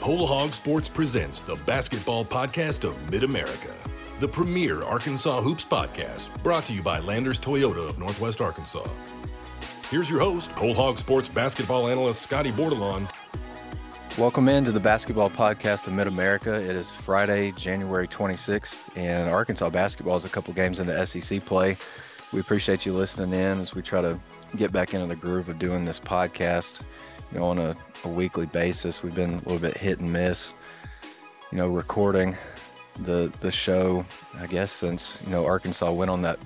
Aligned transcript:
Whole 0.00 0.26
Hog 0.26 0.54
Sports 0.54 0.88
presents 0.88 1.40
the 1.40 1.56
basketball 1.66 2.24
podcast 2.24 2.84
of 2.84 3.10
Mid 3.10 3.24
America, 3.24 3.74
the 4.20 4.28
premier 4.28 4.82
Arkansas 4.82 5.40
Hoops 5.40 5.64
podcast, 5.64 6.28
brought 6.42 6.64
to 6.66 6.72
you 6.72 6.82
by 6.82 7.00
Landers 7.00 7.40
Toyota 7.40 7.88
of 7.88 7.98
Northwest 7.98 8.40
Arkansas. 8.40 8.86
Here's 9.90 10.08
your 10.08 10.20
host, 10.20 10.52
Whole 10.52 10.74
Hog 10.74 10.98
Sports 10.98 11.28
basketball 11.28 11.88
analyst 11.88 12.22
Scotty 12.22 12.52
Bordelon. 12.52 13.10
Welcome 14.16 14.48
into 14.48 14.72
the 14.72 14.80
basketball 14.80 15.28
podcast 15.28 15.86
of 15.86 15.92
Mid 15.92 16.06
America. 16.06 16.54
It 16.54 16.76
is 16.76 16.88
Friday, 16.88 17.52
January 17.52 18.08
26th, 18.08 18.96
and 18.96 19.28
Arkansas 19.28 19.70
basketball 19.70 20.16
is 20.16 20.24
a 20.24 20.28
couple 20.28 20.54
games 20.54 20.78
into 20.78 20.92
the 20.92 21.04
SEC 21.04 21.44
play. 21.44 21.76
We 22.32 22.40
appreciate 22.40 22.86
you 22.86 22.92
listening 22.92 23.38
in 23.38 23.60
as 23.60 23.74
we 23.74 23.82
try 23.82 24.00
to 24.00 24.18
get 24.56 24.72
back 24.72 24.94
into 24.94 25.06
the 25.06 25.16
groove 25.16 25.48
of 25.48 25.58
doing 25.58 25.84
this 25.84 26.00
podcast 26.00 26.80
you 27.32 27.38
know, 27.38 27.46
on 27.46 27.58
a, 27.58 27.76
a 28.04 28.08
weekly 28.08 28.46
basis. 28.46 29.02
We've 29.02 29.14
been 29.14 29.34
a 29.34 29.38
little 29.38 29.58
bit 29.58 29.76
hit 29.76 30.00
and 30.00 30.12
miss, 30.12 30.54
you 31.50 31.58
know, 31.58 31.68
recording 31.68 32.36
the 33.00 33.32
the 33.40 33.50
show, 33.50 34.04
I 34.38 34.46
guess, 34.46 34.72
since, 34.72 35.18
you 35.24 35.30
know, 35.30 35.44
Arkansas 35.44 35.90
went 35.90 36.10
on 36.10 36.22
that 36.22 36.38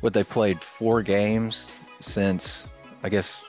what 0.00 0.12
they 0.12 0.24
played 0.24 0.60
four 0.60 1.02
games 1.02 1.66
since 2.00 2.64
I 3.02 3.08
guess 3.08 3.42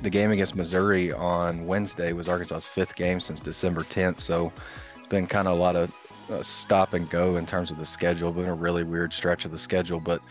the 0.00 0.10
game 0.10 0.30
against 0.30 0.54
Missouri 0.54 1.12
on 1.12 1.66
Wednesday 1.66 2.12
was 2.12 2.28
Arkansas's 2.28 2.66
fifth 2.66 2.94
game 2.94 3.20
since 3.20 3.40
December 3.40 3.82
10th. 3.82 4.20
So 4.20 4.52
it's 4.96 5.08
been 5.08 5.26
kind 5.26 5.48
of 5.48 5.56
a 5.56 5.60
lot 5.60 5.76
of 5.76 5.92
uh, 6.30 6.42
stop 6.42 6.94
and 6.94 7.08
go 7.10 7.36
in 7.36 7.46
terms 7.46 7.70
of 7.70 7.78
the 7.78 7.86
schedule. 7.86 8.32
Been 8.32 8.46
a 8.46 8.54
really 8.54 8.84
weird 8.84 9.12
stretch 9.12 9.44
of 9.44 9.50
the 9.50 9.58
schedule, 9.58 9.98
but 9.98 10.22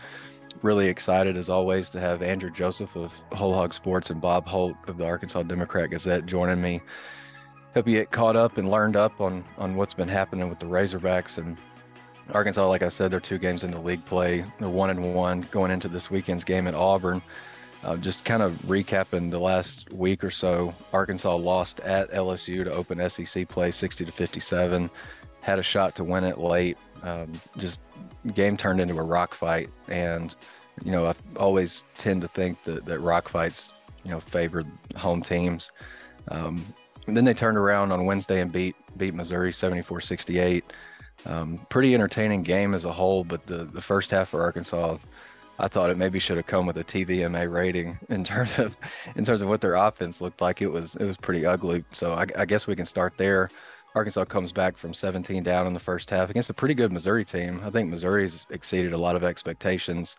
really 0.62 0.88
excited 0.88 1.36
as 1.36 1.48
always 1.48 1.90
to 1.90 2.00
have 2.00 2.22
Andrew 2.22 2.50
Joseph 2.50 2.96
of 2.96 3.12
Whole 3.32 3.54
Hog 3.54 3.72
Sports 3.74 4.10
and 4.10 4.20
Bob 4.20 4.46
Holt 4.46 4.76
of 4.86 4.98
the 4.98 5.04
Arkansas 5.04 5.42
Democrat 5.42 5.90
Gazette 5.90 6.26
joining 6.26 6.60
me. 6.60 6.80
Hope 7.74 7.86
you 7.86 7.98
get 7.98 8.10
caught 8.10 8.36
up 8.36 8.58
and 8.58 8.70
learned 8.70 8.96
up 8.96 9.20
on 9.20 9.44
on 9.58 9.76
what's 9.76 9.94
been 9.94 10.08
happening 10.08 10.48
with 10.48 10.58
the 10.58 10.66
Razorbacks 10.66 11.38
and 11.38 11.56
Arkansas. 12.32 12.66
Like 12.66 12.82
I 12.82 12.88
said, 12.88 13.10
they're 13.10 13.20
two 13.20 13.38
games 13.38 13.64
into 13.64 13.78
league 13.78 14.04
play. 14.04 14.44
They're 14.58 14.68
one 14.68 14.90
and 14.90 15.14
one 15.14 15.42
going 15.50 15.70
into 15.70 15.88
this 15.88 16.10
weekend's 16.10 16.44
game 16.44 16.66
at 16.66 16.74
Auburn. 16.74 17.22
Uh, 17.84 17.96
just 17.96 18.24
kind 18.24 18.42
of 18.42 18.52
recapping 18.62 19.30
the 19.30 19.38
last 19.38 19.92
week 19.92 20.24
or 20.24 20.30
so, 20.30 20.74
Arkansas 20.92 21.36
lost 21.36 21.78
at 21.80 22.10
LSU 22.10 22.64
to 22.64 22.72
open 22.72 23.08
SEC 23.08 23.48
play 23.48 23.70
60 23.70 24.04
to 24.04 24.10
57. 24.10 24.90
Had 25.40 25.58
a 25.58 25.62
shot 25.62 25.94
to 25.94 26.04
win 26.04 26.24
it 26.24 26.38
late. 26.38 26.76
Um, 27.04 27.32
just 27.56 27.80
game 28.34 28.56
turned 28.56 28.80
into 28.80 28.98
a 28.98 29.02
rock 29.02 29.34
fight, 29.34 29.70
and 29.88 30.34
you 30.84 30.92
know 30.92 31.06
I 31.06 31.14
always 31.36 31.84
tend 31.96 32.22
to 32.22 32.28
think 32.28 32.62
that 32.64 32.84
that 32.86 33.00
rock 33.00 33.28
fights 33.28 33.72
you 34.04 34.10
know 34.10 34.20
favored 34.20 34.66
home 34.96 35.22
teams. 35.22 35.70
Um, 36.28 36.64
then 37.06 37.24
they 37.24 37.34
turned 37.34 37.56
around 37.56 37.92
on 37.92 38.04
Wednesday 38.04 38.40
and 38.40 38.52
beat 38.52 38.76
beat 38.96 39.14
Missouri 39.14 39.50
74-68. 39.50 40.62
Um, 41.26 41.58
pretty 41.68 41.94
entertaining 41.94 42.42
game 42.42 42.74
as 42.74 42.84
a 42.84 42.92
whole, 42.92 43.24
but 43.24 43.46
the 43.46 43.64
the 43.64 43.80
first 43.80 44.10
half 44.10 44.28
for 44.28 44.42
Arkansas, 44.42 44.98
I 45.58 45.68
thought 45.68 45.90
it 45.90 45.98
maybe 45.98 46.18
should 46.18 46.36
have 46.36 46.46
come 46.46 46.66
with 46.66 46.76
a 46.76 46.84
TVMA 46.84 47.52
rating 47.52 47.98
in 48.08 48.24
terms 48.24 48.58
of 48.58 48.76
in 49.16 49.24
terms 49.24 49.40
of 49.40 49.48
what 49.48 49.60
their 49.60 49.74
offense 49.74 50.20
looked 50.20 50.40
like. 50.40 50.62
It 50.62 50.68
was 50.68 50.94
it 50.96 51.04
was 51.04 51.16
pretty 51.16 51.44
ugly. 51.44 51.84
So 51.92 52.12
I, 52.12 52.26
I 52.36 52.44
guess 52.44 52.66
we 52.66 52.76
can 52.76 52.86
start 52.86 53.14
there. 53.16 53.50
Arkansas 53.94 54.24
comes 54.26 54.52
back 54.52 54.76
from 54.76 54.94
17 54.94 55.42
down 55.42 55.66
in 55.66 55.74
the 55.74 55.80
first 55.80 56.10
half 56.10 56.30
against 56.30 56.50
a 56.50 56.54
pretty 56.54 56.74
good 56.74 56.92
Missouri 56.92 57.24
team. 57.24 57.60
I 57.64 57.70
think 57.70 57.90
Missouri's 57.90 58.46
exceeded 58.50 58.92
a 58.92 58.98
lot 58.98 59.16
of 59.16 59.24
expectations 59.24 60.16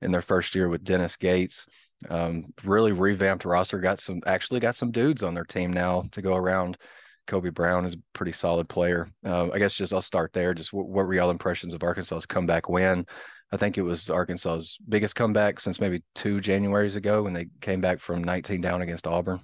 in 0.00 0.12
their 0.12 0.22
first 0.22 0.54
year 0.54 0.68
with 0.68 0.84
Dennis 0.84 1.16
Gates. 1.16 1.66
Um, 2.08 2.52
really 2.64 2.92
revamped 2.92 3.44
roster. 3.44 3.80
Got 3.80 4.00
some 4.00 4.20
actually 4.26 4.60
got 4.60 4.76
some 4.76 4.92
dudes 4.92 5.22
on 5.22 5.34
their 5.34 5.44
team 5.44 5.72
now 5.72 6.04
to 6.12 6.22
go 6.22 6.36
around. 6.36 6.78
Kobe 7.26 7.50
Brown 7.50 7.84
is 7.84 7.94
a 7.94 7.98
pretty 8.14 8.32
solid 8.32 8.68
player. 8.68 9.10
Uh, 9.24 9.50
I 9.52 9.58
guess 9.58 9.74
just 9.74 9.92
I'll 9.92 10.00
start 10.00 10.32
there. 10.32 10.54
Just 10.54 10.72
what, 10.72 10.86
what 10.86 11.06
were 11.06 11.14
y'all 11.14 11.30
impressions 11.30 11.74
of 11.74 11.82
Arkansas's 11.82 12.24
comeback 12.24 12.68
win? 12.68 13.04
I 13.52 13.56
think 13.56 13.78
it 13.78 13.82
was 13.82 14.10
Arkansas's 14.10 14.78
biggest 14.88 15.14
comeback 15.14 15.60
since 15.60 15.80
maybe 15.80 16.02
two 16.14 16.40
Januaries 16.40 16.96
ago 16.96 17.22
when 17.22 17.32
they 17.32 17.48
came 17.60 17.80
back 17.80 17.98
from 17.98 18.22
19 18.22 18.60
down 18.60 18.82
against 18.82 19.06
Auburn. 19.06 19.40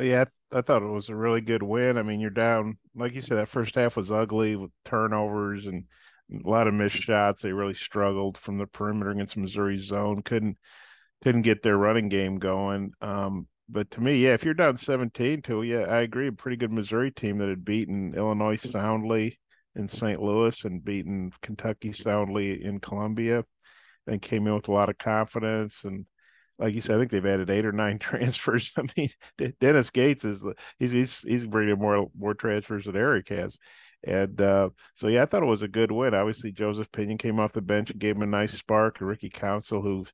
Yeah, 0.00 0.24
I 0.52 0.60
thought 0.60 0.82
it 0.82 0.86
was 0.86 1.08
a 1.08 1.16
really 1.16 1.40
good 1.40 1.62
win. 1.62 1.96
I 1.96 2.02
mean, 2.02 2.20
you're 2.20 2.30
down, 2.30 2.78
like 2.94 3.14
you 3.14 3.20
said, 3.20 3.38
that 3.38 3.48
first 3.48 3.74
half 3.74 3.96
was 3.96 4.10
ugly 4.10 4.56
with 4.56 4.70
turnovers 4.84 5.66
and 5.66 5.84
a 6.32 6.48
lot 6.48 6.68
of 6.68 6.74
missed 6.74 6.96
shots. 6.96 7.42
They 7.42 7.52
really 7.52 7.74
struggled 7.74 8.38
from 8.38 8.58
the 8.58 8.66
perimeter 8.66 9.10
against 9.10 9.36
Missouri 9.36 9.78
zone. 9.78 10.22
Couldn't 10.22 10.58
couldn't 11.22 11.42
get 11.42 11.62
their 11.62 11.76
running 11.76 12.08
game 12.08 12.38
going. 12.38 12.92
Um, 13.00 13.46
but 13.68 13.90
to 13.92 14.00
me, 14.00 14.16
yeah, 14.16 14.34
if 14.34 14.44
you're 14.44 14.54
down 14.54 14.76
17 14.76 15.42
to, 15.42 15.62
yeah, 15.62 15.82
I 15.82 16.00
agree. 16.00 16.28
A 16.28 16.32
pretty 16.32 16.56
good 16.56 16.72
Missouri 16.72 17.10
team 17.10 17.38
that 17.38 17.48
had 17.48 17.64
beaten 17.64 18.14
Illinois 18.14 18.56
soundly 18.56 19.38
in 19.74 19.88
St. 19.88 20.20
Louis 20.20 20.64
and 20.64 20.84
beaten 20.84 21.32
Kentucky 21.40 21.92
soundly 21.92 22.62
in 22.62 22.80
Columbia, 22.80 23.44
and 24.06 24.20
came 24.20 24.46
in 24.46 24.54
with 24.54 24.68
a 24.68 24.72
lot 24.72 24.90
of 24.90 24.98
confidence 24.98 25.84
and 25.84 26.06
like 26.62 26.74
you 26.74 26.80
said, 26.80 26.96
I 26.96 26.98
think 27.00 27.10
they've 27.10 27.26
added 27.26 27.50
eight 27.50 27.66
or 27.66 27.72
nine 27.72 27.98
transfers. 28.00 28.72
I 28.76 28.84
mean, 28.96 29.10
Dennis 29.60 29.90
Gates 29.90 30.24
is 30.24 30.44
he's 30.78 30.92
he's 30.92 31.20
he's 31.20 31.46
bringing 31.46 31.78
more 31.78 32.08
more 32.16 32.34
transfers 32.34 32.84
than 32.84 32.96
Eric 32.96 33.28
has, 33.30 33.58
and 34.04 34.40
uh, 34.40 34.70
so 34.96 35.08
yeah, 35.08 35.22
I 35.22 35.26
thought 35.26 35.42
it 35.42 35.46
was 35.46 35.62
a 35.62 35.68
good 35.68 35.92
win. 35.92 36.14
Obviously, 36.14 36.52
Joseph 36.52 36.90
Pinion 36.92 37.18
came 37.18 37.40
off 37.40 37.52
the 37.52 37.60
bench 37.60 37.90
and 37.90 38.00
gave 38.00 38.16
him 38.16 38.22
a 38.22 38.26
nice 38.26 38.52
spark. 38.52 39.00
And 39.00 39.08
Ricky 39.08 39.28
Council, 39.28 39.82
who 39.82 40.06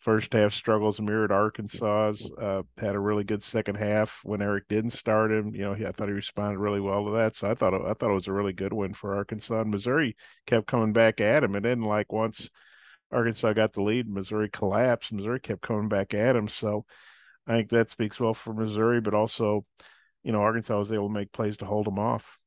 first 0.00 0.32
half 0.32 0.52
struggles 0.52 1.00
mirrored 1.00 1.32
Arkansas's, 1.32 2.30
uh, 2.40 2.62
had 2.76 2.94
a 2.94 3.00
really 3.00 3.24
good 3.24 3.42
second 3.42 3.76
half 3.76 4.20
when 4.22 4.42
Eric 4.42 4.68
didn't 4.68 4.90
start 4.90 5.32
him. 5.32 5.54
You 5.54 5.62
know, 5.62 5.74
he, 5.74 5.86
I 5.86 5.92
thought 5.92 6.08
he 6.08 6.14
responded 6.14 6.58
really 6.58 6.80
well 6.80 7.06
to 7.06 7.12
that. 7.12 7.36
So 7.36 7.50
I 7.50 7.54
thought 7.54 7.74
I 7.74 7.94
thought 7.94 8.10
it 8.10 8.14
was 8.14 8.28
a 8.28 8.32
really 8.32 8.52
good 8.52 8.72
win 8.72 8.94
for 8.94 9.14
Arkansas. 9.14 9.60
And 9.60 9.70
Missouri 9.70 10.16
kept 10.46 10.66
coming 10.66 10.92
back 10.92 11.20
at 11.20 11.44
him, 11.44 11.54
and 11.54 11.64
then 11.64 11.82
like 11.82 12.12
once 12.12 12.50
Arkansas 13.14 13.52
got 13.52 13.72
the 13.72 13.82
lead. 13.82 14.08
Missouri 14.08 14.50
collapsed. 14.50 15.12
Missouri 15.12 15.40
kept 15.40 15.62
coming 15.62 15.88
back 15.88 16.14
at 16.14 16.36
him. 16.36 16.48
So 16.48 16.84
I 17.46 17.52
think 17.54 17.68
that 17.70 17.90
speaks 17.90 18.18
well 18.20 18.34
for 18.34 18.52
Missouri, 18.52 19.00
but 19.00 19.14
also, 19.14 19.64
you 20.22 20.32
know, 20.32 20.40
Arkansas 20.40 20.78
was 20.78 20.92
able 20.92 21.08
to 21.08 21.14
make 21.14 21.32
plays 21.32 21.56
to 21.58 21.66
hold 21.66 21.86
them 21.86 21.98
off. 21.98 22.38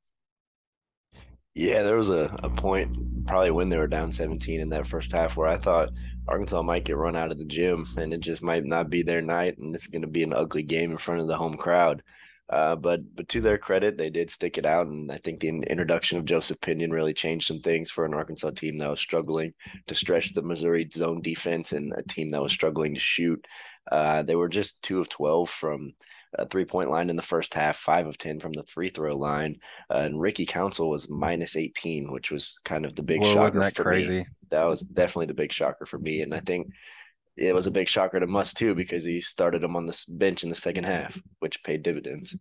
Yeah, 1.55 1.81
there 1.81 1.97
was 1.97 2.09
a, 2.09 2.37
a 2.43 2.49
point 2.49 3.25
probably 3.25 3.49
when 3.51 3.69
they 3.69 3.77
were 3.77 3.87
down 3.87 4.11
17 4.11 4.59
in 4.61 4.69
that 4.69 4.85
first 4.85 5.11
half 5.11 5.35
where 5.35 5.47
I 5.47 5.57
thought 5.57 5.89
Arkansas 6.27 6.61
might 6.61 6.83
get 6.85 6.97
run 6.97 7.15
out 7.15 7.31
of 7.31 7.39
the 7.39 7.45
gym 7.45 7.85
and 7.97 8.13
it 8.13 8.19
just 8.19 8.43
might 8.43 8.63
not 8.63 8.89
be 8.91 9.01
their 9.01 9.23
night 9.23 9.57
and 9.57 9.73
it's 9.73 9.87
going 9.87 10.03
to 10.03 10.07
be 10.07 10.21
an 10.23 10.33
ugly 10.33 10.61
game 10.61 10.91
in 10.91 10.97
front 10.97 11.21
of 11.21 11.27
the 11.27 11.35
home 11.35 11.57
crowd. 11.57 12.03
Uh, 12.49 12.75
but 12.75 13.01
but 13.15 13.27
to 13.27 13.41
their 13.41 13.57
credit, 13.57 13.97
they 13.97 14.09
did 14.09 14.31
stick 14.31 14.57
it 14.57 14.65
out, 14.65 14.87
and 14.87 15.11
I 15.11 15.17
think 15.17 15.41
the 15.41 15.49
introduction 15.49 16.17
of 16.17 16.25
Joseph 16.25 16.61
Pinion 16.61 16.91
really 16.91 17.13
changed 17.13 17.47
some 17.47 17.59
things 17.59 17.91
for 17.91 18.05
an 18.05 18.13
Arkansas 18.13 18.51
team 18.51 18.77
that 18.77 18.89
was 18.89 19.01
struggling 19.01 19.53
to 19.87 19.95
stretch 19.95 20.33
the 20.33 20.41
Missouri 20.41 20.87
zone 20.93 21.21
defense 21.21 21.73
and 21.73 21.93
a 21.93 22.03
team 22.03 22.31
that 22.31 22.41
was 22.41 22.53
struggling 22.53 22.93
to 22.93 22.99
shoot. 22.99 23.45
Uh, 23.91 24.23
they 24.23 24.35
were 24.35 24.49
just 24.49 24.81
two 24.81 25.01
of 25.01 25.09
twelve 25.09 25.49
from 25.49 25.93
a 26.37 26.47
three 26.47 26.65
point 26.65 26.89
line 26.89 27.09
in 27.09 27.15
the 27.15 27.21
first 27.21 27.53
half, 27.53 27.77
five 27.77 28.05
of 28.07 28.17
10 28.17 28.39
from 28.39 28.53
the 28.53 28.63
free 28.63 28.89
throw 28.89 29.15
line. 29.15 29.59
Uh, 29.89 29.99
and 29.99 30.19
Ricky 30.19 30.45
Council 30.45 30.89
was 30.89 31.09
minus 31.09 31.55
18, 31.55 32.11
which 32.11 32.31
was 32.31 32.59
kind 32.65 32.85
of 32.85 32.95
the 32.95 33.03
big 33.03 33.21
Whoa, 33.21 33.33
shocker 33.33 33.59
that 33.59 33.75
for 33.75 33.83
crazy? 33.83 34.19
me. 34.19 34.27
That 34.49 34.63
was 34.63 34.81
definitely 34.81 35.27
the 35.27 35.33
big 35.33 35.51
shocker 35.51 35.85
for 35.85 35.99
me. 35.99 36.21
And 36.21 36.33
I 36.33 36.41
think 36.41 36.67
it 37.37 37.53
was 37.53 37.67
a 37.67 37.71
big 37.71 37.87
shocker 37.87 38.19
to 38.19 38.27
Muss 38.27 38.53
too 38.53 38.73
because 38.73 39.05
he 39.05 39.21
started 39.21 39.63
him 39.63 39.75
on 39.75 39.85
the 39.85 40.05
bench 40.09 40.43
in 40.43 40.49
the 40.49 40.55
second 40.55 40.85
half, 40.85 41.17
which 41.39 41.63
paid 41.63 41.83
dividends. 41.83 42.35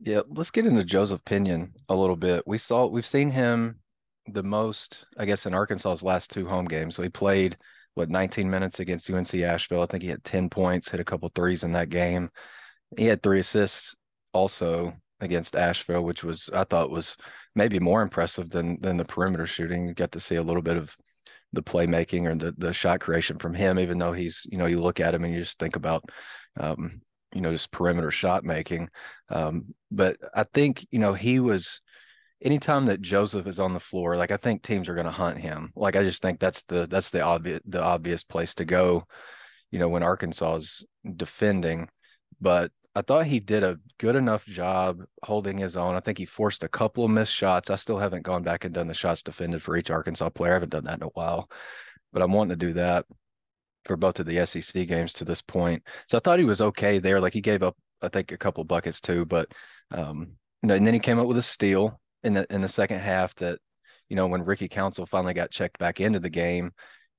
Yeah, 0.00 0.20
let's 0.28 0.50
get 0.50 0.66
into 0.66 0.84
Joseph 0.84 1.24
Pinion 1.24 1.72
a 1.88 1.94
little 1.94 2.16
bit. 2.16 2.42
We 2.46 2.58
saw 2.58 2.86
we've 2.86 3.06
seen 3.06 3.30
him 3.30 3.78
the 4.26 4.42
most, 4.42 5.06
I 5.16 5.24
guess, 5.24 5.46
in 5.46 5.54
Arkansas's 5.54 6.02
last 6.02 6.30
two 6.30 6.46
home 6.46 6.66
games. 6.66 6.94
So 6.94 7.02
he 7.02 7.08
played 7.08 7.56
what 7.94 8.10
19 8.10 8.50
minutes 8.50 8.80
against 8.80 9.10
UNC 9.10 9.34
Asheville. 9.34 9.82
I 9.82 9.86
think 9.86 10.02
he 10.02 10.10
had 10.10 10.24
10 10.24 10.50
points, 10.50 10.90
hit 10.90 11.00
a 11.00 11.04
couple 11.04 11.30
threes 11.34 11.64
in 11.64 11.72
that 11.72 11.88
game. 11.88 12.30
He 12.96 13.04
had 13.04 13.22
three 13.22 13.40
assists 13.40 13.94
also 14.32 14.94
against 15.20 15.56
Asheville, 15.56 16.02
which 16.02 16.22
was 16.22 16.50
I 16.52 16.64
thought 16.64 16.90
was 16.90 17.16
maybe 17.54 17.78
more 17.78 18.02
impressive 18.02 18.50
than 18.50 18.80
than 18.80 18.96
the 18.96 19.04
perimeter 19.04 19.46
shooting. 19.46 19.88
You 19.88 19.94
got 19.94 20.12
to 20.12 20.20
see 20.20 20.36
a 20.36 20.42
little 20.42 20.62
bit 20.62 20.76
of 20.76 20.96
the 21.52 21.62
playmaking 21.62 22.26
or 22.26 22.34
the 22.34 22.52
the 22.56 22.72
shot 22.72 23.00
creation 23.00 23.38
from 23.38 23.54
him, 23.54 23.78
even 23.78 23.98
though 23.98 24.12
he's 24.12 24.46
you 24.50 24.58
know 24.58 24.66
you 24.66 24.80
look 24.80 25.00
at 25.00 25.14
him 25.14 25.24
and 25.24 25.34
you 25.34 25.40
just 25.40 25.58
think 25.58 25.76
about 25.76 26.04
um, 26.58 27.00
you 27.34 27.40
know 27.40 27.52
just 27.52 27.70
perimeter 27.72 28.10
shot 28.10 28.44
making. 28.44 28.88
Um, 29.28 29.74
but 29.90 30.16
I 30.34 30.44
think 30.44 30.86
you 30.90 30.98
know 30.98 31.14
he 31.14 31.40
was 31.40 31.80
anytime 32.42 32.86
that 32.86 33.00
Joseph 33.00 33.46
is 33.46 33.60
on 33.60 33.72
the 33.72 33.80
floor, 33.80 34.16
like 34.16 34.30
I 34.30 34.36
think 34.36 34.62
teams 34.62 34.88
are 34.88 34.94
going 34.94 35.06
to 35.06 35.12
hunt 35.12 35.38
him. 35.38 35.72
Like 35.74 35.96
I 35.96 36.02
just 36.02 36.22
think 36.22 36.40
that's 36.40 36.62
the 36.62 36.86
that's 36.86 37.10
the 37.10 37.22
obvious 37.22 37.60
the 37.66 37.82
obvious 37.82 38.24
place 38.24 38.54
to 38.54 38.64
go. 38.64 39.04
You 39.70 39.78
know 39.78 39.88
when 39.88 40.02
Arkansas 40.02 40.56
is 40.56 40.86
defending, 41.16 41.88
but 42.40 42.70
I 42.96 43.02
thought 43.02 43.26
he 43.26 43.40
did 43.40 43.62
a 43.62 43.78
good 43.98 44.16
enough 44.16 44.46
job 44.46 45.02
holding 45.22 45.58
his 45.58 45.76
own. 45.76 45.94
I 45.94 46.00
think 46.00 46.16
he 46.16 46.24
forced 46.24 46.64
a 46.64 46.68
couple 46.68 47.04
of 47.04 47.10
missed 47.10 47.34
shots. 47.34 47.68
I 47.68 47.76
still 47.76 47.98
haven't 47.98 48.22
gone 48.22 48.42
back 48.42 48.64
and 48.64 48.72
done 48.72 48.88
the 48.88 48.94
shots 48.94 49.22
defended 49.22 49.62
for 49.62 49.76
each 49.76 49.90
Arkansas 49.90 50.30
player. 50.30 50.52
I 50.52 50.54
haven't 50.54 50.70
done 50.70 50.84
that 50.84 50.98
in 50.98 51.02
a 51.02 51.08
while, 51.08 51.50
but 52.12 52.22
I'm 52.22 52.32
wanting 52.32 52.58
to 52.58 52.66
do 52.66 52.72
that 52.72 53.04
for 53.84 53.96
both 53.96 54.18
of 54.18 54.26
the 54.26 54.44
SEC 54.46 54.88
games 54.88 55.12
to 55.12 55.26
this 55.26 55.42
point. 55.42 55.82
So 56.08 56.16
I 56.16 56.20
thought 56.20 56.38
he 56.38 56.46
was 56.46 56.62
okay 56.62 56.98
there. 56.98 57.20
Like 57.20 57.34
he 57.34 57.42
gave 57.42 57.62
up 57.62 57.76
I 58.02 58.08
think 58.08 58.32
a 58.32 58.38
couple 58.38 58.62
of 58.62 58.68
buckets 58.68 59.00
too. 59.00 59.24
But 59.24 59.50
um, 59.90 60.28
you 60.62 60.68
know, 60.68 60.74
and 60.74 60.86
then 60.86 60.94
he 60.94 61.00
came 61.00 61.18
up 61.18 61.26
with 61.26 61.38
a 61.38 61.42
steal 61.42 62.00
in 62.22 62.34
the 62.34 62.46
in 62.52 62.60
the 62.60 62.68
second 62.68 63.00
half 63.00 63.34
that, 63.36 63.58
you 64.08 64.16
know, 64.16 64.26
when 64.26 64.44
Ricky 64.44 64.68
Council 64.68 65.06
finally 65.06 65.34
got 65.34 65.50
checked 65.50 65.78
back 65.78 66.00
into 66.00 66.20
the 66.20 66.30
game, 66.30 66.72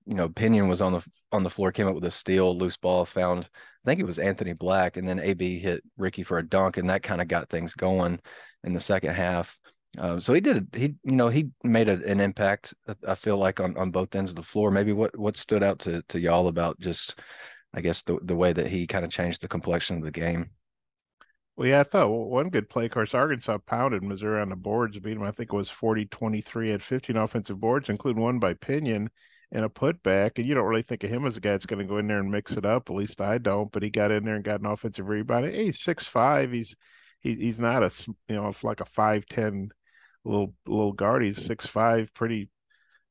you 0.07 0.15
know, 0.15 0.29
Pinion 0.29 0.69
was 0.69 0.81
on 0.81 0.93
the 0.93 1.05
on 1.31 1.43
the 1.43 1.49
floor, 1.49 1.71
came 1.71 1.87
up 1.87 1.95
with 1.95 2.05
a 2.05 2.11
steal, 2.11 2.57
loose 2.57 2.77
ball, 2.77 3.05
found 3.05 3.43
I 3.43 3.89
think 3.89 3.99
it 3.99 4.05
was 4.05 4.19
Anthony 4.19 4.53
Black, 4.53 4.97
and 4.97 5.07
then 5.07 5.19
AB 5.19 5.59
hit 5.59 5.83
Ricky 5.97 6.23
for 6.23 6.37
a 6.37 6.47
dunk, 6.47 6.77
and 6.77 6.89
that 6.89 7.03
kind 7.03 7.21
of 7.21 7.27
got 7.27 7.49
things 7.49 7.73
going 7.73 8.19
in 8.63 8.73
the 8.73 8.79
second 8.79 9.13
half. 9.13 9.57
Uh, 9.97 10.19
so 10.19 10.33
he 10.33 10.41
did 10.41 10.67
he 10.73 10.95
you 11.03 11.13
know 11.13 11.27
he 11.27 11.49
made 11.63 11.89
a, 11.89 12.03
an 12.05 12.19
impact. 12.19 12.73
I 13.05 13.15
feel 13.15 13.37
like 13.37 13.59
on, 13.59 13.75
on 13.77 13.91
both 13.91 14.15
ends 14.15 14.31
of 14.31 14.35
the 14.35 14.43
floor. 14.43 14.71
Maybe 14.71 14.93
what 14.93 15.17
what 15.17 15.35
stood 15.35 15.63
out 15.63 15.79
to 15.79 16.01
to 16.09 16.19
y'all 16.19 16.47
about 16.47 16.79
just 16.79 17.19
I 17.73 17.81
guess 17.81 18.01
the 18.03 18.17
the 18.23 18.35
way 18.35 18.53
that 18.53 18.67
he 18.67 18.87
kind 18.87 19.03
of 19.03 19.11
changed 19.11 19.41
the 19.41 19.47
complexion 19.47 19.97
of 19.97 20.03
the 20.03 20.11
game. 20.11 20.51
Well, 21.57 21.67
yeah, 21.67 21.79
I 21.79 21.83
thought 21.83 22.09
one 22.09 22.49
good 22.49 22.69
play. 22.69 22.85
Of 22.85 22.91
course, 22.91 23.15
Arkansas 23.15 23.57
pounded 23.65 24.03
Missouri 24.03 24.41
on 24.41 24.49
the 24.49 24.55
boards, 24.55 24.99
beat 24.99 25.15
them. 25.15 25.23
I 25.23 25.31
think 25.31 25.51
it 25.51 25.55
was 25.55 25.69
40 25.69 26.05
23 26.05 26.73
at 26.73 26.81
15 26.81 27.17
offensive 27.17 27.59
boards, 27.59 27.89
including 27.89 28.21
one 28.21 28.39
by 28.39 28.53
Pinion 28.53 29.09
and 29.51 29.65
a 29.65 29.69
putback. 29.69 30.37
And 30.37 30.45
you 30.45 30.53
don't 30.53 30.65
really 30.65 30.81
think 30.81 31.03
of 31.03 31.09
him 31.09 31.25
as 31.25 31.37
a 31.37 31.39
guy 31.39 31.51
that's 31.51 31.65
going 31.65 31.79
to 31.79 31.85
go 31.85 31.97
in 31.97 32.07
there 32.07 32.19
and 32.19 32.31
mix 32.31 32.53
it 32.53 32.65
up. 32.65 32.89
At 32.89 32.95
least 32.95 33.21
I 33.21 33.37
don't. 33.37 33.71
But 33.71 33.83
he 33.83 33.89
got 33.89 34.11
in 34.11 34.25
there 34.25 34.35
and 34.35 34.43
got 34.43 34.59
an 34.59 34.65
offensive 34.65 35.07
rebound. 35.07 35.45
Hey, 35.45 35.65
he's 35.65 35.81
six 35.81 36.05
five. 36.05 36.51
He's 36.51 36.75
he, 37.21 37.35
he's 37.35 37.59
not 37.59 37.83
a 37.83 37.91
you 38.27 38.35
know 38.35 38.53
like 38.63 38.81
a 38.81 38.85
five 38.85 39.25
ten 39.25 39.69
little 40.23 40.53
little 40.65 40.93
guard. 40.93 41.23
He's 41.23 41.43
six 41.43 41.65
five, 41.65 42.13
pretty 42.13 42.49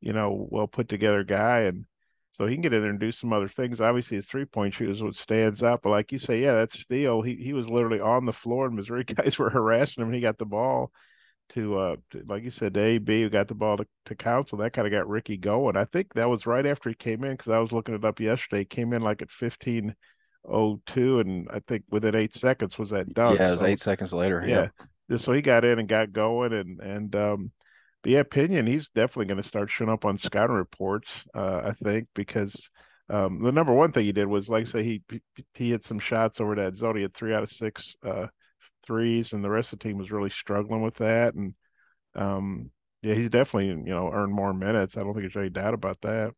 you 0.01 0.13
know 0.13 0.47
well 0.51 0.67
put 0.67 0.89
together 0.89 1.25
guy, 1.25 1.61
and 1.61 1.87
so 2.33 2.47
he 2.47 2.55
can 2.55 2.63
get 2.63 2.75
in 2.75 2.83
there 2.83 2.91
and 2.91 3.01
do 3.01 3.13
some 3.13 3.33
other 3.33 3.49
things. 3.49 3.81
Obviously, 3.81 4.17
his 4.17 4.27
three 4.27 4.45
point 4.45 4.75
shoot 4.75 4.91
is 4.91 5.03
what 5.03 5.17
stands 5.17 5.63
out. 5.63 5.81
But 5.83 5.91
like 5.91 6.13
you 6.13 6.19
say, 6.19 6.43
yeah, 6.43 6.55
that's 6.55 6.79
steal. 6.79 7.23
He 7.23 7.37
he 7.37 7.53
was 7.53 7.69
literally 7.69 8.01
on 8.01 8.27
the 8.27 8.33
floor, 8.33 8.67
and 8.67 8.77
Missouri 8.77 9.05
guys 9.15 9.39
were 9.39 9.51
harassing 9.51 10.03
him. 10.03 10.09
And 10.09 10.15
he 10.15 10.21
got 10.21 10.39
the 10.39 10.45
ball 10.45 10.93
to, 11.51 11.79
uh, 11.79 11.97
to, 12.11 12.23
like 12.27 12.45
you 12.45 12.51
said, 12.51 12.77
AB 12.77 13.23
who 13.23 13.31
got 13.31 13.49
the 13.49 13.55
ball 13.55 13.77
to, 13.77 13.87
to 14.07 14.15
Council. 14.15 14.59
That 14.59 14.73
kind 14.73 14.87
of 14.87 14.93
got 14.93 15.09
Ricky 15.09 15.37
going. 15.37 15.77
I 15.77 15.85
think 15.85 16.15
that 16.15 16.29
was 16.29 16.47
right 16.47 16.67
after 16.67 16.89
he 16.89 16.95
came 16.95 17.25
in 17.25 17.33
because 17.33 17.53
I 17.53 17.59
was 17.59 17.73
looking 17.73 17.95
it 17.95 18.05
up 18.05 18.21
yesterday. 18.21 18.61
He 18.61 18.65
came 18.65 18.93
in 18.93 19.03
like 19.03 19.23
at 19.23 19.31
fifteen 19.31 19.95
oh 20.49 20.81
two, 20.87 21.21
and 21.21 21.49
I 21.53 21.61
think 21.61 21.85
within 21.91 22.15
eight 22.15 22.35
seconds 22.35 22.79
was 22.79 22.91
that 22.91 23.13
done. 23.13 23.37
Yeah, 23.37 23.49
it 23.49 23.51
was 23.53 23.61
so, 23.61 23.67
eight 23.67 23.81
seconds 23.81 24.13
later. 24.13 24.45
Yeah. 24.47 24.69
yeah. 25.09 25.17
So 25.19 25.33
he 25.33 25.43
got 25.43 25.65
in 25.65 25.79
and 25.79 25.89
got 25.89 26.13
going, 26.13 26.53
and 26.53 26.81
and 26.81 27.15
um, 27.17 27.53
but 28.03 28.13
yeah, 28.13 28.23
Pinion, 28.23 28.67
he's 28.67 28.89
definitely 28.89 29.27
going 29.27 29.43
to 29.43 29.49
start 29.49 29.71
showing 29.71 29.91
up 29.91 30.05
on 30.05 30.19
scouting 30.19 30.57
reports. 30.57 31.25
Uh, 31.35 31.63
I 31.65 31.73
think 31.73 32.09
because 32.15 32.71
um, 33.09 33.43
the 33.43 33.53
number 33.53 33.73
one 33.73 33.93
thing 33.93 34.05
he 34.05 34.13
did 34.13 34.27
was, 34.27 34.49
like 34.49 34.67
I 34.67 34.71
say, 34.71 34.83
he 34.85 35.03
he 35.55 35.71
hit 35.71 35.85
some 35.85 35.99
shots 35.99 36.41
over 36.41 36.55
that 36.57 36.77
zone. 36.77 36.97
He 36.97 37.03
had 37.03 37.15
three 37.15 37.35
out 37.35 37.43
of 37.43 37.51
six 37.51 37.95
uh, 38.05 38.27
threes, 38.87 39.33
and 39.33 39.43
the 39.45 39.51
rest 39.51 39.73
of 39.73 39.79
the 39.79 39.85
team 39.85 39.99
was 39.99 40.11
really 40.11 40.31
struggling 40.31 40.83
with 40.83 40.97
that. 40.97 41.35
And 41.35 41.55
um, 42.15 42.71
yeah, 43.03 43.15
he's 43.15 43.31
definitely 43.31 43.69
you 43.69 43.95
know 43.95 44.11
earned 44.13 44.33
more 44.33 44.55
minutes. 44.55 44.97
I 44.97 45.01
don't 45.01 45.15
think 45.15 45.33
there's 45.33 45.41
any 45.43 45.51
doubt 45.51 45.75
about 45.75 46.01
that. 46.03 46.33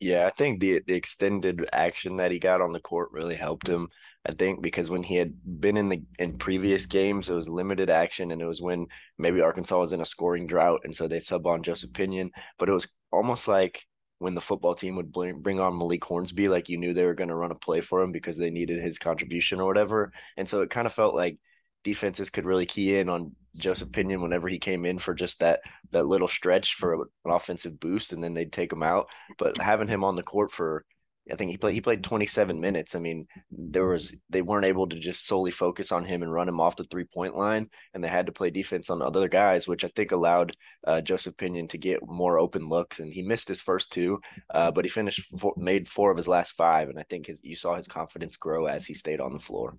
Yeah, 0.00 0.26
I 0.26 0.30
think 0.30 0.60
the 0.60 0.80
the 0.86 0.94
extended 0.94 1.66
action 1.72 2.16
that 2.18 2.30
he 2.30 2.38
got 2.38 2.60
on 2.60 2.72
the 2.72 2.80
court 2.80 3.10
really 3.12 3.36
helped 3.36 3.66
him. 3.68 3.88
I 4.26 4.32
think 4.32 4.60
because 4.62 4.90
when 4.90 5.02
he 5.02 5.16
had 5.16 5.34
been 5.60 5.76
in 5.76 5.88
the 5.88 6.02
in 6.18 6.36
previous 6.38 6.86
games, 6.86 7.28
it 7.28 7.34
was 7.34 7.48
limited 7.48 7.88
action, 7.90 8.30
and 8.30 8.42
it 8.42 8.46
was 8.46 8.60
when 8.60 8.86
maybe 9.18 9.40
Arkansas 9.40 9.78
was 9.80 9.92
in 9.92 10.00
a 10.00 10.06
scoring 10.06 10.46
drought, 10.46 10.80
and 10.84 10.94
so 10.94 11.08
they 11.08 11.20
sub 11.20 11.46
on 11.46 11.62
Joseph 11.62 11.92
Pinion. 11.92 12.30
But 12.58 12.68
it 12.68 12.72
was 12.72 12.88
almost 13.12 13.48
like 13.48 13.86
when 14.18 14.34
the 14.34 14.40
football 14.40 14.74
team 14.74 14.96
would 14.96 15.12
bring, 15.12 15.40
bring 15.40 15.60
on 15.60 15.76
Malik 15.78 16.04
Hornsby, 16.04 16.48
like 16.48 16.68
you 16.68 16.78
knew 16.78 16.94
they 16.94 17.04
were 17.04 17.14
going 17.14 17.28
to 17.28 17.34
run 17.34 17.50
a 17.50 17.54
play 17.54 17.80
for 17.80 18.00
him 18.02 18.12
because 18.12 18.36
they 18.38 18.50
needed 18.50 18.80
his 18.82 18.98
contribution 18.98 19.60
or 19.60 19.66
whatever. 19.66 20.12
And 20.36 20.48
so 20.48 20.62
it 20.62 20.70
kind 20.70 20.86
of 20.86 20.94
felt 20.94 21.14
like 21.14 21.38
defenses 21.84 22.30
could 22.30 22.44
really 22.44 22.66
key 22.66 22.96
in 22.96 23.08
on 23.08 23.32
Joseph 23.56 23.92
Pinion 23.92 24.20
whenever 24.20 24.48
he 24.48 24.58
came 24.58 24.84
in 24.84 24.98
for 24.98 25.14
just 25.14 25.38
that 25.40 25.60
that 25.92 26.06
little 26.06 26.26
stretch 26.26 26.74
for 26.74 26.94
an 26.94 27.06
offensive 27.26 27.78
boost, 27.78 28.12
and 28.12 28.22
then 28.22 28.34
they'd 28.34 28.52
take 28.52 28.72
him 28.72 28.82
out. 28.82 29.06
But 29.38 29.58
having 29.58 29.88
him 29.88 30.02
on 30.02 30.16
the 30.16 30.22
court 30.22 30.50
for 30.50 30.84
I 31.32 31.36
think 31.36 31.50
he 31.50 31.56
played 31.56 31.74
he 31.74 31.80
played 31.80 32.04
27 32.04 32.60
minutes. 32.60 32.94
I 32.94 32.98
mean, 32.98 33.26
there 33.50 33.86
was 33.86 34.14
they 34.28 34.42
weren't 34.42 34.66
able 34.66 34.86
to 34.88 34.98
just 34.98 35.26
solely 35.26 35.50
focus 35.50 35.90
on 35.90 36.04
him 36.04 36.22
and 36.22 36.32
run 36.32 36.48
him 36.48 36.60
off 36.60 36.76
the 36.76 36.84
three 36.84 37.04
point 37.04 37.34
line, 37.34 37.70
and 37.94 38.04
they 38.04 38.08
had 38.08 38.26
to 38.26 38.32
play 38.32 38.50
defense 38.50 38.90
on 38.90 39.00
other 39.00 39.28
guys, 39.28 39.66
which 39.66 39.84
I 39.84 39.90
think 39.96 40.12
allowed 40.12 40.54
uh, 40.86 41.00
Joseph 41.00 41.36
Pinion 41.36 41.68
to 41.68 41.78
get 41.78 42.06
more 42.06 42.38
open 42.38 42.68
looks. 42.68 42.98
And 42.98 43.12
he 43.12 43.22
missed 43.22 43.48
his 43.48 43.60
first 43.62 43.90
two, 43.90 44.20
uh, 44.52 44.70
but 44.70 44.84
he 44.84 44.90
finished 44.90 45.26
four, 45.38 45.54
made 45.56 45.88
four 45.88 46.10
of 46.10 46.18
his 46.18 46.28
last 46.28 46.52
five, 46.52 46.88
and 46.90 46.98
I 46.98 47.04
think 47.08 47.26
his 47.26 47.40
you 47.42 47.56
saw 47.56 47.74
his 47.74 47.88
confidence 47.88 48.36
grow 48.36 48.66
as 48.66 48.84
he 48.84 48.94
stayed 48.94 49.20
on 49.20 49.32
the 49.32 49.38
floor. 49.38 49.78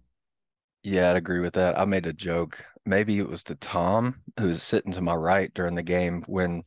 Yeah, 0.86 1.10
I'd 1.10 1.18
agree 1.18 1.40
with 1.40 1.56
that. 1.56 1.80
I 1.80 1.86
made 1.86 2.06
a 2.06 2.14
joke. 2.14 2.64
Maybe 2.86 3.18
it 3.18 3.28
was 3.28 3.44
to 3.46 3.56
Tom, 3.56 4.22
who 4.40 4.50
was 4.50 4.62
sitting 4.62 4.92
to 4.92 5.02
my 5.02 5.16
right 5.16 5.52
during 5.56 5.74
the 5.74 5.82
game 5.82 6.24
when 6.28 6.62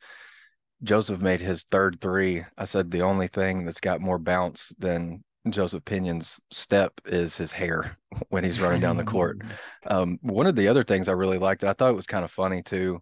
Joseph 0.82 1.20
made 1.20 1.40
his 1.40 1.62
third 1.62 2.00
three. 2.00 2.44
I 2.56 2.64
said 2.64 2.90
the 2.90 3.02
only 3.02 3.28
thing 3.28 3.64
that's 3.64 3.78
got 3.78 4.00
more 4.00 4.18
bounce 4.18 4.72
than 4.76 5.22
Joseph 5.48 5.84
Pinion's 5.84 6.40
step 6.50 6.94
is 7.06 7.36
his 7.36 7.52
hair 7.52 7.96
when 8.30 8.42
he's 8.42 8.60
running 8.60 8.80
down 8.80 8.96
the 8.96 9.04
court. 9.04 9.40
Um, 9.86 10.18
one 10.20 10.46
of 10.46 10.56
the 10.56 10.68
other 10.68 10.84
things 10.84 11.08
I 11.08 11.12
really 11.12 11.38
liked, 11.38 11.64
I 11.64 11.72
thought 11.72 11.90
it 11.90 11.96
was 11.96 12.06
kind 12.06 12.24
of 12.24 12.30
funny 12.30 12.62
too, 12.62 13.00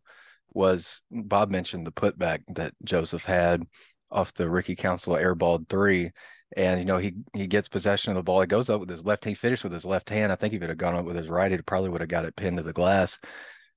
was 0.52 1.02
Bob 1.10 1.50
mentioned 1.50 1.84
the 1.84 1.90
putback 1.90 2.42
that 2.54 2.74
Joseph 2.84 3.24
had 3.24 3.66
off 4.08 4.34
the 4.34 4.48
Ricky 4.48 4.76
Council 4.76 5.14
airballed 5.14 5.68
three. 5.68 6.12
And 6.56 6.78
you 6.78 6.84
know, 6.84 6.98
he 6.98 7.14
he 7.34 7.46
gets 7.46 7.68
possession 7.68 8.12
of 8.12 8.16
the 8.16 8.22
ball. 8.22 8.40
He 8.40 8.46
goes 8.46 8.70
up 8.70 8.80
with 8.80 8.90
his 8.90 9.04
left. 9.04 9.24
He 9.24 9.34
finished 9.34 9.64
with 9.64 9.72
his 9.72 9.84
left 9.84 10.08
hand. 10.08 10.30
I 10.30 10.36
think 10.36 10.54
if 10.54 10.62
it 10.62 10.68
had 10.68 10.78
gone 10.78 10.94
up 10.94 11.04
with 11.04 11.16
his 11.16 11.28
right, 11.28 11.50
he 11.50 11.58
probably 11.58 11.90
would 11.90 12.00
have 12.00 12.10
got 12.10 12.24
it 12.24 12.36
pinned 12.36 12.58
to 12.58 12.62
the 12.62 12.72
glass. 12.72 13.18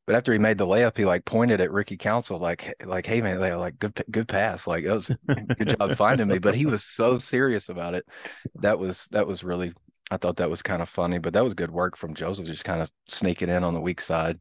But 0.10 0.16
after 0.16 0.33
he 0.33 0.39
made 0.39 0.57
the 0.57 0.66
layup, 0.66 0.98
he 0.98 1.06
like 1.06 1.24
pointed 1.24 1.62
at 1.62 1.71
Ricky 1.71 1.95
Council, 1.95 2.39
like, 2.39 2.74
like, 2.83 3.06
hey 3.06 3.21
man, 3.21 3.39
like 3.39 3.77
good, 3.77 4.04
good 4.10 4.27
pass, 4.27 4.66
like 4.66 4.83
it 4.83 4.92
was 4.92 5.07
good 5.57 5.75
job 5.77 5.95
finding 5.95 6.27
me. 6.27 6.39
But 6.39 6.56
he 6.56 6.66
was 6.66 6.83
so 6.83 7.19
serious 7.19 7.69
about 7.69 7.94
it. 7.94 8.07
That 8.56 8.80
was 8.80 9.07
that 9.12 9.27
was 9.27 9.44
really, 9.44 9.71
I 10.10 10.18
thought 10.18 10.38
that 10.38 10.50
was 10.50 10.63
kind 10.63 10.81
of 10.81 10.89
funny. 10.89 11.19
But 11.19 11.33
that 11.33 11.44
was 11.44 11.54
good 11.54 11.69
work 11.69 11.95
from 11.95 12.16
Joseph, 12.16 12.48
just 12.48 12.66
kind 12.66 12.81
of 12.81 12.92
sneaking 13.07 13.50
in 13.50 13.63
on 13.63 13.75
the 13.75 13.81
weak 13.81 14.01
side 14.01 14.39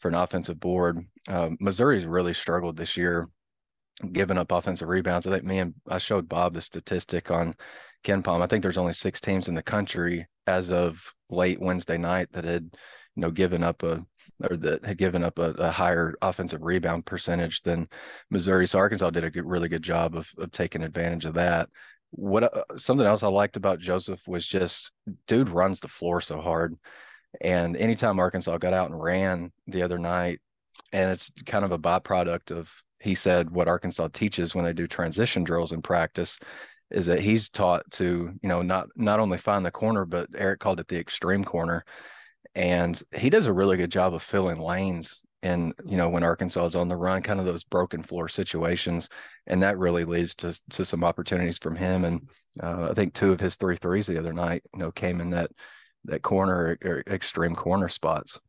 for 0.00 0.08
an 0.08 0.16
offensive 0.16 0.58
board. 0.58 0.98
Um, 1.28 1.58
Missouri's 1.60 2.06
really 2.06 2.34
struggled 2.34 2.76
this 2.76 2.96
year, 2.96 3.28
giving 4.12 4.38
up 4.38 4.52
offensive 4.52 4.88
rebounds. 4.88 5.26
I 5.26 5.30
think 5.30 5.44
me 5.44 5.58
and 5.58 5.74
I 5.88 5.98
showed 5.98 6.28
Bob 6.28 6.54
the 6.54 6.60
statistic 6.60 7.30
on 7.30 7.54
KenPom. 8.04 8.42
I 8.42 8.46
think 8.46 8.62
there's 8.62 8.78
only 8.78 8.92
six 8.92 9.20
teams 9.20 9.48
in 9.48 9.54
the 9.54 9.62
country 9.62 10.26
as 10.46 10.70
of 10.70 11.00
late 11.30 11.60
Wednesday 11.60 11.96
night 11.96 12.28
that 12.32 12.44
had, 12.44 12.64
you 13.16 13.20
know, 13.20 13.30
given 13.30 13.62
up 13.62 13.82
a 13.82 14.04
or 14.50 14.56
that 14.56 14.84
had 14.84 14.98
given 14.98 15.22
up 15.22 15.38
a, 15.38 15.50
a, 15.52 15.70
higher 15.70 16.14
offensive 16.20 16.62
rebound 16.62 17.06
percentage 17.06 17.62
than 17.62 17.88
Missouri. 18.30 18.66
So 18.66 18.78
Arkansas 18.78 19.10
did 19.10 19.24
a 19.24 19.30
good, 19.30 19.44
really 19.44 19.68
good 19.68 19.82
job 19.82 20.16
of, 20.16 20.28
of 20.38 20.50
taking 20.50 20.82
advantage 20.82 21.24
of 21.24 21.34
that. 21.34 21.68
What 22.10 22.44
uh, 22.44 22.64
something 22.76 23.06
else 23.06 23.22
I 23.22 23.28
liked 23.28 23.56
about 23.56 23.78
Joseph 23.78 24.20
was 24.26 24.46
just 24.46 24.90
dude 25.26 25.48
runs 25.48 25.80
the 25.80 25.88
floor 25.88 26.20
so 26.20 26.40
hard, 26.40 26.76
and 27.40 27.76
anytime 27.76 28.18
Arkansas 28.18 28.58
got 28.58 28.72
out 28.72 28.90
and 28.90 29.00
ran 29.00 29.52
the 29.66 29.82
other 29.82 29.98
night, 29.98 30.40
and 30.92 31.10
it's 31.10 31.32
kind 31.46 31.64
of 31.64 31.72
a 31.72 31.78
byproduct 31.78 32.50
of 32.50 32.70
he 33.04 33.14
said 33.14 33.50
what 33.50 33.68
Arkansas 33.68 34.08
teaches 34.12 34.54
when 34.54 34.64
they 34.64 34.72
do 34.72 34.86
transition 34.86 35.44
drills 35.44 35.72
in 35.72 35.82
practice 35.82 36.38
is 36.90 37.06
that 37.06 37.20
he's 37.20 37.48
taught 37.48 37.88
to 37.92 38.32
you 38.42 38.48
know 38.48 38.62
not 38.62 38.88
not 38.96 39.20
only 39.20 39.38
find 39.38 39.64
the 39.64 39.70
corner 39.70 40.04
but 40.04 40.28
Eric 40.36 40.60
called 40.60 40.80
it 40.80 40.88
the 40.88 40.98
extreme 40.98 41.44
corner 41.44 41.84
and 42.54 43.02
he 43.14 43.30
does 43.30 43.46
a 43.46 43.52
really 43.52 43.76
good 43.76 43.90
job 43.90 44.14
of 44.14 44.22
filling 44.22 44.58
lanes 44.58 45.24
and 45.44 45.74
you 45.84 45.98
know 45.98 46.08
when 46.08 46.24
Arkansas 46.24 46.64
is 46.64 46.74
on 46.74 46.88
the 46.88 46.96
run, 46.96 47.22
kind 47.22 47.38
of 47.38 47.44
those 47.46 47.64
broken 47.64 48.02
floor 48.02 48.28
situations, 48.28 49.10
and 49.46 49.62
that 49.62 49.78
really 49.78 50.04
leads 50.04 50.34
to 50.36 50.58
to 50.70 50.84
some 50.84 51.04
opportunities 51.04 51.58
from 51.58 51.76
him. 51.76 52.04
And 52.04 52.28
uh, 52.62 52.88
I 52.90 52.94
think 52.94 53.12
two 53.12 53.30
of 53.30 53.40
his 53.40 53.56
three 53.56 53.76
threes 53.76 54.06
the 54.06 54.18
other 54.18 54.32
night, 54.32 54.62
you 54.72 54.80
know, 54.80 54.90
came 54.90 55.20
in 55.20 55.30
that 55.30 55.50
that 56.06 56.22
corner 56.22 56.78
or 56.82 57.04
extreme 57.06 57.54
corner 57.54 57.90
spots. 57.90 58.40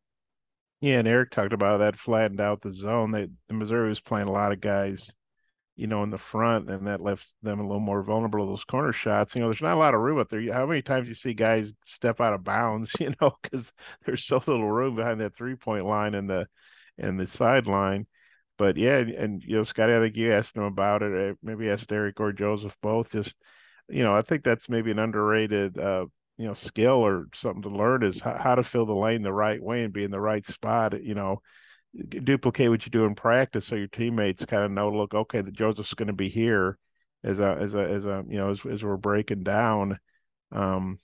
Yeah, 0.85 0.99
and 0.99 1.07
Eric 1.07 1.31
talked 1.31 1.51
about 1.51 1.79
that 1.79 1.97
flattened 1.97 2.39
out 2.39 2.61
the 2.61 2.71
zone. 2.71 3.09
They 3.09 3.27
Missouri 3.49 3.89
was 3.89 4.01
playing 4.01 4.27
a 4.27 4.31
lot 4.31 4.51
of 4.51 4.61
guys 4.61 5.11
you 5.75 5.87
know, 5.87 6.03
in 6.03 6.09
the 6.09 6.17
front, 6.17 6.69
and 6.69 6.87
that 6.87 7.01
left 7.01 7.27
them 7.41 7.59
a 7.59 7.63
little 7.63 7.79
more 7.79 8.03
vulnerable 8.03 8.45
to 8.45 8.51
those 8.51 8.63
corner 8.63 8.93
shots. 8.93 9.35
You 9.35 9.41
know, 9.41 9.47
there's 9.47 9.63
not 9.63 9.75
a 9.75 9.79
lot 9.79 9.93
of 9.93 9.99
room 9.99 10.19
up 10.19 10.29
there. 10.29 10.53
How 10.53 10.65
many 10.65 10.81
times 10.81 11.09
you 11.09 11.15
see 11.15 11.33
guys 11.33 11.73
step 11.85 12.21
out 12.21 12.33
of 12.33 12.43
bounds, 12.43 12.93
you 12.99 13.13
know, 13.19 13.35
because 13.41 13.73
there's 14.05 14.23
so 14.23 14.37
little 14.45 14.71
room 14.71 14.95
behind 14.95 15.19
that 15.21 15.35
three 15.35 15.55
point 15.55 15.85
line 15.85 16.13
and 16.15 16.29
the 16.29 16.47
and 16.97 17.19
the 17.19 17.25
sideline. 17.27 18.05
But 18.57 18.77
yeah, 18.77 18.99
and 18.99 19.43
you 19.43 19.57
know, 19.57 19.63
Scotty, 19.63 19.93
I 19.95 19.99
think 19.99 20.15
you 20.15 20.31
asked 20.31 20.55
him 20.55 20.63
about 20.63 21.01
it. 21.01 21.37
Maybe 21.41 21.69
asked 21.69 21.91
Eric 21.91 22.19
or 22.19 22.31
Joseph 22.31 22.77
both. 22.81 23.11
Just 23.11 23.35
you 23.89 24.03
know, 24.03 24.15
I 24.15 24.21
think 24.21 24.43
that's 24.43 24.69
maybe 24.69 24.91
an 24.91 24.99
underrated 24.99 25.79
uh, 25.79 26.05
you 26.37 26.45
know 26.45 26.53
skill 26.53 27.05
or 27.05 27.27
something 27.33 27.61
to 27.61 27.69
learn 27.69 28.03
is 28.03 28.21
how, 28.21 28.37
how 28.37 28.55
to 28.55 28.63
fill 28.63 28.85
the 28.85 28.93
lane 28.93 29.21
the 29.21 29.33
right 29.33 29.61
way 29.61 29.83
and 29.83 29.93
be 29.93 30.03
in 30.03 30.11
the 30.11 30.19
right 30.19 30.45
spot. 30.45 31.01
You 31.01 31.15
know, 31.15 31.41
duplicate 32.07 32.69
what 32.69 32.85
you 32.85 32.91
do 32.91 33.05
in 33.05 33.15
practice 33.15 33.65
so 33.65 33.75
your 33.75 33.87
teammates 33.87 34.45
kind 34.45 34.63
of 34.63 34.71
know 34.71 34.89
look 34.91 35.13
okay 35.13 35.39
the 35.39 35.49
joseph's 35.49 35.93
going 35.93 36.07
to 36.07 36.13
be 36.13 36.27
here 36.27 36.77
as 37.23 37.39
a 37.39 37.57
as 37.57 37.73
a 37.73 37.79
as 37.79 38.03
a 38.03 38.21
you 38.27 38.35
know 38.35 38.51
as, 38.51 38.59
as 38.69 38.83
we're 38.83 38.97
breaking 38.97 39.43
down 39.43 39.97
um 40.51 40.99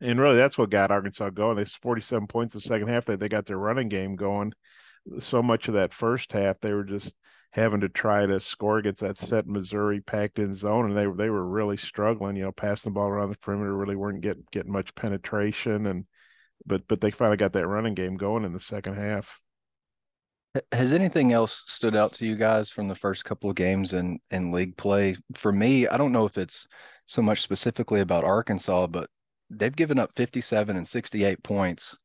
and 0.00 0.18
really 0.18 0.36
that's 0.36 0.56
what 0.56 0.70
got 0.70 0.90
Arkansas 0.90 1.30
going. 1.30 1.56
They 1.56 1.64
47 1.64 2.26
points 2.26 2.54
the 2.54 2.60
second 2.60 2.88
half. 2.88 3.04
They 3.04 3.16
they 3.16 3.28
got 3.28 3.46
their 3.46 3.58
running 3.58 3.88
game 3.88 4.16
going. 4.16 4.52
So 5.18 5.42
much 5.42 5.68
of 5.68 5.74
that 5.74 5.94
first 5.94 6.32
half, 6.32 6.60
they 6.60 6.72
were 6.72 6.84
just 6.84 7.14
having 7.52 7.80
to 7.80 7.88
try 7.88 8.26
to 8.26 8.38
score 8.38 8.78
against 8.78 9.00
that 9.00 9.16
set 9.16 9.46
Missouri 9.46 10.00
packed 10.00 10.38
in 10.38 10.54
zone, 10.54 10.86
and 10.86 10.96
they 10.96 11.06
were 11.06 11.16
they 11.16 11.30
were 11.30 11.44
really 11.44 11.76
struggling. 11.76 12.36
You 12.36 12.44
know, 12.44 12.52
passing 12.52 12.90
the 12.90 12.94
ball 12.94 13.08
around 13.08 13.30
the 13.30 13.38
perimeter, 13.38 13.76
really 13.76 13.96
weren't 13.96 14.20
getting 14.20 14.44
getting 14.52 14.72
much 14.72 14.94
penetration, 14.94 15.86
and 15.86 16.06
but 16.64 16.86
but 16.88 17.00
they 17.00 17.10
finally 17.10 17.36
got 17.36 17.52
that 17.54 17.66
running 17.66 17.94
game 17.94 18.16
going 18.16 18.44
in 18.44 18.52
the 18.52 18.60
second 18.60 18.96
half. 18.96 19.40
Has 20.72 20.92
anything 20.92 21.32
else 21.32 21.62
stood 21.68 21.94
out 21.94 22.12
to 22.14 22.26
you 22.26 22.34
guys 22.34 22.70
from 22.70 22.88
the 22.88 22.94
first 22.96 23.24
couple 23.24 23.50
of 23.50 23.56
games 23.56 23.92
in 23.92 24.18
in 24.30 24.52
league 24.52 24.76
play? 24.76 25.16
For 25.34 25.52
me, 25.52 25.86
I 25.88 25.96
don't 25.96 26.12
know 26.12 26.26
if 26.26 26.38
it's 26.38 26.66
so 27.06 27.22
much 27.22 27.42
specifically 27.42 28.00
about 28.00 28.24
Arkansas, 28.24 28.86
but 28.88 29.10
they've 29.48 29.74
given 29.74 29.98
up 29.98 30.12
57 30.14 30.76
and 30.76 30.86
68 30.86 31.42
points 31.42 31.96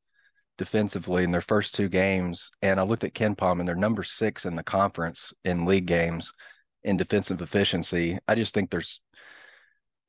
defensively 0.58 1.24
in 1.24 1.32
their 1.32 1.42
first 1.42 1.76
two 1.76 1.90
games. 1.90 2.52
And 2.62 2.80
I 2.80 2.84
looked 2.84 3.04
at 3.04 3.14
KenPom 3.14 3.60
and 3.60 3.68
they're 3.68 3.76
number 3.76 4.04
six 4.04 4.46
in 4.46 4.56
the 4.56 4.64
conference 4.64 5.34
in 5.44 5.66
league 5.66 5.86
games 5.86 6.32
in 6.84 6.98
defensive 6.98 7.42
efficiency. 7.42 8.18
I 8.28 8.36
just 8.36 8.54
think 8.54 8.70
there's 8.70 9.02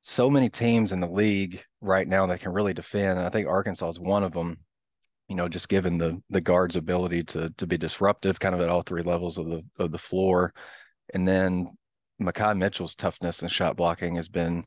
so 0.03 0.31
many 0.31 0.49
teams 0.49 0.93
in 0.93 1.01
the 1.01 1.09
league 1.09 1.65
right 1.81 2.07
now 2.07 2.27
that 2.27 2.41
can 2.41 2.53
really 2.53 2.75
defend. 2.75 3.19
And 3.19 3.27
I 3.27 3.31
think 3.31 3.49
Arkansas 3.49 3.89
is 3.89 4.01
one 4.01 4.23
of 4.23 4.33
them. 4.33 4.59
You 5.29 5.35
know, 5.35 5.49
just 5.49 5.69
given 5.69 5.99
the 5.99 6.23
the 6.31 6.41
guards' 6.41 6.77
ability 6.77 7.25
to 7.25 7.51
to 7.57 7.67
be 7.67 7.77
disruptive, 7.77 8.39
kind 8.39 8.55
of 8.55 8.61
at 8.61 8.69
all 8.69 8.83
three 8.83 9.03
levels 9.03 9.39
of 9.39 9.47
the 9.49 9.65
of 9.77 9.91
the 9.91 9.99
floor, 9.99 10.55
and 11.15 11.27
then 11.27 11.67
Makhi 12.23 12.57
Mitchell's 12.57 12.95
toughness 12.95 13.43
and 13.43 13.51
shot 13.51 13.77
blocking 13.77 14.15
has 14.15 14.29
been 14.29 14.65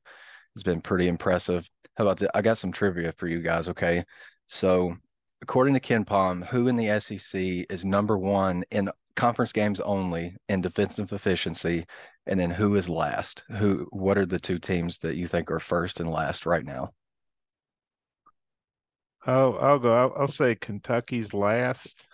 has 0.56 0.64
been 0.64 0.82
pretty 0.82 1.08
impressive. 1.08 1.70
How 1.96 2.04
about 2.04 2.20
that? 2.20 2.32
I 2.36 2.42
got 2.42 2.58
some 2.58 2.74
trivia 2.74 3.14
for 3.14 3.28
you 3.28 3.42
guys. 3.42 3.70
Okay, 3.70 4.04
so 4.48 4.98
according 5.42 5.74
to 5.74 5.80
KenPom, 5.80 6.46
who 6.48 6.68
in 6.68 6.76
the 6.76 7.00
SEC 7.00 7.66
is 7.70 7.86
number 7.86 8.18
one 8.18 8.64
in 8.72 8.90
conference 9.16 9.52
games 9.52 9.80
only 9.82 10.36
in 10.48 10.62
defensive 10.62 11.12
efficiency, 11.12 11.86
and 12.26 12.40
then 12.40 12.52
who 12.52 12.76
is 12.76 12.88
last? 12.88 13.44
Who? 13.58 13.88
What 13.92 14.18
are 14.18 14.26
the 14.26 14.40
two 14.40 14.60
teams 14.60 15.00
that 15.00 15.16
you 15.16 15.28
think 15.28 15.52
are 15.52 15.60
first 15.60 16.00
and 16.00 16.10
last 16.10 16.46
right 16.46 16.64
now? 16.64 16.92
Oh, 19.28 19.54
I'll 19.54 19.80
go. 19.80 19.94
I'll, 19.94 20.14
I'll 20.22 20.28
say 20.28 20.56
Kentucky's 20.56 21.34
last, 21.34 22.08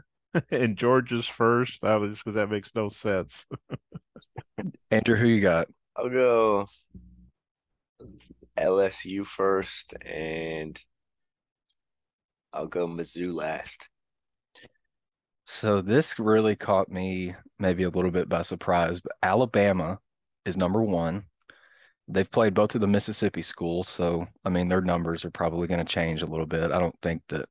and 0.50 0.76
Georgia's 0.76 1.26
first. 1.26 1.80
Just 1.80 2.24
because 2.24 2.34
that 2.34 2.50
makes 2.50 2.74
no 2.74 2.88
sense. 2.88 3.46
Andrew, 4.90 5.16
who 5.16 5.26
you 5.26 5.40
got? 5.40 5.68
I'll 5.96 6.08
go 6.08 6.68
LSU 8.58 9.26
first, 9.26 9.94
and 10.04 10.78
I'll 12.52 12.66
go 12.66 12.86
Mizzou 12.86 13.32
last. 13.32 13.88
So 15.44 15.80
this 15.80 16.18
really 16.18 16.56
caught 16.56 16.88
me 16.88 17.34
maybe 17.58 17.82
a 17.82 17.90
little 17.90 18.10
bit 18.10 18.28
by 18.28 18.42
surprise. 18.42 19.00
But 19.00 19.12
Alabama 19.22 19.98
is 20.44 20.56
number 20.56 20.82
one. 20.82 21.24
They've 22.08 22.30
played 22.30 22.54
both 22.54 22.74
of 22.74 22.80
the 22.80 22.86
Mississippi 22.86 23.42
schools, 23.42 23.88
so 23.88 24.26
I 24.44 24.48
mean 24.50 24.68
their 24.68 24.80
numbers 24.80 25.24
are 25.24 25.30
probably 25.30 25.66
going 25.68 25.84
to 25.84 25.92
change 25.92 26.22
a 26.22 26.26
little 26.26 26.46
bit. 26.46 26.72
I 26.72 26.78
don't 26.78 26.96
think 27.02 27.22
that 27.28 27.48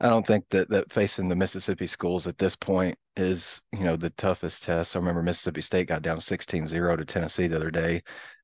I 0.00 0.08
don't 0.10 0.26
think 0.26 0.48
that 0.50 0.68
that 0.70 0.92
facing 0.92 1.28
the 1.28 1.36
Mississippi 1.36 1.86
schools 1.86 2.26
at 2.26 2.36
this 2.36 2.54
point 2.54 2.98
is, 3.16 3.62
you 3.72 3.84
know, 3.84 3.96
the 3.96 4.10
toughest 4.10 4.62
test. 4.62 4.94
I 4.94 4.98
remember 4.98 5.22
Mississippi 5.22 5.62
State 5.62 5.88
got 5.88 6.02
down 6.02 6.18
16-0 6.18 6.98
to 6.98 7.04
Tennessee 7.04 7.46
the 7.46 7.56
other 7.56 7.70
day. 7.70 8.02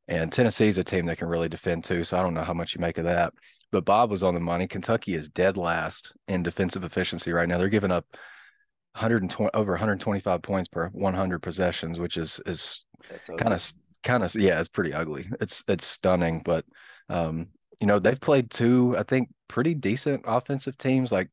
And 0.09 0.33
Tennessee 0.33 0.69
is 0.69 0.79
a 0.79 0.85
team 0.85 1.07
that 1.07 1.19
can 1.19 1.29
really 1.29 1.51
defend 1.51 1.85
too. 1.85 2.05
So 2.05 2.19
I 2.19 2.23
don't 2.23 2.35
know 2.35 2.43
how 2.43 2.55
much 2.55 2.75
you 2.75 2.81
make 2.81 2.97
of 2.99 3.05
that. 3.05 3.35
But 3.73 3.87
Bob 3.87 4.11
was 4.11 4.23
on 4.23 4.35
the 4.35 4.41
money. 4.41 4.69
Kentucky 4.69 5.15
is 5.15 5.29
dead 5.29 5.57
last 5.57 6.13
in 6.29 6.43
defensive 6.43 6.85
efficiency 6.85 7.33
right 7.33 7.49
now. 7.49 7.59
They're 7.59 7.69
giving 7.69 7.91
up 7.91 8.07
120 8.93 9.51
over 9.55 9.73
125 9.73 10.43
points 10.43 10.69
per 10.69 10.89
100 10.89 11.39
possessions, 11.41 11.99
which 11.99 12.19
is 12.19 12.41
is 12.47 12.85
kind 13.39 13.55
of 13.55 13.73
kind 14.03 14.23
of 14.23 14.35
yeah, 14.35 14.61
it's 14.61 14.69
pretty 14.69 14.93
ugly. 14.93 15.29
It's 15.41 15.65
it's 15.69 15.87
stunning, 15.87 16.43
but 16.45 16.65
um, 17.09 17.49
you 17.81 17.87
know 17.87 17.99
they've 17.99 18.21
played 18.21 18.51
two, 18.51 18.97
I 18.99 19.03
think, 19.03 19.31
pretty 19.49 19.75
decent 19.75 20.23
offensive 20.27 20.77
teams. 20.77 21.11
Like 21.11 21.31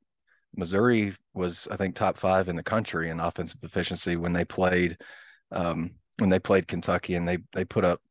Missouri 0.56 1.16
was, 1.34 1.68
I 1.70 1.76
think, 1.78 1.96
top 1.96 2.18
five 2.18 2.50
in 2.50 2.56
the 2.56 2.64
country 2.64 3.10
in 3.10 3.20
offensive 3.20 3.64
efficiency 3.64 4.16
when 4.16 4.34
they 4.34 4.46
played 4.46 4.98
um, 5.52 5.92
when 6.18 6.30
they 6.30 6.40
played 6.40 6.68
Kentucky, 6.68 7.16
and 7.16 7.28
they 7.28 7.40
they 7.54 7.66
put 7.66 7.84
up 7.84 8.02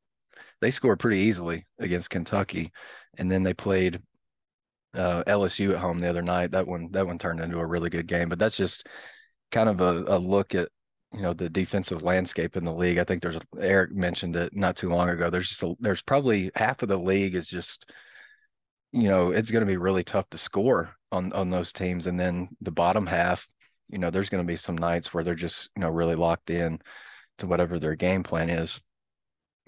they 0.60 0.70
scored 0.70 0.98
pretty 0.98 1.18
easily 1.18 1.66
against 1.78 2.10
Kentucky, 2.10 2.72
and 3.16 3.30
then 3.30 3.42
they 3.42 3.54
played 3.54 4.00
uh, 4.94 5.22
LSU 5.24 5.72
at 5.72 5.78
home 5.78 6.00
the 6.00 6.08
other 6.08 6.22
night. 6.22 6.52
That 6.52 6.66
one 6.66 6.90
that 6.92 7.06
one 7.06 7.18
turned 7.18 7.40
into 7.40 7.58
a 7.58 7.66
really 7.66 7.90
good 7.90 8.06
game. 8.06 8.28
But 8.28 8.38
that's 8.38 8.56
just 8.56 8.86
kind 9.50 9.68
of 9.68 9.80
a, 9.80 10.04
a 10.08 10.18
look 10.18 10.54
at 10.54 10.68
you 11.12 11.22
know 11.22 11.32
the 11.32 11.48
defensive 11.48 12.02
landscape 12.02 12.56
in 12.56 12.64
the 12.64 12.72
league. 12.72 12.98
I 12.98 13.04
think 13.04 13.22
there's 13.22 13.40
Eric 13.58 13.92
mentioned 13.92 14.36
it 14.36 14.54
not 14.54 14.76
too 14.76 14.88
long 14.88 15.08
ago. 15.08 15.30
There's 15.30 15.48
just 15.48 15.62
a, 15.62 15.74
there's 15.80 16.02
probably 16.02 16.50
half 16.54 16.82
of 16.82 16.88
the 16.88 16.98
league 16.98 17.34
is 17.34 17.48
just 17.48 17.90
you 18.92 19.08
know 19.08 19.30
it's 19.30 19.50
going 19.50 19.62
to 19.62 19.66
be 19.66 19.76
really 19.76 20.04
tough 20.04 20.28
to 20.30 20.38
score 20.38 20.94
on 21.12 21.32
on 21.32 21.50
those 21.50 21.72
teams, 21.72 22.06
and 22.06 22.18
then 22.18 22.48
the 22.60 22.70
bottom 22.70 23.06
half, 23.06 23.46
you 23.88 23.98
know, 23.98 24.10
there's 24.10 24.28
going 24.28 24.44
to 24.44 24.50
be 24.50 24.56
some 24.56 24.76
nights 24.76 25.12
where 25.14 25.24
they're 25.24 25.34
just 25.34 25.70
you 25.76 25.80
know 25.80 25.90
really 25.90 26.14
locked 26.14 26.50
in 26.50 26.80
to 27.38 27.46
whatever 27.46 27.78
their 27.78 27.94
game 27.94 28.22
plan 28.22 28.50
is. 28.50 28.80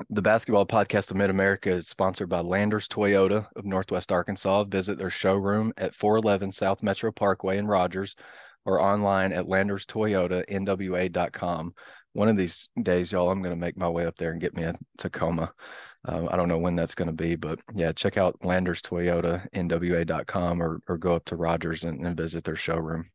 The 0.08 0.22
Basketball 0.22 0.64
Podcast 0.66 1.10
of 1.10 1.16
Mid 1.16 1.30
America 1.30 1.72
is 1.72 1.88
sponsored 1.88 2.28
by 2.28 2.38
Landers 2.40 2.86
Toyota 2.88 3.46
of 3.56 3.66
Northwest 3.66 4.12
Arkansas. 4.12 4.64
Visit 4.64 4.98
their 4.98 5.10
showroom 5.10 5.72
at 5.76 5.94
411 5.94 6.52
South 6.52 6.82
Metro 6.82 7.12
Parkway 7.12 7.58
in 7.58 7.66
Rogers 7.66 8.16
or 8.64 8.80
online 8.80 9.32
at 9.32 9.44
landerstoyotanwa.com. 9.46 11.74
One 12.12 12.28
of 12.28 12.36
these 12.36 12.68
days, 12.82 13.12
y'all, 13.12 13.30
I'm 13.30 13.40
going 13.42 13.54
to 13.54 13.60
make 13.60 13.76
my 13.76 13.88
way 13.88 14.04
up 14.06 14.16
there 14.16 14.32
and 14.32 14.40
get 14.40 14.56
me 14.56 14.64
a 14.64 14.74
Tacoma. 14.96 15.52
Uh, 16.06 16.26
I 16.30 16.36
don't 16.36 16.48
know 16.48 16.58
when 16.58 16.76
that's 16.76 16.94
going 16.94 17.08
to 17.08 17.12
be, 17.12 17.36
but 17.36 17.60
yeah, 17.74 17.92
check 17.92 18.16
out 18.16 18.44
Landers 18.44 18.82
Toyota 18.82 19.48
NWA.com 19.52 20.62
or, 20.62 20.80
or 20.88 20.98
go 20.98 21.14
up 21.14 21.24
to 21.26 21.36
Rogers 21.36 21.84
and, 21.84 22.04
and 22.06 22.16
visit 22.16 22.44
their 22.44 22.56
showroom. 22.56 23.10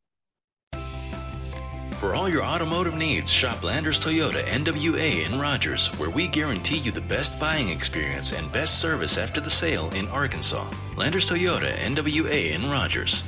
For 2.00 2.14
all 2.14 2.28
your 2.30 2.44
automotive 2.44 2.94
needs, 2.96 3.32
shop 3.32 3.64
Landers 3.64 4.00
Toyota 4.00 4.44
NWA 4.44 5.26
in 5.26 5.40
Rogers, 5.40 5.88
where 5.98 6.10
we 6.10 6.28
guarantee 6.28 6.78
you 6.78 6.92
the 6.92 7.00
best 7.00 7.40
buying 7.40 7.70
experience 7.70 8.34
and 8.34 8.52
best 8.52 8.80
service 8.80 9.18
after 9.18 9.40
the 9.40 9.50
sale 9.50 9.90
in 9.92 10.08
Arkansas. 10.10 10.70
Landers 10.98 11.30
Toyota 11.30 11.74
NWA 11.78 12.54
in 12.54 12.70
Rogers. 12.70 13.24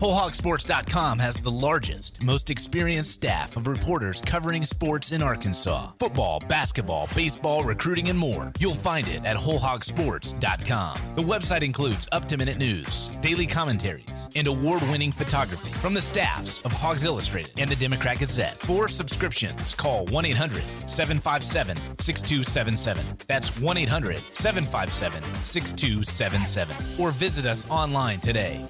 WholeHogSports.com 0.00 1.18
has 1.18 1.34
the 1.40 1.50
largest, 1.50 2.22
most 2.22 2.50
experienced 2.50 3.10
staff 3.10 3.56
of 3.56 3.66
reporters 3.66 4.20
covering 4.20 4.64
sports 4.64 5.10
in 5.10 5.20
Arkansas 5.20 5.90
football, 5.98 6.38
basketball, 6.38 7.08
baseball, 7.16 7.64
recruiting, 7.64 8.08
and 8.08 8.16
more. 8.16 8.52
You'll 8.60 8.76
find 8.76 9.08
it 9.08 9.24
at 9.24 9.36
WholeHogSports.com. 9.36 11.00
The 11.16 11.22
website 11.22 11.64
includes 11.64 12.06
up 12.12 12.26
to 12.26 12.36
minute 12.36 12.58
news, 12.58 13.08
daily 13.20 13.44
commentaries, 13.44 14.28
and 14.36 14.46
award 14.46 14.82
winning 14.82 15.10
photography 15.10 15.72
from 15.72 15.94
the 15.94 16.00
staffs 16.00 16.60
of 16.60 16.72
Hogs 16.72 17.04
Illustrated 17.04 17.50
and 17.56 17.68
the 17.68 17.74
Democrat 17.74 18.20
Gazette. 18.20 18.60
For 18.60 18.86
subscriptions, 18.86 19.74
call 19.74 20.06
1 20.06 20.26
800 20.26 20.62
757 20.86 21.76
6277. 21.98 23.04
That's 23.26 23.58
1 23.58 23.76
800 23.76 24.22
757 24.30 25.24
6277. 25.42 26.76
Or 27.00 27.10
visit 27.10 27.46
us 27.46 27.68
online 27.68 28.20
today. 28.20 28.64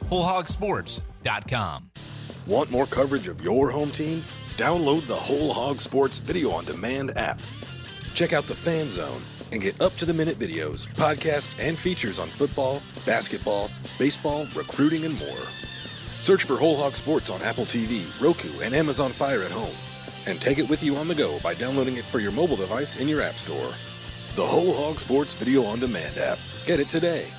Want 2.47 2.71
more 2.71 2.87
coverage 2.87 3.29
of 3.29 3.45
your 3.45 3.71
home 3.71 3.91
team? 3.91 4.25
Download 4.57 5.07
the 5.07 5.15
Whole 5.15 5.53
Hog 5.53 5.79
Sports 5.79 6.21
Video 6.21 6.51
on 6.51 6.65
Demand 6.65 7.19
app. 7.19 7.39
Check 8.15 8.33
out 8.33 8.47
the 8.47 8.55
Fan 8.55 8.89
Zone 8.89 9.21
and 9.53 9.61
get 9.61 9.79
up 9.79 9.95
to 9.97 10.07
the 10.07 10.15
minute 10.15 10.39
videos, 10.39 10.89
podcasts, 10.95 11.55
and 11.59 11.79
features 11.79 12.19
on 12.19 12.29
football, 12.29 12.81
basketball, 13.05 13.69
baseball, 13.99 14.47
recruiting, 14.55 15.05
and 15.05 15.19
more. 15.19 15.47
Search 16.19 16.45
for 16.45 16.57
Whole 16.57 16.79
Hog 16.79 16.97
Sports 16.97 17.29
on 17.29 17.43
Apple 17.43 17.67
TV, 17.67 18.07
Roku, 18.19 18.61
and 18.61 18.75
Amazon 18.75 19.13
Fire 19.13 19.43
at 19.43 19.51
home. 19.51 19.77
And 20.25 20.41
take 20.41 20.59
it 20.59 20.69
with 20.71 20.83
you 20.83 20.97
on 20.97 21.09
the 21.09 21.15
go 21.15 21.39
by 21.41 21.53
downloading 21.53 21.99
it 21.99 22.07
for 22.07 22.21
your 22.21 22.33
mobile 22.33 22.57
device 22.57 22.97
in 22.97 23.07
your 23.07 23.21
App 23.21 23.37
Store. 23.37 23.75
The 24.35 24.47
Whole 24.47 24.73
Hog 24.73 24.99
Sports 24.99 25.35
Video 25.35 25.63
on 25.65 25.79
Demand 25.79 26.17
app. 26.17 26.39
Get 26.65 26.81
it 26.81 26.89
today. 26.89 27.31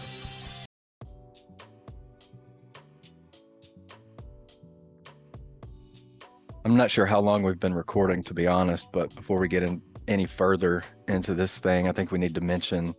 I'm 6.70 6.78
not 6.78 6.92
sure 6.92 7.08
how 7.08 7.20
long 7.20 7.42
we've 7.42 7.60
been 7.60 7.74
recording, 7.74 8.22
to 8.22 8.34
be 8.36 8.46
honest, 8.46 8.92
but 8.92 9.16
before 9.16 9.40
we 9.40 9.48
get 9.48 9.64
in 9.64 9.82
any 10.08 10.28
further 10.28 10.84
into 11.08 11.34
this 11.34 11.58
thing, 11.58 11.88
I 11.88 11.92
think 11.92 12.12
we 12.12 12.20
need 12.20 12.36
to 12.36 12.42
mention 12.42 12.94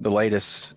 the 0.00 0.10
latest 0.12 0.74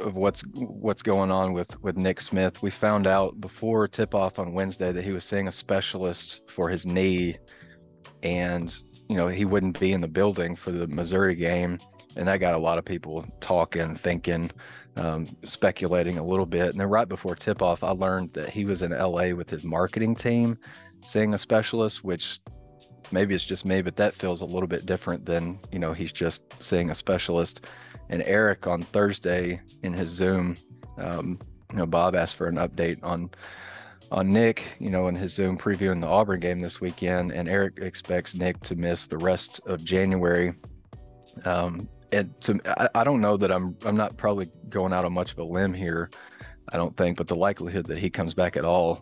of 0.00 0.16
what's 0.16 0.42
what's 0.56 1.00
going 1.00 1.30
on 1.30 1.52
with 1.52 1.80
with 1.80 1.96
Nick 1.96 2.20
Smith. 2.20 2.60
We 2.60 2.70
found 2.70 3.06
out 3.06 3.40
before 3.40 3.86
tip 3.86 4.16
off 4.16 4.40
on 4.40 4.52
Wednesday 4.52 4.90
that 4.90 5.04
he 5.04 5.12
was 5.12 5.22
seeing 5.22 5.46
a 5.46 5.52
specialist 5.52 6.42
for 6.48 6.68
his 6.68 6.86
knee, 6.86 7.38
and 8.24 8.74
you 9.08 9.16
know 9.16 9.28
he 9.28 9.44
wouldn't 9.44 9.78
be 9.78 9.92
in 9.92 10.00
the 10.00 10.08
building 10.08 10.56
for 10.56 10.72
the 10.72 10.88
Missouri 10.88 11.36
game. 11.36 11.78
And 12.16 12.28
that 12.28 12.38
got 12.38 12.54
a 12.54 12.58
lot 12.58 12.78
of 12.78 12.84
people 12.84 13.24
talking, 13.40 13.94
thinking, 13.94 14.50
um, 14.96 15.28
speculating 15.44 16.18
a 16.18 16.24
little 16.24 16.46
bit. 16.46 16.70
And 16.70 16.80
then 16.80 16.88
right 16.88 17.08
before 17.08 17.34
tip 17.34 17.62
off, 17.62 17.82
I 17.82 17.90
learned 17.90 18.32
that 18.34 18.50
he 18.50 18.64
was 18.64 18.82
in 18.82 18.90
LA 18.90 19.28
with 19.30 19.48
his 19.48 19.64
marketing 19.64 20.14
team, 20.14 20.58
seeing 21.04 21.34
a 21.34 21.38
specialist, 21.38 22.04
which 22.04 22.40
maybe 23.10 23.34
it's 23.34 23.44
just 23.44 23.64
me, 23.64 23.82
but 23.82 23.96
that 23.96 24.14
feels 24.14 24.40
a 24.40 24.46
little 24.46 24.66
bit 24.66 24.86
different 24.86 25.24
than 25.24 25.58
you 25.70 25.78
know 25.78 25.92
he's 25.92 26.12
just 26.12 26.42
seeing 26.62 26.90
a 26.90 26.94
specialist. 26.94 27.66
And 28.08 28.22
Eric 28.26 28.66
on 28.66 28.82
Thursday 28.82 29.60
in 29.82 29.92
his 29.92 30.10
Zoom, 30.10 30.56
um, 30.98 31.38
you 31.70 31.78
know, 31.78 31.86
Bob 31.86 32.14
asked 32.14 32.36
for 32.36 32.48
an 32.48 32.56
update 32.56 32.98
on 33.02 33.30
on 34.10 34.30
Nick, 34.30 34.76
you 34.78 34.90
know, 34.90 35.08
in 35.08 35.14
his 35.14 35.32
Zoom 35.32 35.56
previewing 35.56 36.00
the 36.00 36.06
Auburn 36.06 36.40
game 36.40 36.58
this 36.58 36.80
weekend, 36.80 37.32
and 37.32 37.48
Eric 37.48 37.78
expects 37.78 38.34
Nick 38.34 38.60
to 38.60 38.76
miss 38.76 39.06
the 39.06 39.16
rest 39.16 39.60
of 39.66 39.82
January. 39.82 40.54
Um, 41.46 41.88
and 42.12 42.40
to, 42.42 42.60
I, 42.66 43.00
I 43.00 43.04
don't 43.04 43.20
know 43.20 43.36
that 43.36 43.50
I'm 43.50 43.76
I'm 43.84 43.96
not 43.96 44.16
probably 44.16 44.50
going 44.68 44.92
out 44.92 45.04
on 45.04 45.12
much 45.12 45.32
of 45.32 45.38
a 45.38 45.44
limb 45.44 45.74
here. 45.74 46.10
I 46.72 46.76
don't 46.76 46.96
think, 46.96 47.16
but 47.16 47.26
the 47.26 47.36
likelihood 47.36 47.86
that 47.88 47.98
he 47.98 48.10
comes 48.10 48.34
back 48.34 48.56
at 48.56 48.64
all 48.64 49.00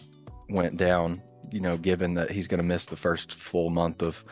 went 0.49 0.77
down. 0.77 1.23
You 1.51 1.61
know, 1.61 1.77
given 1.77 2.15
that 2.15 2.31
he's 2.31 2.47
going 2.47 2.59
to 2.59 2.65
miss 2.65 2.85
the 2.85 2.97
first 2.97 3.35
full 3.35 3.71
month 3.71 4.03
of 4.03 4.25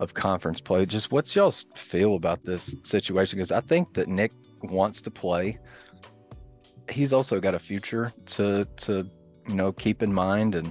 of 0.00 0.14
conference 0.14 0.60
play. 0.60 0.86
Just 0.86 1.12
what's 1.12 1.34
y'all's 1.34 1.66
feel 1.74 2.14
about 2.14 2.44
this 2.44 2.74
situation? 2.82 3.38
Because 3.38 3.52
I 3.52 3.60
think 3.60 3.94
that 3.94 4.08
Nick 4.08 4.32
wants 4.62 5.00
to 5.02 5.10
play. 5.10 5.58
He's 6.88 7.12
also 7.12 7.40
got 7.40 7.54
a 7.54 7.58
future 7.58 8.12
to 8.26 8.64
to 8.78 9.08
you 9.48 9.54
know 9.54 9.72
keep 9.72 10.02
in 10.02 10.12
mind, 10.12 10.54
and 10.54 10.66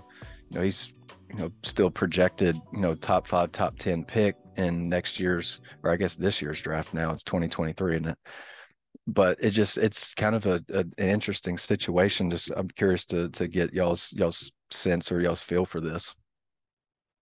you 0.50 0.58
know 0.58 0.62
he's 0.62 0.94
you 1.30 1.40
know 1.40 1.52
still 1.64 1.90
projected 1.90 2.60
you 2.74 2.80
know 2.80 2.96
top 2.96 3.28
five, 3.28 3.52
top 3.52 3.78
ten 3.78 4.04
pick 4.04 4.36
in 4.58 4.90
next 4.90 5.20
year's 5.20 5.62
or 5.84 5.92
I 5.92 5.96
guess 5.96 6.16
this 6.16 6.42
year's 6.42 6.60
draft. 6.60 6.94
Now 6.94 7.12
it's 7.12 7.24
2023, 7.24 7.96
isn't 7.96 8.10
it? 8.10 8.18
But 9.06 9.38
it 9.40 9.52
just 9.52 9.78
it's 9.78 10.14
kind 10.14 10.36
of 10.36 10.46
a, 10.46 10.62
a 10.70 10.80
an 10.80 10.94
interesting 10.98 11.58
situation. 11.58 12.30
Just 12.30 12.52
I'm 12.56 12.68
curious 12.70 13.06
to 13.06 13.30
to 13.30 13.48
get 13.48 13.74
y'all's 13.74 14.14
y'all's 14.16 14.52
sense 14.72 15.12
or 15.12 15.22
y'all's 15.22 15.42
feel 15.42 15.66
for 15.66 15.80
this. 15.80 16.14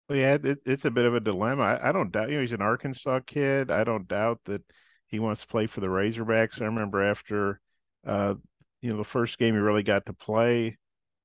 Well, 0.08 0.18
yeah, 0.18 0.36
it, 0.42 0.58
it's 0.66 0.84
a 0.84 0.90
bit 0.90 1.06
of 1.06 1.14
a 1.14 1.20
dilemma. 1.20 1.62
I, 1.62 1.88
I, 1.88 1.92
don't 1.92 2.12
doubt, 2.12 2.28
you 2.28 2.34
know, 2.34 2.42
he's 2.42 2.52
an 2.52 2.60
Arkansas 2.60 3.20
kid. 3.26 3.70
I 3.70 3.84
don't 3.84 4.06
doubt 4.06 4.38
that 4.44 4.62
he 5.06 5.18
wants 5.18 5.40
to 5.40 5.46
play 5.46 5.66
for 5.66 5.80
the 5.80 5.86
Razorbacks. 5.86 6.60
I 6.60 6.66
remember 6.66 7.02
after, 7.02 7.58
uh, 8.06 8.34
you 8.82 8.90
know, 8.90 8.98
the 8.98 9.04
first 9.04 9.38
game 9.38 9.54
he 9.54 9.60
really 9.60 9.82
got 9.82 10.04
to 10.06 10.12
play 10.12 10.76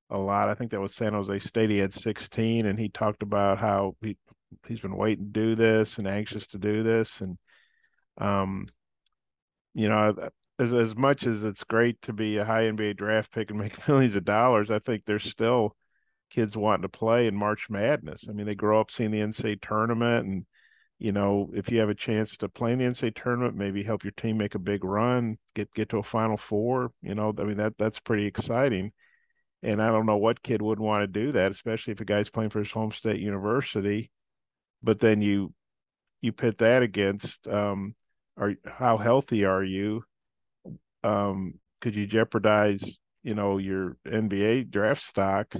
a 0.08 0.16
lot. 0.16 0.48
I 0.48 0.54
think 0.54 0.70
that 0.70 0.80
was 0.80 0.94
San 0.94 1.12
Jose 1.12 1.40
State. 1.40 1.68
He 1.68 1.76
had 1.76 1.92
16, 1.92 2.64
and 2.64 2.78
he 2.78 2.88
talked 2.88 3.22
about 3.22 3.58
how 3.58 3.96
he 4.00 4.16
he's 4.66 4.80
been 4.80 4.96
waiting 4.96 5.26
to 5.26 5.30
do 5.30 5.54
this 5.54 5.98
and 5.98 6.06
anxious 6.06 6.46
to 6.48 6.58
do 6.58 6.82
this, 6.82 7.20
and 7.20 7.38
um, 8.18 8.68
you 9.74 9.88
know, 9.88 10.14
as 10.58 10.72
as 10.72 10.96
much 10.96 11.26
as 11.26 11.42
it's 11.42 11.64
great 11.64 12.00
to 12.02 12.12
be 12.12 12.36
a 12.36 12.44
high 12.44 12.64
NBA 12.64 12.96
draft 12.96 13.32
pick 13.32 13.50
and 13.50 13.58
make 13.58 13.88
millions 13.88 14.16
of 14.16 14.24
dollars, 14.24 14.70
I 14.70 14.78
think 14.78 15.04
there's 15.04 15.24
still 15.24 15.76
kids 16.30 16.56
wanting 16.56 16.82
to 16.82 16.88
play 16.88 17.26
in 17.26 17.34
March 17.34 17.68
Madness. 17.68 18.26
I 18.28 18.32
mean, 18.32 18.46
they 18.46 18.54
grow 18.54 18.80
up 18.80 18.90
seeing 18.90 19.10
the 19.10 19.20
NCAA 19.20 19.60
tournament, 19.60 20.26
and 20.26 20.46
you 20.98 21.12
know, 21.12 21.50
if 21.54 21.70
you 21.70 21.80
have 21.80 21.88
a 21.88 21.94
chance 21.94 22.36
to 22.38 22.48
play 22.48 22.72
in 22.72 22.78
the 22.78 22.84
NCAA 22.84 23.14
tournament, 23.14 23.56
maybe 23.56 23.82
help 23.82 24.04
your 24.04 24.12
team 24.12 24.36
make 24.36 24.54
a 24.54 24.58
big 24.58 24.84
run, 24.84 25.38
get 25.54 25.72
get 25.74 25.88
to 25.90 25.98
a 25.98 26.02
Final 26.02 26.36
Four. 26.36 26.92
You 27.02 27.14
know, 27.14 27.34
I 27.38 27.44
mean 27.44 27.56
that 27.56 27.78
that's 27.78 28.00
pretty 28.00 28.26
exciting. 28.26 28.92
And 29.62 29.82
I 29.82 29.88
don't 29.88 30.06
know 30.06 30.16
what 30.16 30.42
kid 30.42 30.62
would 30.62 30.80
want 30.80 31.02
to 31.02 31.06
do 31.06 31.32
that, 31.32 31.52
especially 31.52 31.92
if 31.92 32.00
a 32.00 32.04
guy's 32.04 32.30
playing 32.30 32.50
for 32.50 32.60
his 32.60 32.70
home 32.70 32.92
state 32.92 33.20
university. 33.20 34.10
But 34.82 35.00
then 35.00 35.20
you 35.20 35.52
you 36.20 36.32
pit 36.32 36.58
that 36.58 36.82
against 36.82 37.48
um, 37.48 37.94
are 38.36 38.54
how 38.64 38.98
healthy 38.98 39.44
are 39.44 39.64
you? 39.64 40.04
Um, 41.02 41.54
could 41.80 41.94
you 41.94 42.06
jeopardize 42.06 42.98
you 43.22 43.34
know 43.34 43.58
your 43.58 43.96
NBA 44.06 44.70
draft 44.70 45.02
stock 45.02 45.54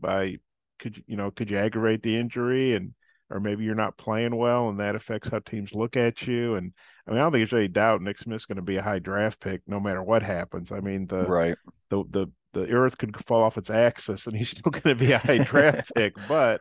by 0.00 0.38
could 0.78 0.96
you 0.96 1.02
you 1.06 1.16
know 1.16 1.30
could 1.30 1.50
you 1.50 1.58
aggravate 1.58 2.02
the 2.02 2.16
injury 2.16 2.74
and 2.74 2.94
or 3.30 3.40
maybe 3.40 3.64
you're 3.64 3.74
not 3.74 3.96
playing 3.96 4.36
well 4.36 4.68
and 4.68 4.80
that 4.80 4.94
affects 4.94 5.28
how 5.30 5.38
teams 5.38 5.72
look 5.72 5.96
at 5.96 6.26
you 6.26 6.56
and 6.56 6.72
I 7.06 7.10
mean 7.10 7.20
I 7.20 7.22
don't 7.22 7.32
think 7.32 7.48
there's 7.48 7.58
any 7.58 7.68
doubt 7.68 8.02
Nick 8.02 8.18
Smith's 8.18 8.46
going 8.46 8.56
to 8.56 8.62
be 8.62 8.76
a 8.76 8.82
high 8.82 8.98
draft 8.98 9.40
pick 9.40 9.62
no 9.66 9.80
matter 9.80 10.02
what 10.02 10.22
happens. 10.22 10.72
I 10.72 10.80
mean 10.80 11.06
the 11.06 11.26
right 11.26 11.56
the 11.90 12.04
the 12.10 12.26
the 12.52 12.70
earth 12.70 12.98
could 12.98 13.16
fall 13.26 13.42
off 13.42 13.58
its 13.58 13.70
axis 13.70 14.26
and 14.26 14.36
he's 14.36 14.50
still 14.58 14.70
going 14.70 14.96
to 14.96 15.04
be 15.04 15.12
a 15.12 15.18
high 15.18 15.38
draft 15.38 15.92
pick 15.96 16.14
but 16.28 16.60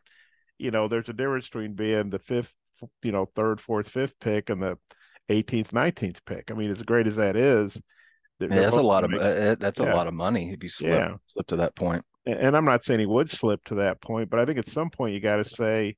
you 0.57 0.71
know 0.71 0.87
there's 0.87 1.09
a 1.09 1.13
difference 1.13 1.45
between 1.45 1.73
being 1.73 2.09
the 2.09 2.19
fifth 2.19 2.53
you 3.01 3.11
know 3.11 3.25
third 3.35 3.61
fourth 3.61 3.87
fifth 3.87 4.19
pick 4.19 4.49
and 4.49 4.61
the 4.61 4.77
18th 5.29 5.69
19th 5.69 6.19
pick. 6.25 6.51
I 6.51 6.53
mean 6.53 6.69
as 6.69 6.81
great 6.83 7.07
as 7.07 7.15
that 7.15 7.35
is 7.35 7.79
yeah, 8.39 8.47
that's 8.47 8.75
a 8.75 8.81
lot 8.81 9.03
of 9.03 9.11
make, 9.11 9.21
uh, 9.21 9.55
that's 9.59 9.79
yeah. 9.79 9.93
a 9.93 9.95
lot 9.95 10.07
of 10.07 10.13
money 10.13 10.51
if 10.51 10.61
you 10.63 10.69
slip, 10.69 10.91
yeah. 10.91 11.15
slip 11.27 11.47
to 11.47 11.55
that 11.57 11.75
point. 11.75 12.03
point 12.25 12.39
and 12.39 12.55
I'm 12.57 12.65
not 12.65 12.83
saying 12.83 12.99
he 12.99 13.05
would 13.05 13.29
slip 13.29 13.63
to 13.65 13.75
that 13.75 14.01
point, 14.01 14.29
but 14.29 14.39
I 14.39 14.45
think 14.45 14.57
at 14.57 14.67
some 14.67 14.89
point 14.89 15.13
you 15.13 15.19
got 15.19 15.37
to 15.37 15.43
say, 15.43 15.95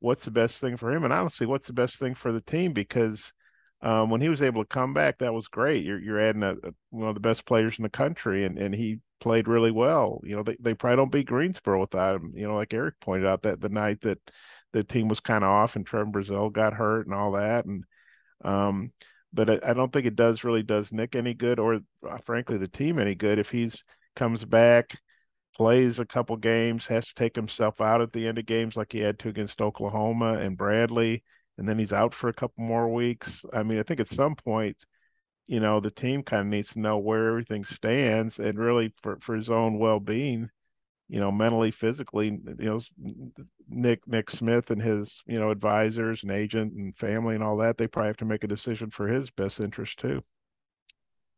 what's 0.00 0.24
the 0.24 0.30
best 0.30 0.60
thing 0.60 0.76
for 0.76 0.92
him? 0.92 1.04
And 1.04 1.12
honestly, 1.12 1.46
what's 1.46 1.66
the 1.66 1.72
best 1.72 1.98
thing 1.98 2.14
for 2.14 2.32
the 2.32 2.40
team? 2.40 2.72
Because 2.72 3.32
um, 3.82 4.10
when 4.10 4.20
he 4.20 4.28
was 4.28 4.42
able 4.42 4.62
to 4.62 4.68
come 4.68 4.92
back, 4.92 5.18
that 5.18 5.34
was 5.34 5.48
great. 5.48 5.84
You're 5.84 6.00
you're 6.00 6.20
adding 6.20 6.42
a, 6.42 6.52
a, 6.52 6.72
one 6.90 7.08
of 7.08 7.14
the 7.14 7.20
best 7.20 7.46
players 7.46 7.78
in 7.78 7.82
the 7.82 7.88
country, 7.88 8.44
and 8.44 8.58
and 8.58 8.74
he 8.74 8.98
played 9.20 9.48
really 9.48 9.70
well. 9.70 10.20
You 10.24 10.36
know, 10.36 10.42
they, 10.42 10.56
they 10.60 10.74
probably 10.74 10.96
don't 10.96 11.12
beat 11.12 11.26
Greensboro 11.26 11.80
without 11.80 12.16
him. 12.16 12.32
You 12.34 12.48
know, 12.48 12.56
like 12.56 12.74
Eric 12.74 12.94
pointed 13.00 13.26
out 13.26 13.42
that 13.42 13.60
the 13.60 13.68
night 13.68 14.00
that 14.02 14.18
the 14.72 14.84
team 14.84 15.08
was 15.08 15.20
kind 15.20 15.44
of 15.44 15.50
off 15.50 15.76
and 15.76 15.86
Trevor 15.86 16.10
Brazile 16.10 16.52
got 16.52 16.74
hurt 16.74 17.06
and 17.06 17.14
all 17.14 17.32
that, 17.32 17.64
and 17.66 17.84
um, 18.44 18.92
but 19.32 19.50
I, 19.50 19.70
I 19.70 19.72
don't 19.74 19.92
think 19.92 20.06
it 20.06 20.16
does 20.16 20.44
really 20.44 20.62
does 20.62 20.92
Nick 20.92 21.14
any 21.14 21.34
good 21.34 21.58
or 21.58 21.80
uh, 22.08 22.18
frankly 22.24 22.56
the 22.56 22.68
team 22.68 22.98
any 22.98 23.14
good 23.14 23.38
if 23.38 23.50
he's 23.50 23.84
comes 24.16 24.44
back 24.44 24.98
plays 25.54 25.98
a 25.98 26.06
couple 26.06 26.36
games, 26.36 26.86
has 26.86 27.08
to 27.08 27.14
take 27.14 27.36
himself 27.36 27.80
out 27.80 28.00
at 28.00 28.12
the 28.12 28.26
end 28.26 28.38
of 28.38 28.46
games 28.46 28.76
like 28.76 28.92
he 28.92 29.00
had 29.00 29.18
to 29.18 29.28
against 29.28 29.60
Oklahoma 29.60 30.34
and 30.34 30.56
Bradley, 30.56 31.22
and 31.58 31.68
then 31.68 31.78
he's 31.78 31.92
out 31.92 32.14
for 32.14 32.28
a 32.28 32.32
couple 32.34 32.64
more 32.64 32.88
weeks. 32.88 33.44
I 33.52 33.62
mean, 33.62 33.78
I 33.78 33.82
think 33.82 34.00
at 34.00 34.08
some 34.08 34.36
point, 34.36 34.76
you 35.50 35.58
know, 35.58 35.80
the 35.80 35.90
team 35.90 36.22
kind 36.22 36.42
of 36.42 36.46
needs 36.46 36.74
to 36.74 36.78
know 36.78 36.96
where 36.96 37.26
everything 37.26 37.64
stands 37.64 38.38
and 38.38 38.56
really 38.56 38.92
for, 39.02 39.18
for 39.20 39.34
his 39.34 39.50
own 39.50 39.80
well 39.80 39.98
being, 39.98 40.48
you 41.08 41.18
know, 41.18 41.32
mentally, 41.32 41.72
physically, 41.72 42.26
you 42.28 42.54
know, 42.56 42.80
Nick 43.68 44.06
Nick 44.06 44.30
Smith 44.30 44.70
and 44.70 44.80
his, 44.80 45.24
you 45.26 45.40
know, 45.40 45.50
advisors 45.50 46.22
and 46.22 46.30
agent 46.30 46.74
and 46.74 46.96
family 46.96 47.34
and 47.34 47.42
all 47.42 47.56
that, 47.56 47.78
they 47.78 47.88
probably 47.88 48.10
have 48.10 48.16
to 48.18 48.24
make 48.24 48.44
a 48.44 48.46
decision 48.46 48.90
for 48.90 49.08
his 49.08 49.28
best 49.32 49.58
interest 49.58 49.98
too. 49.98 50.22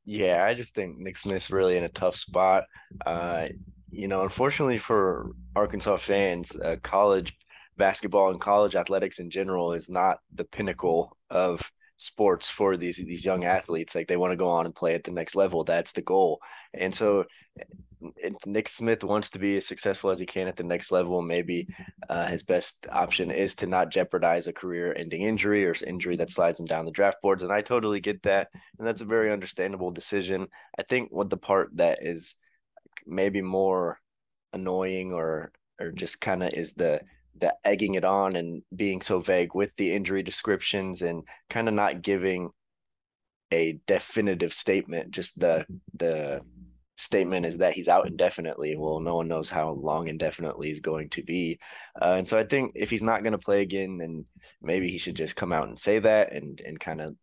Yeah, 0.05 0.45
I 0.45 0.53
just 0.53 0.75
think 0.75 0.99
Nick 0.99 1.17
Smith's 1.17 1.51
really 1.51 1.79
in 1.79 1.85
a 1.85 1.89
tough 1.89 2.17
spot. 2.17 2.65
Uh, 3.07 3.47
you 3.91 4.09
know, 4.09 4.25
unfortunately 4.25 4.77
for 4.77 5.31
Arkansas 5.57 5.97
fans, 5.97 6.55
uh, 6.55 6.77
college 6.83 7.35
basketball 7.79 8.31
and 8.31 8.39
college 8.43 8.77
athletics 8.77 9.21
in 9.21 9.31
general 9.31 9.73
is 9.73 9.89
not 9.89 10.19
the 10.35 10.45
pinnacle 10.45 11.17
of 11.31 11.73
sports 12.03 12.51
for 12.51 12.77
these 12.77 12.97
these 12.97 13.25
young 13.25 13.45
athletes. 13.45 13.95
Like 13.95 14.09
they 14.09 14.17
want 14.17 14.33
to 14.33 14.37
go 14.37 14.49
on 14.49 14.67
and 14.67 14.75
play 14.75 14.95
at 14.95 15.05
the 15.05 15.11
next 15.11 15.35
level. 15.35 15.65
That's 15.65 15.93
the 15.93 16.03
goal. 16.03 16.41
And 16.75 16.95
so, 16.95 17.25
Nick 18.47 18.69
Smith 18.69 19.05
wants 19.05 19.31
to 19.31 19.39
be 19.39 19.57
as 19.57 19.67
successful 19.67 20.11
as 20.11 20.19
he 20.19 20.27
can 20.27 20.49
at 20.49 20.57
the 20.57 20.65
next 20.65 20.91
level. 20.91 21.23
Maybe 21.23 21.69
uh, 22.09 22.27
his 22.27 22.43
best 22.43 22.87
option 22.91 23.31
is 23.31 23.55
to 23.57 23.67
not 23.67 23.91
jeopardize 23.91 24.47
a 24.47 24.53
career-ending 24.53 25.23
injury 25.23 25.65
or 25.65 25.75
injury 25.87 26.17
that 26.17 26.31
slides 26.31 26.59
him 26.59 26.67
down 26.67 26.85
the 26.85 26.91
draft 26.91 27.19
boards. 27.23 27.43
And 27.43 27.53
I 27.53 27.63
totally 27.63 28.01
get 28.01 28.23
that, 28.25 28.49
and 28.79 28.87
that's 28.87 29.03
a 29.03 29.07
very 29.07 29.33
understandable 29.33 29.91
decision. 29.91 30.49
I 30.79 30.83
think 30.83 31.11
what 31.13 31.31
the 31.31 31.37
part 31.37 31.71
that 31.77 31.99
is 32.03 32.35
maybe 33.07 33.43
more 33.43 33.99
annoying 34.53 35.13
or 35.13 35.53
or 35.81 35.91
just 35.91 36.21
kind 36.21 36.43
of 36.43 36.53
is 36.53 36.75
the 36.75 37.01
the 37.39 37.55
egging 37.65 37.95
it 37.95 38.05
on 38.05 38.37
and 38.37 38.63
being 38.75 39.01
so 39.01 39.21
vague 39.21 39.55
with 39.55 39.75
the 39.77 39.93
injury 39.93 40.23
descriptions 40.23 41.03
and 41.03 41.23
kind 41.49 41.69
of 41.69 41.75
not 41.75 42.03
giving 42.03 42.51
a 43.51 43.79
definitive 43.87 44.53
statement 44.53 45.11
just 45.11 45.39
the 45.39 45.67
the 45.95 46.41
statement 46.97 47.45
is 47.47 47.59
that 47.59 47.73
he's 47.73 47.89
out 47.89 48.07
indefinitely. 48.07 48.77
Well 48.77 49.01
no 49.01 49.17
one 49.17 49.29
knows 49.29 49.49
how 49.49 49.71
long 49.71 50.09
indefinitely 50.09 50.69
he's 50.69 50.81
going 50.81 51.09
to 51.11 51.23
be. 51.23 51.59
Uh, 52.01 52.15
and 52.19 52.29
so 52.29 52.39
i 52.39 52.45
think 52.45 52.73
if 52.75 52.91
he's 52.91 53.03
not 53.03 53.23
going 53.23 53.33
to 53.33 53.39
play 53.39 53.63
again 53.63 53.99
then 53.99 54.25
maybe 54.61 54.89
he 54.89 54.99
should 54.99 55.17
just 55.17 55.37
come 55.37 55.53
out 55.53 55.69
and 55.69 55.79
say 55.79 55.99
that 55.99 56.33
and 56.33 56.61
and 56.61 56.79
kind 56.79 57.01
of 57.01 57.17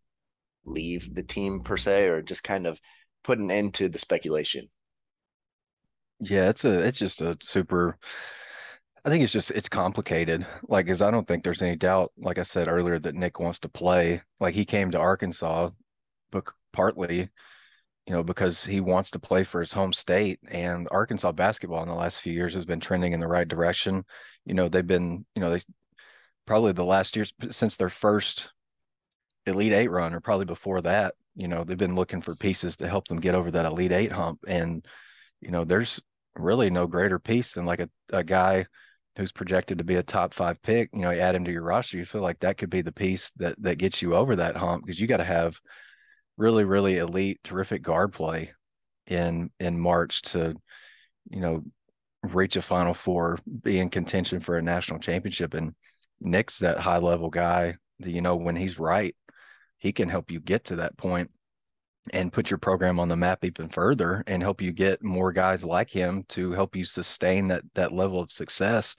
leave 0.65 1.13
the 1.13 1.23
team 1.23 1.61
per 1.61 1.77
se 1.77 2.05
or 2.05 2.21
just 2.21 2.43
kind 2.43 2.67
of 2.67 2.79
put 3.23 3.39
an 3.39 3.51
end 3.51 3.73
to 3.75 3.89
the 3.89 3.99
speculation. 3.99 4.69
Yeah, 6.19 6.49
it's 6.49 6.65
a 6.65 6.79
it's 6.79 6.99
just 6.99 7.21
a 7.21 7.37
super 7.41 7.97
I 9.05 9.09
think 9.09 9.23
it's 9.23 9.33
just 9.33 9.51
it's 9.51 9.69
complicated. 9.69 10.45
Like, 10.67 10.87
cause 10.87 11.01
I 11.01 11.11
don't 11.11 11.27
think 11.27 11.43
there's 11.43 11.61
any 11.61 11.75
doubt, 11.75 12.11
like 12.17 12.37
I 12.37 12.43
said 12.43 12.67
earlier, 12.67 12.99
that 12.99 13.15
Nick 13.15 13.39
wants 13.39 13.59
to 13.59 13.69
play. 13.69 14.21
Like 14.39 14.53
he 14.55 14.65
came 14.65 14.91
to 14.91 14.99
Arkansas, 14.99 15.69
but 16.31 16.45
partly, 16.73 17.29
you 18.05 18.13
know, 18.13 18.23
because 18.23 18.63
he 18.63 18.81
wants 18.81 19.11
to 19.11 19.19
play 19.19 19.43
for 19.43 19.59
his 19.61 19.73
home 19.73 19.93
state. 19.93 20.39
And 20.49 20.87
Arkansas 20.91 21.31
basketball 21.31 21.83
in 21.83 21.89
the 21.89 21.95
last 21.95 22.21
few 22.21 22.33
years 22.33 22.53
has 22.55 22.65
been 22.65 22.79
trending 22.79 23.13
in 23.13 23.19
the 23.19 23.27
right 23.27 23.47
direction. 23.47 24.03
You 24.45 24.53
know, 24.53 24.67
they've 24.69 24.85
been, 24.85 25.25
you 25.35 25.41
know, 25.41 25.51
they 25.51 25.59
probably 26.45 26.73
the 26.73 26.83
last 26.83 27.15
years 27.15 27.33
since 27.51 27.75
their 27.77 27.89
first 27.89 28.51
Elite 29.45 29.73
Eight 29.73 29.89
run, 29.89 30.13
or 30.13 30.19
probably 30.19 30.45
before 30.45 30.81
that. 30.81 31.15
You 31.35 31.47
know, 31.47 31.63
they've 31.63 31.77
been 31.77 31.95
looking 31.95 32.21
for 32.21 32.35
pieces 32.35 32.77
to 32.77 32.89
help 32.89 33.07
them 33.07 33.19
get 33.19 33.35
over 33.35 33.51
that 33.51 33.65
Elite 33.65 33.91
Eight 33.93 34.11
hump, 34.11 34.39
and 34.47 34.85
you 35.41 35.51
know, 35.51 35.63
there's 35.63 36.01
really 36.35 36.69
no 36.69 36.87
greater 36.87 37.19
piece 37.19 37.53
than 37.53 37.65
like 37.65 37.79
a, 37.79 37.89
a 38.11 38.23
guy 38.23 38.65
who's 39.19 39.31
projected 39.33 39.77
to 39.77 39.83
be 39.83 39.95
a 39.95 40.03
top 40.03 40.33
five 40.33 40.61
pick. 40.61 40.89
You 40.93 41.01
know, 41.01 41.11
you 41.11 41.19
add 41.19 41.35
him 41.35 41.43
to 41.43 41.51
your 41.51 41.61
roster, 41.61 41.97
you 41.97 42.05
feel 42.05 42.21
like 42.21 42.39
that 42.39 42.57
could 42.57 42.69
be 42.69 42.81
the 42.81 42.93
piece 42.93 43.31
that 43.31 43.61
that 43.61 43.75
gets 43.75 44.01
you 44.01 44.15
over 44.15 44.37
that 44.37 44.55
hump 44.55 44.85
because 44.85 44.99
you 44.99 45.07
got 45.07 45.17
to 45.17 45.25
have 45.25 45.59
really, 46.37 46.63
really 46.63 46.97
elite, 46.97 47.39
terrific 47.43 47.81
guard 47.81 48.13
play 48.13 48.53
in 49.07 49.51
in 49.59 49.77
March 49.77 50.21
to, 50.21 50.55
you 51.29 51.41
know, 51.41 51.63
reach 52.23 52.55
a 52.55 52.61
Final 52.61 52.93
Four, 52.93 53.37
be 53.61 53.79
in 53.79 53.89
contention 53.89 54.39
for 54.39 54.57
a 54.57 54.61
national 54.61 54.99
championship. 54.99 55.53
And 55.53 55.75
Nick's 56.21 56.59
that 56.59 56.79
high 56.79 56.99
level 56.99 57.29
guy 57.29 57.75
that 57.99 58.11
you 58.11 58.21
know 58.21 58.37
when 58.37 58.55
he's 58.55 58.79
right, 58.79 59.15
he 59.79 59.91
can 59.91 60.07
help 60.07 60.31
you 60.31 60.39
get 60.39 60.65
to 60.65 60.77
that 60.77 60.97
point 60.97 61.29
and 62.13 62.33
put 62.33 62.49
your 62.49 62.57
program 62.57 62.99
on 62.99 63.07
the 63.07 63.15
map 63.15 63.43
even 63.43 63.69
further 63.69 64.23
and 64.27 64.41
help 64.41 64.61
you 64.61 64.71
get 64.71 65.03
more 65.03 65.31
guys 65.31 65.63
like 65.63 65.89
him 65.89 66.23
to 66.29 66.51
help 66.51 66.75
you 66.75 66.85
sustain 66.85 67.47
that 67.49 67.63
that 67.75 67.91
level 67.91 68.19
of 68.19 68.31
success. 68.31 68.95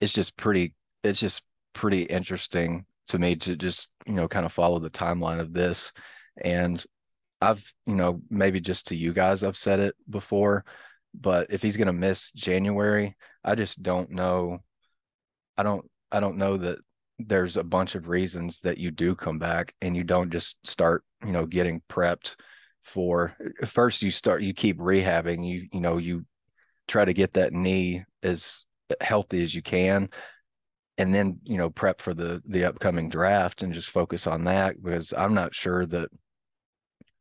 It's 0.00 0.12
just 0.12 0.36
pretty 0.36 0.74
it's 1.04 1.20
just 1.20 1.42
pretty 1.72 2.02
interesting 2.02 2.84
to 3.08 3.18
me 3.18 3.36
to 3.36 3.56
just, 3.56 3.90
you 4.06 4.14
know, 4.14 4.28
kind 4.28 4.46
of 4.46 4.52
follow 4.52 4.78
the 4.78 4.90
timeline 4.90 5.40
of 5.40 5.52
this. 5.52 5.92
And 6.42 6.82
I've, 7.40 7.72
you 7.86 7.94
know, 7.94 8.20
maybe 8.30 8.60
just 8.60 8.88
to 8.88 8.96
you 8.96 9.12
guys, 9.12 9.44
I've 9.44 9.56
said 9.56 9.80
it 9.80 9.94
before, 10.08 10.64
but 11.14 11.48
if 11.50 11.62
he's 11.62 11.76
going 11.76 11.86
to 11.86 11.92
miss 11.92 12.30
January, 12.32 13.16
I 13.44 13.54
just 13.54 13.82
don't 13.82 14.10
know. 14.10 14.58
I 15.56 15.62
don't, 15.62 15.88
I 16.12 16.20
don't 16.20 16.36
know 16.36 16.56
that 16.58 16.78
there's 17.18 17.56
a 17.56 17.64
bunch 17.64 17.94
of 17.94 18.08
reasons 18.08 18.60
that 18.60 18.78
you 18.78 18.90
do 18.90 19.14
come 19.14 19.38
back 19.38 19.74
and 19.80 19.96
you 19.96 20.04
don't 20.04 20.30
just 20.30 20.56
start, 20.66 21.04
you 21.24 21.32
know, 21.32 21.46
getting 21.46 21.82
prepped 21.90 22.36
for 22.82 23.36
eh, 23.40 23.66
first 23.66 24.02
you 24.02 24.10
start, 24.10 24.42
you 24.42 24.54
keep 24.54 24.78
rehabbing, 24.78 25.46
you, 25.48 25.68
you 25.72 25.80
know, 25.80 25.98
you 25.98 26.24
try 26.86 27.04
to 27.04 27.12
get 27.12 27.34
that 27.34 27.52
knee 27.52 28.04
as 28.22 28.64
eh, 28.90 28.94
healthy 29.00 29.42
as 29.42 29.54
you 29.54 29.62
can 29.62 30.08
and 30.96 31.14
then 31.14 31.38
you 31.44 31.56
know 31.56 31.70
prep 31.70 32.00
for 32.00 32.12
the 32.12 32.42
the 32.48 32.64
upcoming 32.64 33.08
draft 33.08 33.62
and 33.62 33.72
just 33.72 33.90
focus 33.90 34.26
on 34.26 34.42
that 34.42 34.82
because 34.82 35.14
i'm 35.16 35.32
not 35.32 35.54
sure 35.54 35.86
that 35.86 36.08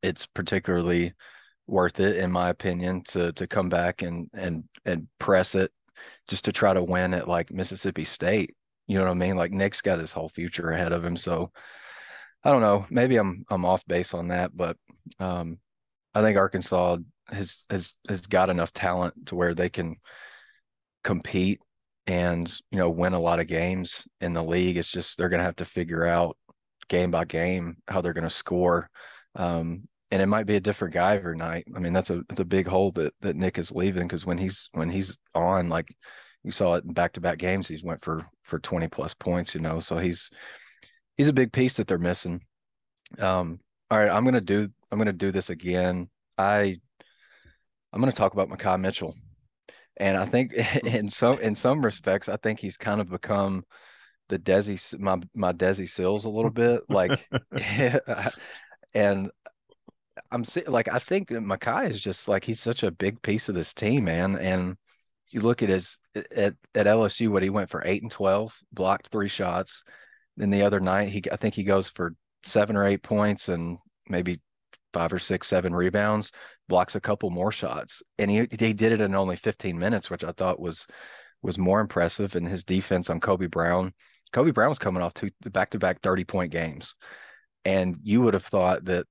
it's 0.01 0.25
particularly 0.25 1.13
worth 1.67 1.99
it 1.99 2.15
in 2.15 2.31
my 2.31 2.49
opinion 2.49 3.03
to 3.03 3.31
to 3.33 3.45
come 3.45 3.69
back 3.69 4.01
and 4.01 4.29
and 4.33 4.63
and 4.85 5.07
press 5.19 5.53
it 5.53 5.71
just 6.27 6.45
to 6.45 6.51
try 6.51 6.73
to 6.73 6.83
win 6.83 7.13
at 7.13 7.27
like 7.27 7.51
Mississippi 7.51 8.03
State. 8.03 8.55
You 8.87 8.97
know 8.97 9.05
what 9.05 9.11
I 9.11 9.15
mean? 9.15 9.35
Like 9.35 9.51
Nick's 9.51 9.81
got 9.81 9.99
his 9.99 10.11
whole 10.11 10.29
future 10.29 10.71
ahead 10.71 10.93
of 10.93 11.03
him. 11.03 11.17
So 11.17 11.51
I 12.43 12.51
don't 12.51 12.61
know. 12.61 12.85
Maybe 12.89 13.17
I'm 13.17 13.45
I'm 13.49 13.65
off 13.65 13.85
base 13.85 14.13
on 14.13 14.29
that, 14.29 14.55
but 14.55 14.77
um, 15.19 15.59
I 16.13 16.21
think 16.21 16.37
Arkansas 16.37 16.97
has 17.27 17.65
has 17.69 17.95
has 18.07 18.21
got 18.27 18.49
enough 18.49 18.73
talent 18.73 19.27
to 19.27 19.35
where 19.35 19.53
they 19.53 19.69
can 19.69 19.97
compete 21.03 21.59
and 22.07 22.49
you 22.71 22.77
know 22.77 22.89
win 22.89 23.13
a 23.13 23.19
lot 23.19 23.39
of 23.39 23.47
games 23.47 24.07
in 24.21 24.33
the 24.33 24.43
league. 24.43 24.77
It's 24.77 24.89
just 24.89 25.17
they're 25.17 25.29
going 25.29 25.39
to 25.39 25.45
have 25.45 25.57
to 25.57 25.65
figure 25.65 26.05
out 26.05 26.37
game 26.87 27.11
by 27.11 27.25
game 27.25 27.77
how 27.87 28.01
they're 28.01 28.13
going 28.13 28.23
to 28.23 28.29
score. 28.29 28.89
Um, 29.35 29.87
and 30.09 30.21
it 30.21 30.27
might 30.27 30.45
be 30.45 30.55
a 30.55 30.61
different 30.61 30.93
guy 30.93 31.17
every 31.17 31.35
night. 31.35 31.65
I 31.75 31.79
mean, 31.79 31.93
that's 31.93 32.09
a 32.09 32.21
that's 32.29 32.39
a 32.39 32.45
big 32.45 32.67
hole 32.67 32.91
that 32.93 33.13
that 33.21 33.35
Nick 33.35 33.57
is 33.57 33.71
leaving 33.71 34.07
because 34.07 34.25
when 34.25 34.37
he's 34.37 34.69
when 34.71 34.89
he's 34.89 35.17
on, 35.35 35.69
like 35.69 35.93
you 36.47 36.51
saw 36.51 36.75
it 36.75 36.85
in 36.85 36.93
back 36.93 37.11
to 37.13 37.21
back 37.21 37.37
games, 37.37 37.67
he's 37.67 37.83
went 37.83 38.01
for 38.03 38.25
for 38.43 38.57
twenty 38.57 38.87
plus 38.87 39.13
points. 39.13 39.53
You 39.53 39.59
know, 39.59 39.79
so 39.79 39.97
he's 39.97 40.31
he's 41.17 41.27
a 41.27 41.33
big 41.33 41.51
piece 41.51 41.73
that 41.73 41.87
they're 41.87 41.97
missing. 41.97 42.41
Um, 43.19 43.59
all 43.91 43.99
right, 43.99 44.09
I'm 44.09 44.23
gonna 44.23 44.39
do 44.39 44.69
I'm 44.89 44.97
gonna 44.97 45.11
do 45.11 45.31
this 45.31 45.49
again. 45.49 46.09
I 46.37 46.77
I'm 47.91 47.99
gonna 47.99 48.13
talk 48.13 48.31
about 48.31 48.49
Makhi 48.49 48.79
Mitchell, 48.79 49.13
and 49.97 50.15
I 50.15 50.25
think 50.25 50.53
in 50.85 51.09
some 51.09 51.37
in 51.39 51.53
some 51.53 51.83
respects, 51.83 52.29
I 52.29 52.37
think 52.37 52.59
he's 52.59 52.77
kind 52.77 53.01
of 53.01 53.09
become 53.09 53.65
the 54.29 54.39
Desi 54.39 54.97
my 54.97 55.17
my 55.35 55.51
Desi 55.51 55.89
Sills 55.89 56.23
a 56.23 56.29
little 56.29 56.51
bit 56.51 56.81
like 56.87 57.27
and 58.93 59.29
I'm 60.31 60.43
like 60.67 60.87
I 60.87 60.99
think 60.99 61.27
Makhi 61.29 61.91
is 61.91 61.99
just 61.99 62.29
like 62.29 62.45
he's 62.45 62.61
such 62.61 62.83
a 62.83 62.91
big 62.91 63.21
piece 63.21 63.49
of 63.49 63.55
this 63.55 63.73
team, 63.73 64.05
man. 64.05 64.37
And 64.37 64.77
you 65.29 65.41
look 65.41 65.61
at 65.63 65.69
his 65.69 65.99
at 66.15 66.53
at 66.75 66.87
LSU, 66.87 67.29
what 67.29 67.43
he 67.43 67.49
went 67.49 67.69
for 67.69 67.83
eight 67.85 68.01
and 68.01 68.11
twelve, 68.11 68.53
blocked 68.71 69.07
three 69.07 69.27
shots. 69.27 69.83
Then 70.35 70.49
the 70.49 70.63
other 70.63 70.79
night, 70.79 71.09
he 71.09 71.23
I 71.31 71.35
think 71.35 71.55
he 71.55 71.63
goes 71.63 71.89
for 71.89 72.15
seven 72.43 72.75
or 72.75 72.85
eight 72.85 73.03
points 73.03 73.49
and 73.49 73.77
maybe 74.07 74.39
five 74.93 75.11
or 75.11 75.19
six, 75.19 75.47
seven 75.47 75.75
rebounds, 75.75 76.31
blocks 76.67 76.95
a 76.95 77.01
couple 77.01 77.29
more 77.29 77.51
shots, 77.51 78.01
and 78.17 78.31
he 78.31 78.47
he 78.49 78.73
did 78.73 78.91
it 78.91 79.01
in 79.01 79.15
only 79.15 79.35
15 79.35 79.77
minutes, 79.77 80.09
which 80.09 80.23
I 80.23 80.31
thought 80.31 80.59
was 80.59 80.85
was 81.41 81.57
more 81.57 81.81
impressive. 81.81 82.35
And 82.35 82.47
his 82.47 82.63
defense 82.63 83.09
on 83.09 83.19
Kobe 83.19 83.47
Brown, 83.47 83.93
Kobe 84.31 84.51
Brown 84.51 84.69
was 84.69 84.79
coming 84.79 85.03
off 85.03 85.13
two 85.13 85.29
back 85.51 85.71
to 85.71 85.79
back 85.79 86.01
30 86.01 86.23
point 86.25 86.51
games, 86.51 86.95
and 87.65 87.97
you 88.01 88.21
would 88.21 88.33
have 88.33 88.45
thought 88.45 88.85
that 88.85 89.05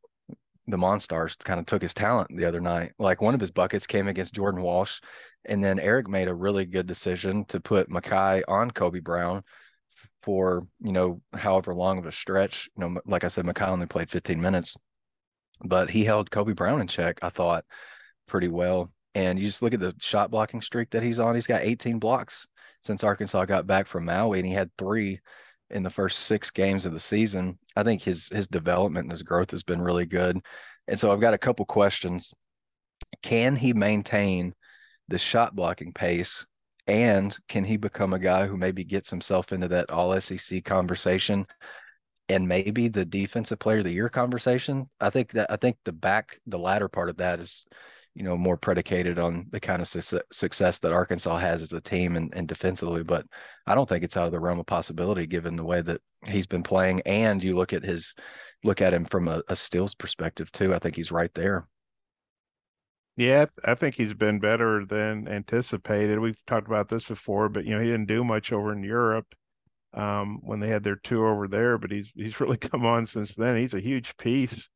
the 0.66 0.76
Monstars 0.76 1.38
kind 1.38 1.60
of 1.60 1.66
took 1.66 1.82
his 1.82 1.94
talent 1.94 2.36
the 2.36 2.44
other 2.44 2.60
night. 2.60 2.92
Like 2.98 3.20
one 3.20 3.34
of 3.34 3.40
his 3.40 3.50
buckets 3.50 3.86
came 3.86 4.08
against 4.08 4.34
Jordan 4.34 4.62
Walsh, 4.62 5.00
and 5.44 5.62
then 5.62 5.78
Eric 5.78 6.08
made 6.08 6.28
a 6.28 6.34
really 6.34 6.64
good 6.64 6.86
decision 6.86 7.44
to 7.46 7.60
put 7.60 7.90
Makhi 7.90 8.42
on 8.48 8.70
Kobe 8.70 9.00
Brown 9.00 9.42
for 10.22 10.66
you 10.80 10.92
know 10.92 11.20
however 11.32 11.74
long 11.74 11.98
of 11.98 12.06
a 12.06 12.12
stretch. 12.12 12.68
You 12.76 12.88
know, 12.88 13.00
like 13.06 13.24
I 13.24 13.28
said, 13.28 13.44
Makhi 13.44 13.68
only 13.68 13.86
played 13.86 14.10
15 14.10 14.40
minutes, 14.40 14.76
but 15.64 15.88
he 15.90 16.04
held 16.04 16.30
Kobe 16.30 16.52
Brown 16.52 16.80
in 16.80 16.88
check. 16.88 17.18
I 17.22 17.30
thought 17.30 17.64
pretty 18.26 18.48
well. 18.48 18.92
And 19.14 19.38
you 19.38 19.46
just 19.46 19.62
look 19.62 19.72
at 19.72 19.80
the 19.80 19.94
shot 19.98 20.30
blocking 20.30 20.60
streak 20.60 20.90
that 20.90 21.02
he's 21.02 21.18
on. 21.18 21.34
He's 21.34 21.46
got 21.46 21.62
18 21.62 21.98
blocks 21.98 22.46
since 22.82 23.02
Arkansas 23.02 23.46
got 23.46 23.66
back 23.66 23.86
from 23.86 24.04
Maui, 24.04 24.40
and 24.40 24.46
he 24.46 24.52
had 24.52 24.70
three 24.76 25.20
in 25.70 25.82
the 25.82 25.90
first 25.90 26.20
six 26.20 26.50
games 26.50 26.86
of 26.86 26.92
the 26.92 27.00
season. 27.00 27.58
I 27.74 27.82
think 27.82 28.02
his 28.02 28.28
his 28.28 28.46
development 28.46 29.04
and 29.04 29.12
his 29.12 29.22
growth 29.22 29.50
has 29.50 29.62
been 29.62 29.82
really 29.82 30.06
good. 30.06 30.38
And 30.88 30.98
so 30.98 31.10
I've 31.10 31.20
got 31.20 31.34
a 31.34 31.38
couple 31.38 31.64
questions. 31.66 32.32
Can 33.22 33.56
he 33.56 33.72
maintain 33.72 34.54
the 35.08 35.18
shot 35.18 35.54
blocking 35.54 35.92
pace? 35.92 36.46
And 36.86 37.36
can 37.48 37.64
he 37.64 37.76
become 37.76 38.12
a 38.12 38.18
guy 38.18 38.46
who 38.46 38.56
maybe 38.56 38.84
gets 38.84 39.10
himself 39.10 39.52
into 39.52 39.68
that 39.68 39.90
all 39.90 40.18
SEC 40.20 40.64
conversation 40.64 41.46
and 42.28 42.46
maybe 42.46 42.88
the 42.88 43.04
defensive 43.04 43.58
player 43.58 43.78
of 43.78 43.84
the 43.84 43.92
year 43.92 44.08
conversation? 44.08 44.88
I 45.00 45.10
think 45.10 45.32
that 45.32 45.50
I 45.50 45.56
think 45.56 45.78
the 45.84 45.92
back 45.92 46.38
the 46.46 46.58
latter 46.58 46.88
part 46.88 47.08
of 47.08 47.16
that 47.16 47.40
is 47.40 47.64
you 48.16 48.22
know, 48.22 48.34
more 48.34 48.56
predicated 48.56 49.18
on 49.18 49.46
the 49.50 49.60
kind 49.60 49.82
of 49.82 49.88
su- 49.88 50.20
success 50.32 50.78
that 50.78 50.92
Arkansas 50.92 51.36
has 51.36 51.60
as 51.60 51.74
a 51.74 51.82
team 51.82 52.16
and, 52.16 52.32
and 52.34 52.48
defensively. 52.48 53.02
But 53.02 53.26
I 53.66 53.74
don't 53.74 53.86
think 53.86 54.02
it's 54.02 54.16
out 54.16 54.24
of 54.24 54.32
the 54.32 54.40
realm 54.40 54.58
of 54.58 54.64
possibility 54.64 55.26
given 55.26 55.54
the 55.54 55.64
way 55.64 55.82
that 55.82 56.00
he's 56.24 56.46
been 56.46 56.62
playing. 56.62 57.02
And 57.04 57.44
you 57.44 57.54
look 57.54 57.74
at 57.74 57.84
his 57.84 58.14
look 58.64 58.80
at 58.80 58.94
him 58.94 59.04
from 59.04 59.28
a, 59.28 59.42
a 59.48 59.54
steals 59.54 59.94
perspective 59.94 60.50
too. 60.50 60.74
I 60.74 60.78
think 60.78 60.96
he's 60.96 61.12
right 61.12 61.32
there. 61.34 61.68
Yeah, 63.18 63.46
I 63.66 63.74
think 63.74 63.96
he's 63.96 64.14
been 64.14 64.40
better 64.40 64.86
than 64.86 65.28
anticipated. 65.28 66.18
We've 66.18 66.44
talked 66.46 66.68
about 66.68 66.88
this 66.88 67.04
before, 67.04 67.50
but 67.50 67.66
you 67.66 67.74
know, 67.74 67.82
he 67.82 67.90
didn't 67.90 68.08
do 68.08 68.24
much 68.24 68.50
over 68.50 68.72
in 68.72 68.82
Europe 68.82 69.26
um, 69.92 70.40
when 70.42 70.60
they 70.60 70.68
had 70.68 70.84
their 70.84 70.96
tour 70.96 71.28
over 71.28 71.48
there, 71.48 71.76
but 71.76 71.90
he's 71.90 72.10
he's 72.14 72.40
really 72.40 72.56
come 72.56 72.86
on 72.86 73.04
since 73.04 73.34
then. 73.34 73.58
He's 73.58 73.74
a 73.74 73.80
huge 73.80 74.16
piece. 74.16 74.70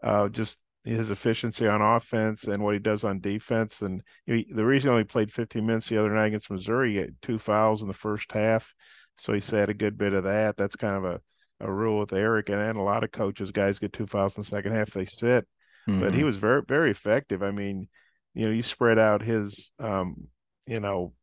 Uh, 0.00 0.28
just 0.28 0.60
his 0.84 1.10
efficiency 1.10 1.66
on 1.66 1.80
offense 1.80 2.44
and 2.44 2.62
what 2.62 2.74
he 2.74 2.78
does 2.78 3.04
on 3.04 3.20
defense. 3.20 3.80
And 3.80 4.02
he, 4.26 4.46
the 4.54 4.66
reason 4.66 4.88
he 4.88 4.92
only 4.92 5.04
played 5.04 5.32
15 5.32 5.64
minutes 5.64 5.88
the 5.88 5.98
other 5.98 6.10
night 6.10 6.26
against 6.26 6.50
Missouri, 6.50 6.92
he 6.92 6.98
had 6.98 7.16
two 7.22 7.38
fouls 7.38 7.80
in 7.80 7.88
the 7.88 7.94
first 7.94 8.30
half. 8.32 8.74
So 9.16 9.32
he 9.32 9.40
said 9.40 9.68
a 9.68 9.74
good 9.74 9.96
bit 9.96 10.12
of 10.12 10.24
that. 10.24 10.56
That's 10.56 10.76
kind 10.76 10.96
of 10.96 11.04
a, 11.04 11.20
a 11.60 11.72
rule 11.72 12.00
with 12.00 12.12
Eric. 12.12 12.50
And, 12.50 12.60
and 12.60 12.78
a 12.78 12.82
lot 12.82 13.02
of 13.02 13.12
coaches, 13.12 13.50
guys 13.50 13.78
get 13.78 13.92
two 13.92 14.06
fouls 14.06 14.36
in 14.36 14.42
the 14.42 14.48
second 14.48 14.72
half, 14.72 14.90
they 14.90 15.06
sit. 15.06 15.46
Mm-hmm. 15.88 16.00
But 16.00 16.12
he 16.12 16.18
mm-hmm. 16.18 16.26
was 16.26 16.36
very, 16.36 16.62
very 16.66 16.90
effective. 16.90 17.42
I 17.42 17.50
mean, 17.50 17.88
you 18.34 18.46
know, 18.46 18.52
you 18.52 18.62
spread 18.62 18.98
out 18.98 19.22
his, 19.22 19.70
um, 19.78 20.28
you 20.66 20.80
know, 20.80 21.14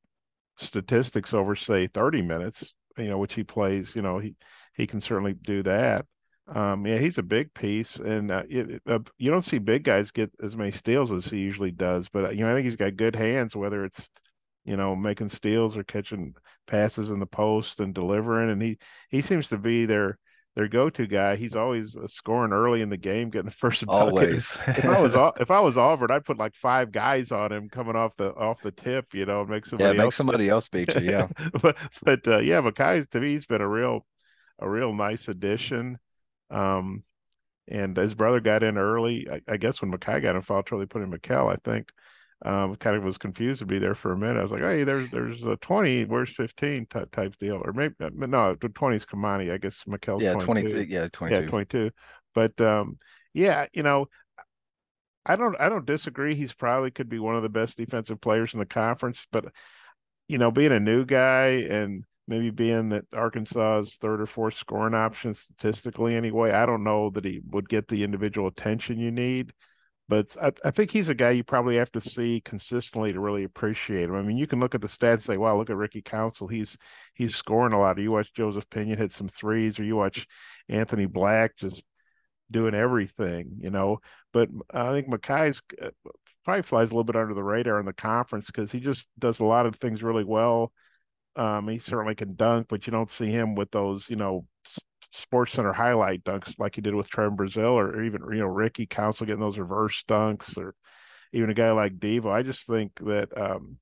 statistics 0.57 1.33
over, 1.33 1.55
say, 1.55 1.87
30 1.87 2.23
minutes, 2.23 2.73
you 2.97 3.09
know, 3.09 3.17
which 3.17 3.33
he 3.33 3.43
plays, 3.43 3.95
you 3.95 4.01
know, 4.01 4.17
he, 4.17 4.35
he 4.75 4.87
can 4.87 5.01
certainly 5.01 5.33
do 5.33 5.61
that. 5.63 6.05
Um, 6.47 6.85
yeah, 6.85 6.97
he's 6.97 7.17
a 7.17 7.23
big 7.23 7.53
piece, 7.53 7.95
and 7.97 8.31
uh, 8.31 8.43
it, 8.49 8.81
uh, 8.85 8.99
you 9.17 9.29
don't 9.29 9.43
see 9.43 9.57
big 9.57 9.83
guys 9.83 10.11
get 10.11 10.31
as 10.43 10.55
many 10.55 10.71
steals 10.71 11.11
as 11.11 11.25
he 11.25 11.37
usually 11.37 11.71
does. 11.71 12.09
But 12.09 12.25
uh, 12.25 12.29
you 12.29 12.43
know, 12.43 12.51
I 12.51 12.55
think 12.55 12.65
he's 12.65 12.75
got 12.75 12.95
good 12.95 13.15
hands, 13.15 13.55
whether 13.55 13.85
it's 13.85 14.09
you 14.65 14.75
know 14.75 14.95
making 14.95 15.29
steals 15.29 15.77
or 15.77 15.83
catching 15.83 16.33
passes 16.67 17.09
in 17.09 17.19
the 17.19 17.25
post 17.25 17.79
and 17.79 17.93
delivering. 17.93 18.49
And 18.49 18.61
he 18.61 18.77
he 19.09 19.21
seems 19.21 19.47
to 19.49 19.57
be 19.57 19.85
their 19.85 20.17
their 20.55 20.67
go-to 20.67 21.07
guy. 21.07 21.35
He's 21.37 21.55
always 21.55 21.95
uh, 21.95 22.07
scoring 22.07 22.51
early 22.51 22.81
in 22.81 22.89
the 22.89 22.97
game, 22.97 23.29
getting 23.29 23.45
the 23.45 23.51
first. 23.51 23.83
Always. 23.87 24.57
if 24.67 24.85
I 24.85 24.99
was 24.99 25.15
if 25.39 25.51
I 25.51 25.59
was 25.59 25.77
Auburn, 25.77 26.11
I'd 26.11 26.25
put 26.25 26.37
like 26.37 26.55
five 26.55 26.91
guys 26.91 27.31
on 27.31 27.51
him 27.51 27.69
coming 27.69 27.95
off 27.95 28.15
the 28.17 28.33
off 28.33 28.61
the 28.61 28.71
tip. 28.71 29.13
You 29.13 29.25
know, 29.25 29.45
make 29.45 29.65
somebody 29.65 29.89
yeah, 29.89 29.93
make 29.93 30.05
else 30.05 30.15
somebody 30.15 30.49
else 30.49 30.67
beat 30.67 30.93
you. 30.95 31.09
Yeah, 31.11 31.27
but 31.61 31.77
but 32.03 32.27
uh, 32.27 32.39
yeah, 32.39 32.61
Makhi's 32.61 33.07
to 33.09 33.19
me, 33.19 33.33
he's 33.33 33.45
been 33.45 33.61
a 33.61 33.67
real 33.67 34.05
a 34.59 34.69
real 34.69 34.93
nice 34.93 35.27
addition. 35.27 35.97
Um, 36.51 37.03
and 37.67 37.95
his 37.95 38.15
brother 38.15 38.39
got 38.39 38.63
in 38.63 38.77
early. 38.77 39.27
I, 39.29 39.41
I 39.47 39.57
guess 39.57 39.81
when 39.81 39.91
Makhi 39.91 40.21
got 40.21 40.35
in 40.35 40.41
foul 40.41 40.63
trouble, 40.63 40.81
they 40.81 40.87
put 40.87 41.01
in 41.01 41.11
Makhel, 41.11 41.51
I 41.51 41.57
think. 41.63 41.89
Um, 42.43 42.75
kind 42.75 42.95
of 42.95 43.03
was 43.03 43.19
confused 43.19 43.59
to 43.59 43.67
be 43.67 43.77
there 43.77 43.93
for 43.93 44.11
a 44.11 44.17
minute. 44.17 44.39
I 44.39 44.41
was 44.41 44.51
like, 44.51 44.61
hey, 44.61 44.83
there's 44.83 45.09
there's 45.11 45.43
a 45.43 45.57
20, 45.57 46.05
where's 46.05 46.31
15 46.31 46.87
type, 46.87 47.11
type 47.11 47.35
deal. 47.39 47.61
Or 47.63 47.71
maybe, 47.71 47.93
uh, 48.01 48.09
no, 48.15 48.55
the 48.59 48.69
20 48.69 48.97
is 48.97 49.05
Kamani. 49.05 49.53
I 49.53 49.57
guess 49.57 49.83
Makhel's 49.87 50.23
yeah, 50.23 50.33
22. 50.33 50.69
22. 50.69 50.91
Yeah, 50.91 51.07
22. 51.11 51.41
Yeah, 51.43 51.47
22. 51.47 51.91
But 52.33 52.59
um, 52.59 52.97
yeah, 53.33 53.67
you 53.73 53.83
know, 53.83 54.07
I 55.25 55.35
don't 55.35 55.55
I 55.59 55.69
don't 55.69 55.85
disagree. 55.85 56.33
He's 56.33 56.53
probably 56.53 56.89
could 56.89 57.09
be 57.09 57.19
one 57.19 57.35
of 57.35 57.43
the 57.43 57.49
best 57.49 57.77
defensive 57.77 58.19
players 58.19 58.53
in 58.53 58.59
the 58.59 58.65
conference, 58.65 59.27
but 59.31 59.45
you 60.27 60.39
know, 60.39 60.49
being 60.49 60.71
a 60.71 60.79
new 60.79 61.05
guy 61.05 61.67
and 61.69 62.05
maybe 62.31 62.49
being 62.49 62.89
that 62.89 63.05
Arkansas's 63.13 63.97
third 63.97 64.21
or 64.21 64.25
fourth 64.25 64.55
scoring 64.55 64.95
option 64.95 65.35
statistically 65.35 66.15
anyway, 66.15 66.51
I 66.51 66.65
don't 66.65 66.83
know 66.83 67.09
that 67.11 67.25
he 67.25 67.41
would 67.51 67.69
get 67.69 67.89
the 67.89 68.03
individual 68.03 68.47
attention 68.47 68.99
you 68.99 69.11
need. 69.11 69.53
But 70.07 70.35
I, 70.41 70.51
I, 70.65 70.71
think 70.71 70.91
he's 70.91 71.07
a 71.07 71.13
guy 71.13 71.31
you 71.31 71.43
probably 71.43 71.77
have 71.77 71.91
to 71.93 72.01
see 72.01 72.41
consistently 72.41 73.13
to 73.13 73.19
really 73.19 73.43
appreciate 73.45 74.09
him. 74.09 74.15
I 74.15 74.21
mean, 74.21 74.37
you 74.37 74.47
can 74.47 74.59
look 74.59 74.75
at 74.75 74.81
the 74.81 74.89
stats 74.89 75.13
and 75.13 75.21
say, 75.21 75.37
wow, 75.37 75.55
look 75.55 75.69
at 75.69 75.77
Ricky 75.77 76.01
Council. 76.01 76.47
He's 76.47 76.77
he's 77.13 77.35
scoring 77.35 77.71
a 77.71 77.79
lot. 77.79 77.97
Or 77.97 78.01
you 78.01 78.11
watch 78.11 78.33
Joseph 78.33 78.69
Pinion 78.69 78.97
hit 78.97 79.13
some 79.13 79.29
threes, 79.29 79.79
or 79.79 79.83
you 79.83 79.95
watch 79.95 80.27
Anthony 80.67 81.05
Black 81.05 81.55
just 81.55 81.83
doing 82.49 82.73
everything, 82.73 83.57
you 83.61 83.69
know. 83.69 83.99
But 84.33 84.49
I 84.73 84.91
think 84.91 85.07
Makhi's 85.07 85.61
uh, 85.81 85.91
probably 86.43 86.63
flies 86.63 86.89
a 86.89 86.91
little 86.91 87.03
bit 87.05 87.15
under 87.15 87.33
the 87.33 87.43
radar 87.43 87.79
in 87.79 87.85
the 87.85 87.93
conference 87.93 88.47
because 88.47 88.71
he 88.71 88.79
just 88.79 89.07
does 89.17 89.39
a 89.39 89.45
lot 89.45 89.65
of 89.65 89.75
things 89.75 90.03
really 90.03 90.25
well. 90.25 90.73
Um, 91.35 91.67
he 91.67 91.79
certainly 91.79 92.15
can 92.15 92.35
dunk, 92.35 92.67
but 92.69 92.85
you 92.85 92.91
don't 92.91 93.09
see 93.09 93.31
him 93.31 93.55
with 93.55 93.71
those, 93.71 94.09
you 94.09 94.17
know, 94.17 94.45
Sports 95.11 95.53
Center 95.53 95.73
highlight 95.73 96.23
dunks 96.23 96.57
like 96.57 96.75
he 96.75 96.81
did 96.81 96.95
with 96.95 97.09
Trevon 97.09 97.35
Brazile 97.35 97.73
or 97.73 98.01
even 98.01 98.21
you 98.31 98.39
know 98.39 98.45
Ricky 98.45 98.85
Council 98.85 99.25
getting 99.25 99.41
those 99.41 99.57
reverse 99.57 100.03
dunks, 100.07 100.57
or 100.57 100.73
even 101.33 101.49
a 101.49 101.53
guy 101.53 101.71
like 101.71 101.99
Devo. 101.99 102.31
I 102.31 102.43
just 102.43 102.65
think 102.65 102.95
that 102.99 103.37
um, 103.37 103.77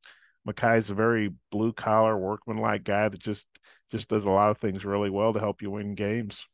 Makhi's 0.47 0.89
a 0.89 0.95
very 0.95 1.31
blue 1.51 1.71
collar, 1.73 2.17
workman-like 2.17 2.83
guy 2.83 3.09
that 3.09 3.21
just 3.21 3.45
just 3.91 4.09
does 4.09 4.25
a 4.25 4.29
lot 4.29 4.49
of 4.49 4.57
things 4.57 4.85
really 4.85 5.09
well 5.09 5.33
to 5.33 5.39
help 5.39 5.61
you 5.61 5.71
win 5.71 5.95
games. 5.95 6.45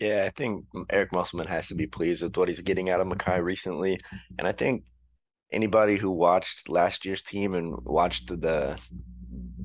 Yeah, 0.00 0.24
I 0.26 0.30
think 0.30 0.64
Eric 0.90 1.12
Musselman 1.12 1.48
has 1.48 1.68
to 1.68 1.74
be 1.74 1.86
pleased 1.86 2.22
with 2.22 2.36
what 2.36 2.48
he's 2.48 2.60
getting 2.60 2.90
out 2.90 3.00
of 3.00 3.06
Makhi 3.06 3.42
recently. 3.42 4.00
And 4.38 4.48
I 4.48 4.52
think 4.52 4.84
anybody 5.52 5.96
who 5.96 6.10
watched 6.10 6.68
last 6.68 7.04
year's 7.04 7.22
team 7.22 7.54
and 7.54 7.76
watched 7.84 8.28
the 8.28 8.78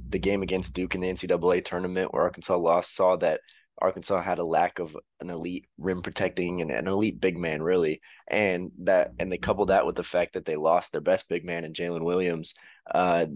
the 0.10 0.20
game 0.20 0.42
against 0.42 0.74
Duke 0.74 0.96
in 0.96 1.02
the 1.02 1.10
NCAA 1.10 1.64
tournament 1.66 2.14
where 2.14 2.24
Arkansas 2.24 2.56
lost 2.56 2.96
saw 2.96 3.16
that 3.18 3.42
Arkansas 3.80 4.22
had 4.22 4.40
a 4.40 4.44
lack 4.44 4.80
of 4.80 4.98
an 5.20 5.30
elite 5.30 5.68
rim 5.78 6.02
protecting 6.02 6.62
and 6.62 6.72
an 6.72 6.88
elite 6.88 7.22
big 7.22 7.38
man, 7.38 7.62
really, 7.62 8.02
and 8.28 8.72
that 8.80 9.12
and 9.20 9.32
they 9.32 9.38
coupled 9.38 9.70
that 9.70 9.86
with 9.86 9.96
the 9.96 10.04
fact 10.04 10.34
that 10.34 10.46
they 10.46 10.56
lost 10.56 10.92
their 10.92 11.02
best 11.02 11.30
big 11.30 11.46
man 11.46 11.64
in 11.64 11.74
Jaylin 11.74 12.04
Williams. 12.04 12.56
Uh, 12.90 13.28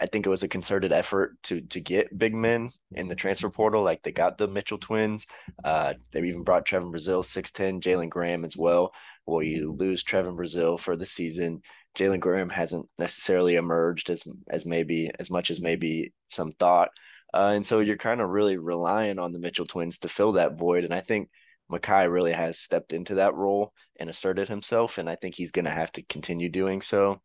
I 0.00 0.06
think 0.06 0.24
it 0.24 0.30
was 0.30 0.42
a 0.42 0.48
concerted 0.48 0.92
effort 0.92 1.36
to 1.44 1.60
to 1.60 1.80
get 1.80 2.16
big 2.16 2.34
men 2.34 2.70
in 2.92 3.08
the 3.08 3.14
transfer 3.14 3.50
portal. 3.50 3.82
Like 3.82 4.02
they 4.02 4.12
got 4.12 4.38
the 4.38 4.48
Mitchell 4.48 4.78
twins. 4.78 5.26
Uh, 5.62 5.94
they 6.12 6.20
even 6.20 6.44
brought 6.44 6.66
Trevon 6.66 6.92
Brazile, 6.92 7.24
six 7.24 7.50
ten, 7.50 7.80
Jalen 7.80 8.08
Graham 8.08 8.46
as 8.46 8.56
well. 8.56 8.94
Well, 9.26 9.42
you 9.42 9.72
lose 9.72 10.02
Trevon 10.02 10.36
Brazile 10.36 10.80
for 10.80 10.96
the 10.96 11.06
season. 11.06 11.60
Jalen 11.98 12.20
Graham 12.20 12.50
hasn't 12.50 12.86
necessarily 12.98 13.56
emerged 13.56 14.10
as 14.10 14.24
as 14.48 14.64
maybe 14.64 15.10
as 15.18 15.30
much 15.30 15.50
as 15.50 15.60
maybe 15.60 16.12
some 16.28 16.52
thought. 16.52 16.90
Uh, 17.32 17.52
and 17.54 17.64
so 17.64 17.80
you're 17.80 17.96
kind 17.96 18.20
of 18.20 18.28
really 18.28 18.56
relying 18.56 19.18
on 19.18 19.32
the 19.32 19.38
Mitchell 19.38 19.66
twins 19.66 19.98
to 19.98 20.08
fill 20.08 20.32
that 20.32 20.58
void. 20.58 20.84
And 20.84 20.92
I 20.92 21.00
think 21.00 21.28
Makhi 21.70 22.10
really 22.10 22.32
has 22.32 22.58
stepped 22.58 22.92
into 22.92 23.16
that 23.16 23.34
role 23.34 23.72
and 23.98 24.10
asserted 24.10 24.48
himself. 24.48 24.98
And 24.98 25.08
I 25.08 25.16
think 25.16 25.34
he's 25.34 25.52
going 25.52 25.66
to 25.66 25.70
have 25.70 25.92
to 25.92 26.02
continue 26.02 26.48
doing 26.48 26.82
so. 26.82 27.20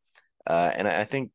Uh, 0.47 0.71
and 0.75 0.87
I, 0.87 1.01
I 1.01 1.05
think 1.05 1.31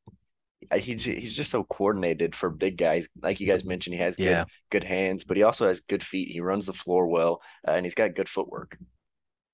he's 0.76 1.04
he's 1.04 1.34
just 1.34 1.50
so 1.50 1.64
coordinated 1.64 2.34
for 2.34 2.50
big 2.50 2.76
guys. 2.76 3.08
Like 3.20 3.40
you 3.40 3.46
guys 3.46 3.64
mentioned, 3.64 3.94
he 3.94 4.00
has 4.02 4.16
good 4.16 4.24
yeah. 4.24 4.44
good 4.70 4.84
hands, 4.84 5.24
but 5.24 5.36
he 5.36 5.42
also 5.42 5.68
has 5.68 5.80
good 5.80 6.04
feet. 6.04 6.28
He 6.30 6.40
runs 6.40 6.66
the 6.66 6.72
floor 6.72 7.06
well, 7.06 7.40
uh, 7.66 7.72
and 7.72 7.86
he's 7.86 7.94
got 7.94 8.14
good 8.14 8.28
footwork. 8.28 8.76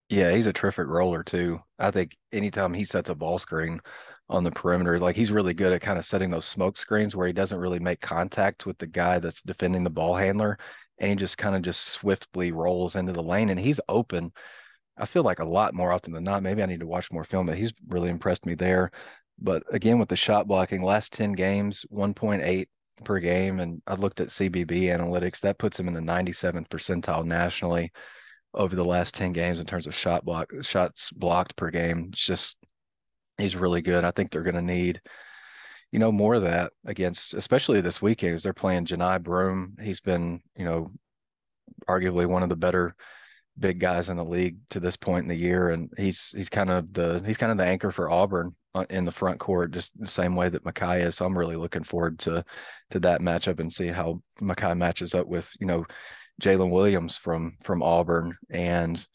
Yeah, 0.08 0.32
he's 0.32 0.46
a 0.46 0.52
terrific 0.52 0.86
roller 0.86 1.22
too. 1.22 1.60
I 1.78 1.90
think 1.90 2.16
anytime 2.32 2.74
he 2.74 2.84
sets 2.84 3.10
a 3.10 3.14
ball 3.14 3.38
screen, 3.38 3.80
on 4.28 4.44
the 4.44 4.50
perimeter. 4.50 4.98
Like 4.98 5.16
he's 5.16 5.32
really 5.32 5.54
good 5.54 5.72
at 5.72 5.80
kind 5.80 5.98
of 5.98 6.04
setting 6.04 6.30
those 6.30 6.44
smoke 6.44 6.76
screens 6.76 7.14
where 7.14 7.26
he 7.26 7.32
doesn't 7.32 7.58
really 7.58 7.78
make 7.78 8.00
contact 8.00 8.66
with 8.66 8.78
the 8.78 8.86
guy 8.86 9.18
that's 9.18 9.42
defending 9.42 9.84
the 9.84 9.90
ball 9.90 10.16
handler. 10.16 10.58
And 10.98 11.10
he 11.10 11.16
just 11.16 11.38
kind 11.38 11.54
of 11.54 11.62
just 11.62 11.84
swiftly 11.84 12.52
rolls 12.52 12.96
into 12.96 13.12
the 13.12 13.22
lane 13.22 13.50
and 13.50 13.60
he's 13.60 13.80
open. 13.88 14.32
I 14.96 15.04
feel 15.04 15.22
like 15.22 15.40
a 15.40 15.44
lot 15.44 15.74
more 15.74 15.92
often 15.92 16.12
than 16.12 16.24
not. 16.24 16.42
Maybe 16.42 16.62
I 16.62 16.66
need 16.66 16.80
to 16.80 16.86
watch 16.86 17.12
more 17.12 17.24
film, 17.24 17.46
but 17.46 17.58
he's 17.58 17.72
really 17.86 18.08
impressed 18.08 18.46
me 18.46 18.54
there. 18.54 18.90
But 19.38 19.62
again, 19.70 19.98
with 19.98 20.08
the 20.08 20.16
shot 20.16 20.48
blocking, 20.48 20.82
last 20.82 21.12
10 21.12 21.32
games, 21.32 21.84
1.8 21.90 22.68
per 23.04 23.18
game. 23.18 23.60
And 23.60 23.82
I 23.86 23.94
looked 23.94 24.20
at 24.20 24.28
CBB 24.28 24.84
analytics, 24.84 25.40
that 25.40 25.58
puts 25.58 25.78
him 25.78 25.86
in 25.86 25.94
the 25.94 26.00
97th 26.00 26.68
percentile 26.68 27.24
nationally 27.24 27.92
over 28.56 28.74
the 28.74 28.84
last 28.84 29.14
10 29.14 29.32
games 29.32 29.60
in 29.60 29.66
terms 29.66 29.86
of 29.86 29.94
shot 29.94 30.24
block 30.24 30.50
shots 30.62 31.10
blocked 31.10 31.56
per 31.56 31.70
game. 31.70 32.08
It's 32.12 32.24
just 32.24 32.56
he's 33.38 33.56
really 33.56 33.82
good. 33.82 34.04
I 34.04 34.10
think 34.10 34.30
they're 34.30 34.42
going 34.42 34.54
to 34.54 34.62
need, 34.62 35.00
you 35.92 35.98
know, 35.98 36.10
more 36.10 36.34
of 36.34 36.42
that 36.42 36.72
against, 36.86 37.34
especially 37.34 37.80
this 37.80 38.00
weekend, 38.00 38.34
as 38.34 38.42
they're 38.42 38.52
playing 38.52 38.86
Johni 38.86 39.22
Broome. 39.22 39.76
He's 39.80 40.00
been, 40.00 40.40
you 40.56 40.64
know, 40.64 40.90
arguably 41.88 42.26
one 42.26 42.42
of 42.42 42.48
the 42.48 42.56
better 42.56 42.96
big 43.58 43.80
guys 43.80 44.10
in 44.10 44.16
the 44.16 44.24
league 44.24 44.58
to 44.70 44.80
this 44.80 44.96
point 44.96 45.24
in 45.24 45.28
the 45.28 45.36
year, 45.36 45.70
and 45.70 45.90
he's 45.96 46.32
he's 46.36 46.48
kind 46.48 46.70
of 46.70 46.92
the 46.92 47.22
he's 47.26 47.36
kind 47.36 47.52
of 47.52 47.58
the 47.58 47.64
anchor 47.64 47.90
for 47.90 48.10
Auburn 48.10 48.54
uh, 48.74 48.84
in 48.90 49.04
the 49.04 49.12
front 49.12 49.38
court, 49.38 49.72
just 49.72 49.98
the 49.98 50.06
same 50.06 50.34
way 50.34 50.48
that 50.48 50.64
Makhi 50.64 51.04
is. 51.04 51.16
So 51.16 51.26
I'm 51.26 51.36
really 51.36 51.56
looking 51.56 51.84
forward 51.84 52.18
to 52.20 52.44
to 52.90 53.00
that 53.00 53.20
matchup 53.20 53.60
and 53.60 53.72
see 53.72 53.88
how 53.88 54.20
Makhi 54.40 54.76
matches 54.76 55.14
up 55.14 55.26
with 55.26 55.50
you 55.60 55.66
know 55.66 55.84
Jaylin 56.42 56.70
Williams 56.70 57.16
from 57.16 57.56
from 57.62 57.82
Auburn 57.82 58.36
and 58.50 59.06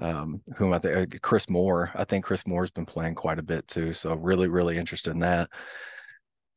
um, 0.00 0.40
whom 0.56 0.72
I 0.72 0.78
think 0.78 1.14
uh, 1.14 1.18
Chris 1.20 1.48
Moore. 1.50 1.90
I 1.94 2.04
think 2.04 2.24
Chris 2.24 2.46
Moore's 2.46 2.70
been 2.70 2.86
playing 2.86 3.14
quite 3.14 3.38
a 3.38 3.42
bit 3.42 3.68
too. 3.68 3.92
So 3.92 4.14
really, 4.14 4.48
really 4.48 4.78
interested 4.78 5.12
in 5.12 5.20
that. 5.20 5.50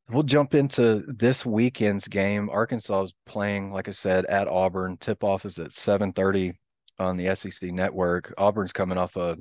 We'll 0.09 0.23
jump 0.23 0.53
into 0.53 1.03
this 1.07 1.45
weekend's 1.45 2.07
game. 2.07 2.49
Arkansas 2.49 3.03
is 3.03 3.13
playing, 3.25 3.71
like 3.71 3.87
I 3.87 3.91
said, 3.91 4.25
at 4.25 4.47
Auburn. 4.47 4.97
Tip 4.97 5.23
off 5.23 5.45
is 5.45 5.59
at 5.59 5.71
7:30 5.71 6.53
on 6.99 7.17
the 7.17 7.35
SEC 7.35 7.71
network. 7.71 8.33
Auburn's 8.37 8.73
coming 8.73 8.97
off 8.97 9.15
a 9.15 9.37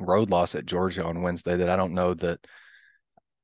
road 0.00 0.30
loss 0.30 0.54
at 0.54 0.66
Georgia 0.66 1.04
on 1.04 1.22
Wednesday 1.22 1.56
that 1.56 1.70
I 1.70 1.76
don't 1.76 1.94
know 1.94 2.14
that 2.14 2.40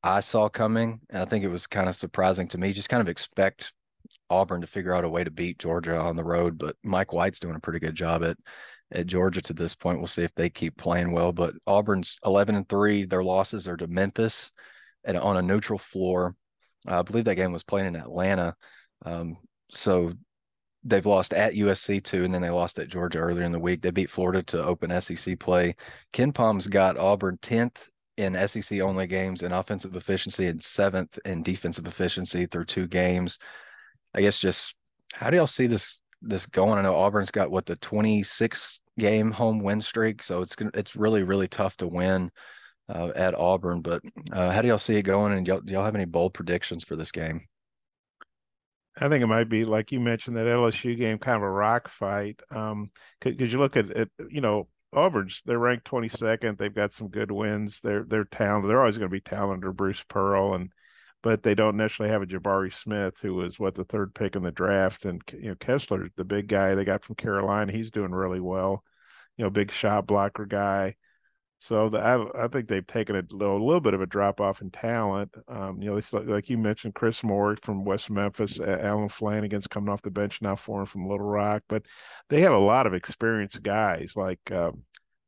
I 0.03 0.21
saw 0.21 0.49
coming. 0.49 1.01
And 1.11 1.23
I 1.23 1.27
think 1.27 1.45
it 1.45 1.49
was 1.49 1.67
kind 1.67 1.89
of 1.89 1.97
surprising 1.97 2.49
to 2.49 2.59
me. 2.59 2.73
Just 2.73 2.89
kind 2.89 3.01
of 3.01 3.09
expect 3.09 3.73
Auburn 4.31 4.61
to 4.61 4.67
figure 4.67 4.95
out 4.95 5.05
a 5.05 5.09
way 5.09 5.25
to 5.25 5.31
beat 5.31 5.59
Georgia 5.59 5.99
on 5.99 6.17
the 6.17 6.25
road, 6.25 6.59
but 6.59 6.77
Mike 6.83 7.13
White's 7.13 7.41
doing 7.41 7.57
a 7.57 7.61
pretty 7.61 7.81
good 7.81 7.95
job 7.95 8.23
at 8.23 8.37
at 8.93 9.07
Georgia 9.07 9.41
to 9.43 9.53
this 9.53 9.75
point. 9.75 9.99
We'll 9.99 10.09
see 10.09 10.25
if 10.25 10.35
they 10.35 10.51
keep 10.51 10.77
playing 10.77 11.13
well. 11.13 11.33
But 11.33 11.55
Auburn's 11.67 12.19
11 12.25 12.55
and 12.55 12.69
three. 12.69 13.05
Their 13.05 13.23
losses 13.23 13.69
are 13.69 13.77
to 13.77 13.87
Memphis 13.87 14.51
and 15.05 15.17
on 15.17 15.37
a 15.37 15.43
neutral 15.43 15.79
floor. 15.79 16.35
I 16.87 17.03
believe 17.03 17.25
that 17.27 17.37
game 17.37 17.53
was 17.53 17.63
playing 17.63 17.89
in 17.89 17.97
Atlanta. 17.97 18.57
Um, 19.05 19.37
so 19.71 20.13
they've 20.83 21.07
lost 21.07 21.35
at 21.35 21.55
USC 21.55 22.03
too, 22.03 22.25
and 22.25 22.35
then 22.35 22.43
they 22.43 22.51
lost 22.51 22.79
at 22.79 22.89
Georgia 22.89 23.19
earlier 23.19 23.45
in 23.45 23.53
the 23.53 23.59
week. 23.59 23.83
They 23.83 23.91
beat 23.91 24.11
Florida 24.11 24.43
to 24.45 24.65
open 24.65 24.99
SEC 25.01 25.39
play. 25.39 25.77
KenPom's 26.13 26.67
got 26.67 26.99
Auburn 26.99 27.39
10th 27.43 27.77
in 28.17 28.49
SEC 28.49 28.81
only 28.81 29.07
games 29.07 29.43
in 29.43 29.53
offensive 29.53 29.97
efficiency 29.97 30.47
and 30.47 30.63
seventh 30.63 31.19
in 31.25 31.43
defensive 31.43 31.87
efficiency 31.87 32.47
through 32.47 32.65
two 32.65 32.87
games. 32.87 33.39
I 34.15 34.21
guess 34.21 34.39
just 34.39 34.75
how 35.13 35.31
do 35.31 35.37
y'all 35.37 35.47
see 35.47 35.67
this 35.67 36.01
this 36.23 36.47
going. 36.47 36.79
I 36.79 36.83
know 36.83 36.95
Auburn's 36.95 37.31
got 37.31 37.51
what 37.51 37.67
the 37.67 37.77
26 37.77 38.81
game 38.99 39.31
home 39.31 39.61
win 39.61 39.81
streak, 39.81 40.23
so 40.23 40.43
it's 40.43 40.57
it's 40.75 40.97
really 40.97 41.23
really 41.23 41.49
tough 41.49 41.77
to 41.79 41.87
win 41.87 42.31
uh, 42.89 43.11
at 43.15 43.35
Auburn. 43.35 43.81
But 43.81 44.03
uh, 44.33 44.51
how 44.51 44.63
do 44.63 44.69
y'all 44.69 44.79
see 44.79 44.97
it 44.97 45.03
going? 45.03 45.33
And 45.33 45.47
y'all, 45.47 45.61
do 45.61 45.73
y'all 45.73 45.85
have 45.85 45.95
any 45.95 46.05
bold 46.05 46.35
predictions 46.35 46.85
for 46.85 46.97
this 46.97 47.13
game? 47.13 47.47
I 49.01 49.09
think 49.09 49.23
it 49.23 49.29
might 49.29 49.49
be 49.49 49.65
like 49.65 49.93
you 49.93 50.01
mentioned 50.01 50.37
that 50.37 50.47
LSU 50.47 50.97
game, 50.99 51.19
kind 51.19 51.37
of 51.37 51.43
a 51.43 51.51
rock 51.51 51.89
fight. 51.89 52.41
Um, 52.51 52.91
because 53.21 53.53
you 53.53 53.59
look 53.59 53.77
at 53.77 53.87
you 54.29 54.41
know, 54.41 54.69
Auburn's 54.93 55.43
they're 55.47 55.59
ranked 55.59 55.91
22nd. 55.91 56.59
They've 56.59 56.75
got 56.75 56.93
some 56.93 57.09
good 57.09 57.31
wins. 57.31 57.81
They're 57.81 58.05
they're 58.05 58.25
talented. 58.25 58.71
They're 58.71 58.81
always 58.81 58.99
going 58.99 59.11
to 59.11 59.15
be 59.15 59.21
talented 59.21 59.77
Bruce 59.77 60.05
Pearl, 60.09 60.55
and 60.55 60.71
but 61.23 61.43
they 61.43 61.55
don't 61.55 61.77
necessarily 61.77 62.13
have 62.13 62.23
a 62.23 62.27
Jabari 62.27 62.73
Smith, 62.73 63.19
who 63.21 63.35
was 63.35 63.59
what 63.59 63.75
the 63.75 63.85
third 63.85 64.15
pick 64.15 64.37
in 64.37 64.43
the 64.43 64.51
draft, 64.51 65.05
and 65.05 65.23
you 65.33 65.51
know 65.51 65.55
Kessler, 65.57 66.09
the 66.17 66.25
big 66.25 66.49
guy 66.49 66.75
they 66.75 66.85
got 66.85 67.05
from 67.05 67.17
Carolina, 67.17 67.73
he's 67.73 67.91
doing 67.91 68.13
really 68.13 68.41
well. 68.41 68.85
You 69.37 69.45
know, 69.45 69.51
big 69.51 69.71
shot 69.71 70.07
blocker 70.07 70.47
guy. 70.47 70.97
So 71.63 71.91
the, 71.91 71.99
I, 71.99 72.45
I 72.45 72.49
think 72.49 72.69
they've 72.69 72.87
taken 72.87 73.17
a 73.17 73.23
little, 73.31 73.59
a 73.59 73.65
little 73.65 73.83
bit 73.83 73.93
of 73.93 74.01
a 74.01 74.07
drop 74.07 74.41
off 74.41 74.63
in 74.63 74.71
talent. 74.71 75.35
Um, 75.47 75.83
you 75.83 75.91
know, 75.91 76.01
like 76.25 76.49
you 76.49 76.57
mentioned, 76.57 76.95
Chris 76.95 77.23
Moore 77.23 77.55
from 77.63 77.85
West 77.85 78.09
Memphis, 78.11 78.59
Allen 78.59 79.11
Flanagan's 79.11 79.67
coming 79.67 79.91
off 79.91 80.01
the 80.01 80.11
bench 80.11 80.41
now 80.41 80.57
for 80.57 80.81
him 80.81 80.87
from 80.87 81.07
Little 81.07 81.27
Rock, 81.27 81.63
but 81.69 81.83
they 82.31 82.41
have 82.41 82.53
a 82.55 82.59
lot 82.59 82.87
of 82.87 82.95
experienced 82.95 83.63
guys, 83.63 84.13
like 84.17 84.41
uh, 84.51 84.73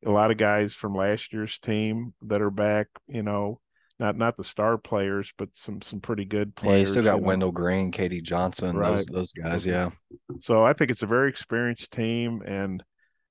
a 0.07 0.11
lot 0.11 0.31
of 0.31 0.39
guys 0.39 0.73
from 0.75 0.95
last 0.95 1.35
year's 1.35 1.59
team 1.59 2.15
that 2.23 2.41
are 2.41 2.51
back. 2.51 2.87
You 3.09 3.23
know, 3.23 3.61
not 4.03 4.17
not 4.17 4.37
the 4.37 4.45
star 4.45 4.77
players, 4.77 5.33
but 5.38 5.49
some 5.55 5.81
some 5.81 6.01
pretty 6.01 6.25
good 6.25 6.55
players. 6.57 6.73
Yeah, 6.73 6.81
you 6.81 6.87
still 6.87 7.03
got 7.05 7.21
you 7.21 7.25
Wendell 7.25 7.53
Green, 7.53 7.93
KD 7.93 8.23
Johnson, 8.23 8.77
right. 8.77 8.97
those 8.97 9.07
those 9.07 9.33
guys. 9.33 9.65
Yeah. 9.65 9.91
So 10.41 10.65
I 10.65 10.73
think 10.73 10.91
it's 10.91 11.05
a 11.05 11.07
very 11.07 11.31
experienced 11.31 11.93
team, 11.93 12.43
and 12.45 12.83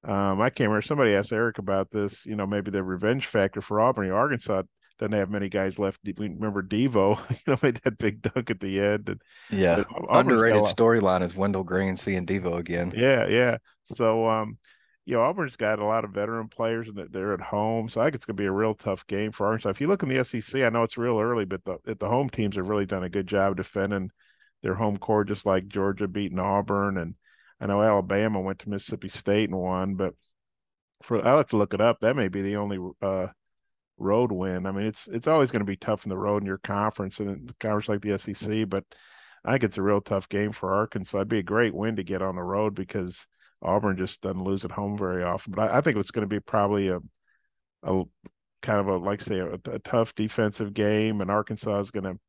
um, 0.08 0.40
I 0.40 0.50
can't 0.50 0.70
remember. 0.70 0.82
Somebody 0.82 1.14
asked 1.14 1.34
Eric 1.34 1.58
about 1.58 1.92
this. 1.92 2.26
You 2.26 2.38
know, 2.38 2.48
maybe 2.48 2.72
the 2.72 2.84
revenge 2.84 3.28
factor 3.28 3.62
for 3.62 3.82
Auburn. 3.82 4.10
Arkansas 4.12 4.64
doesn't 4.98 5.12
have 5.12 5.30
many 5.30 5.50
guys 5.50 5.78
left. 5.78 6.00
We 6.06 6.14
remember 6.30 6.64
Devo, 6.64 7.20
you 7.30 7.38
know, 7.48 7.58
made 7.62 7.82
that 7.84 7.98
big 7.98 8.22
dunk 8.22 8.50
at 8.50 8.62
the 8.62 8.80
end. 8.80 9.10
And, 9.10 9.22
yeah, 9.50 9.84
underrated 10.10 10.64
storyline 10.64 11.22
is 11.22 11.36
Wendell 11.36 11.66
Green 11.66 11.98
seeing 11.98 12.26
Devo 12.26 12.58
again. 12.58 12.94
Yeah, 12.96 13.28
yeah. 13.28 13.58
So, 13.94 14.30
um, 14.30 14.58
you 15.06 15.16
know, 15.16 15.22
Auburn's 15.22 15.56
got 15.56 15.80
a 15.80 15.86
lot 15.86 16.06
of 16.06 16.12
veteran 16.12 16.48
players 16.48 16.88
and 16.88 16.98
they're 17.12 17.34
at 17.34 17.42
home. 17.42 17.90
So 17.90 18.02
I 18.02 18.06
think 18.06 18.16
it's 18.16 18.26
going 18.26 18.38
to 18.38 18.42
be 18.42 18.48
a 18.48 18.52
real 18.52 18.76
tough 18.76 19.06
game 19.08 19.32
for 19.32 19.48
Arkansas. 19.48 19.70
If 19.70 19.82
you 19.82 19.88
look 19.88 20.04
in 20.04 20.10
the 20.10 20.24
SEC, 20.24 20.62
I 20.62 20.70
know 20.70 20.84
it's 20.84 20.98
real 20.98 21.20
early, 21.20 21.46
but 21.46 21.66
the, 21.66 21.96
the 21.96 22.08
home 22.08 22.30
teams 22.30 22.56
have 22.56 22.70
really 22.70 22.86
done 22.86 23.04
a 23.04 23.10
good 23.10 23.28
job 23.28 23.58
defending 23.58 24.12
their 24.62 24.76
home 24.76 24.98
court, 24.98 25.28
just 25.28 25.46
like 25.46 25.68
Georgia 25.68 26.08
beating 26.08 26.40
Auburn 26.40 26.98
and 26.98 27.16
I 27.62 27.68
know 27.68 27.82
Alabama 27.84 28.42
went 28.42 28.58
to 28.60 28.70
Mississippi 28.70 29.08
State 29.08 29.50
and 29.50 29.60
won, 29.60 29.94
but 29.94 30.16
for 31.04 31.26
I'll 31.26 31.38
have 31.38 31.50
to 31.50 31.58
look 31.58 31.76
it 31.76 31.82
up. 31.82 32.00
That 32.02 32.16
may 32.16 32.28
be 32.28 32.42
the 32.42 32.56
only 32.56 32.80
uh, 33.04 33.28
road 34.00 34.32
win. 34.32 34.66
I 34.66 34.72
mean, 34.72 34.88
it's 34.88 35.08
it's 35.08 35.28
always 35.28 35.52
going 35.52 35.60
to 35.60 35.66
be 35.66 35.78
tough 35.78 36.04
in 36.04 36.10
the 36.10 36.18
road 36.18 36.42
in 36.42 36.48
your 36.48 36.58
conference 36.58 37.20
and 37.20 37.30
in 37.30 37.50
a 37.50 37.54
conference 37.64 37.88
like 37.88 38.02
the 38.02 38.18
SEC, 38.18 38.68
but 38.68 38.84
I 39.46 39.52
think 39.52 39.64
it's 39.64 39.78
a 39.78 39.84
real 39.84 40.02
tough 40.02 40.28
game 40.28 40.52
for 40.54 40.74
Arkansas. 40.74 41.18
It'd 41.18 41.28
be 41.28 41.38
a 41.38 41.44
great 41.44 41.76
win 41.76 41.98
to 41.98 42.04
get 42.04 42.24
on 42.24 42.36
the 42.36 42.42
road 42.42 42.74
because 42.74 43.28
Auburn 43.62 43.98
just 43.98 44.22
doesn't 44.22 44.44
lose 44.44 44.66
at 44.66 44.72
home 44.72 44.98
very 44.98 45.24
often. 45.24 45.54
But 45.54 45.72
I, 45.72 45.78
I 45.78 45.82
think 45.82 45.98
it's 45.98 46.12
going 46.12 46.28
to 46.28 46.36
be 46.36 46.40
probably 46.40 46.90
a 46.90 47.00
a 47.84 48.04
kind 48.62 48.80
of 48.80 48.88
a 48.88 48.98
like 48.98 49.22
say 49.22 49.40
a, 49.40 49.54
a 49.54 49.80
tough 49.80 50.16
defensive 50.16 50.74
game, 50.74 51.22
and 51.22 51.32
Arkansas 51.32 51.80
is 51.80 51.92
going 51.92 52.04
to 52.04 52.20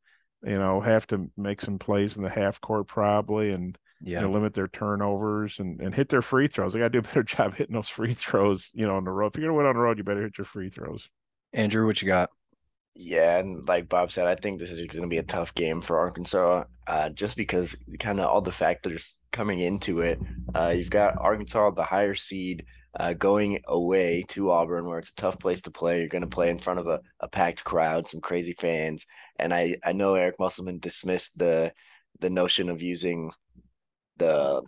you 0.49 0.59
know 0.59 0.81
have 0.81 1.07
to 1.09 1.31
make 1.37 1.61
some 1.61 1.79
plays 1.79 2.17
in 2.17 2.23
the 2.23 2.31
half 2.31 2.61
court 2.61 2.89
probably 2.89 3.53
and 3.53 3.77
yeah. 4.05 4.21
You 4.21 4.27
know, 4.27 4.33
limit 4.33 4.55
their 4.55 4.69
turnovers 4.69 5.61
and, 5.61 5.81
and 5.81 5.95
hit 5.95 6.09
their 6.09 6.23
free 6.23 6.49
throws. 6.49 6.73
They 6.73 6.81
got 6.81 6.91
to 6.91 6.91
do 6.91 6.99
a 6.99 7.03
better 7.09 7.23
job 7.23 7.55
hitting 7.55 7.75
those 7.75 7.89
free 7.89 8.15
throws, 8.15 8.69
you 8.75 8.87
know, 8.87 8.97
on 8.97 9.05
the 9.05 9.11
road. 9.11 9.33
If 9.33 9.41
you're 9.41 9.49
going 9.49 9.55
to 9.55 9.59
win 9.59 9.67
on 9.67 9.77
the 9.77 9.81
road, 9.81 9.99
you 9.99 10.05
better 10.05 10.23
hit 10.23 10.39
your 10.39 10.45
free 10.45 10.71
throws. 10.71 11.09
Andrew, 11.53 11.87
what 11.87 12.03
you 12.03 12.07
got? 12.07 12.31
Yeah, 12.95 13.39
and 13.39 13.67
like 13.67 13.89
Bob 13.89 14.13
said, 14.13 14.27
I 14.27 14.35
think 14.35 14.59
this 14.59 14.71
is 14.71 14.81
going 14.87 15.03
to 15.03 15.09
be 15.09 15.19
a 15.19 15.23
tough 15.23 15.55
game 15.55 15.81
for 15.81 15.99
Arkansas, 15.99 16.65
uh, 16.87 17.09
just 17.09 17.37
because 17.37 17.75
kind 17.99 18.21
of 18.21 18.27
all 18.27 18.43
the 18.43 18.53
factors 18.53 19.17
coming 19.33 19.61
into 19.61 20.01
it. 20.01 20.19
Uh, 20.55 20.69
you've 20.77 20.91
got 20.91 21.17
Arkansas, 21.19 21.71
the 21.71 21.83
higher 21.85 22.15
seed, 22.15 22.67
uh, 23.01 23.15
going 23.15 23.61
away 23.67 24.25
to 24.29 24.51
Auburn, 24.51 24.87
where 24.87 24.99
it's 24.99 25.09
a 25.11 25.15
tough 25.15 25.39
place 25.39 25.63
to 25.63 25.71
play. 25.71 26.01
You're 26.01 26.09
going 26.09 26.21
to 26.21 26.29
play 26.29 26.51
in 26.51 26.59
front 26.59 26.81
of 26.81 26.87
a, 26.87 27.01
a 27.21 27.29
packed 27.29 27.65
crowd, 27.65 28.09
some 28.09 28.21
crazy 28.21 28.53
fans, 28.53 29.07
and 29.39 29.55
I 29.55 29.77
I 29.83 29.93
know 29.93 30.15
Eric 30.15 30.37
Musselman 30.39 30.79
dismissed 30.79 31.39
the 31.39 31.73
the 32.21 32.31
notion 32.31 32.69
of 32.69 32.83
using 32.83 33.31
the 34.19 34.63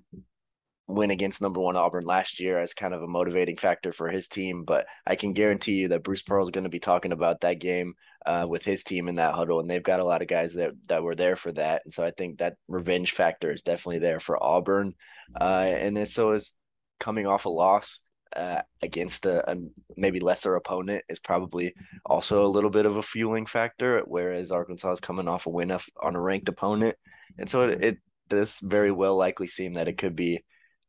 win 0.86 1.10
against 1.10 1.40
number 1.40 1.60
one 1.60 1.76
Auburn 1.76 2.04
last 2.04 2.40
year 2.40 2.58
as 2.58 2.74
kind 2.74 2.92
of 2.92 3.02
a 3.02 3.06
motivating 3.06 3.56
factor 3.56 3.92
for 3.92 4.08
his 4.08 4.28
team. 4.28 4.64
But 4.64 4.86
I 5.06 5.16
can 5.16 5.32
guarantee 5.32 5.74
you 5.74 5.88
that 5.88 6.02
Bruce 6.02 6.22
Pearl 6.22 6.44
is 6.44 6.50
going 6.50 6.64
to 6.64 6.70
be 6.70 6.80
talking 6.80 7.12
about 7.12 7.40
that 7.40 7.58
game 7.58 7.94
uh, 8.26 8.46
with 8.48 8.64
his 8.64 8.82
team 8.82 9.08
in 9.08 9.16
that 9.16 9.34
huddle, 9.34 9.60
and 9.60 9.68
they've 9.68 9.82
got 9.82 10.00
a 10.00 10.04
lot 10.04 10.22
of 10.22 10.28
guys 10.28 10.54
that 10.54 10.72
that 10.88 11.02
were 11.02 11.14
there 11.14 11.36
for 11.36 11.52
that. 11.52 11.82
And 11.84 11.92
so 11.92 12.04
I 12.04 12.10
think 12.10 12.38
that 12.38 12.56
revenge 12.68 13.12
factor 13.12 13.50
is 13.50 13.62
definitely 13.62 14.00
there 14.00 14.20
for 14.20 14.42
Auburn. 14.42 14.94
Uh, 15.40 15.44
and 15.44 15.96
then 15.96 16.06
so 16.06 16.32
is 16.32 16.52
coming 17.00 17.26
off 17.26 17.44
a 17.44 17.50
loss. 17.50 18.00
Uh, 18.34 18.60
against 18.82 19.26
a, 19.26 19.48
a, 19.48 19.54
maybe 19.96 20.18
lesser 20.18 20.56
opponent 20.56 21.04
is 21.08 21.20
probably 21.20 21.72
also 22.04 22.44
a 22.44 22.48
little 22.48 22.68
bit 22.68 22.84
of 22.84 22.96
a 22.96 23.02
fueling 23.02 23.46
factor, 23.46 24.02
whereas 24.06 24.50
Arkansas 24.50 24.90
is 24.90 24.98
coming 24.98 25.28
off 25.28 25.46
a 25.46 25.50
win 25.50 25.70
on 25.70 26.16
a 26.16 26.20
ranked 26.20 26.48
opponent, 26.48 26.96
and 27.38 27.48
so 27.48 27.68
it, 27.68 27.84
it 27.84 27.98
does 28.28 28.58
very 28.58 28.90
well 28.90 29.14
likely 29.14 29.46
seem 29.46 29.74
that 29.74 29.86
it 29.86 29.98
could 29.98 30.16
be. 30.16 30.42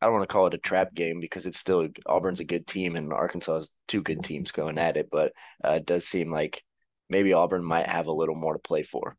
I 0.05 0.07
don't 0.07 0.17
want 0.17 0.29
to 0.29 0.33
call 0.33 0.45
it 0.45 0.53
a 0.53 0.59
trap 0.59 0.93
game 0.93 1.19
because 1.19 1.47
it's 1.47 1.57
still 1.57 1.87
Auburn's 2.05 2.39
a 2.39 2.43
good 2.43 2.67
team 2.67 2.95
and 2.95 3.11
Arkansas 3.11 3.55
is 3.55 3.71
two 3.87 4.03
good 4.03 4.23
teams 4.23 4.51
going 4.51 4.77
at 4.77 4.97
it, 4.97 5.09
but 5.11 5.33
uh, 5.63 5.71
it 5.71 5.87
does 5.87 6.07
seem 6.07 6.31
like 6.31 6.63
maybe 7.09 7.33
Auburn 7.33 7.63
might 7.63 7.87
have 7.87 8.05
a 8.05 8.11
little 8.13 8.35
more 8.35 8.53
to 8.53 8.59
play 8.59 8.83
for. 8.83 9.17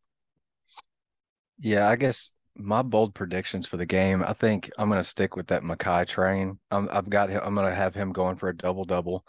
Yeah, 1.59 1.89
I 1.89 1.97
guess 1.97 2.31
my 2.55 2.83
bold 2.83 3.17
predictions 3.17 3.67
for 3.67 3.79
the 3.79 3.85
game. 3.85 4.23
I 4.25 4.33
think 4.33 4.71
I'm 4.79 4.89
going 4.89 5.03
to 5.03 5.09
stick 5.09 5.35
with 5.35 5.49
that 5.49 5.65
Makhi 5.65 6.07
train. 6.07 6.57
i 6.71 6.87
have 6.93 7.11
got 7.11 7.31
him. 7.31 7.41
I'm 7.43 7.57
going 7.57 7.69
to 7.69 7.75
have 7.75 7.97
him 7.97 8.13
going 8.13 8.37
for 8.37 8.49
a 8.49 8.57
double 8.57 8.85
double. 8.85 9.25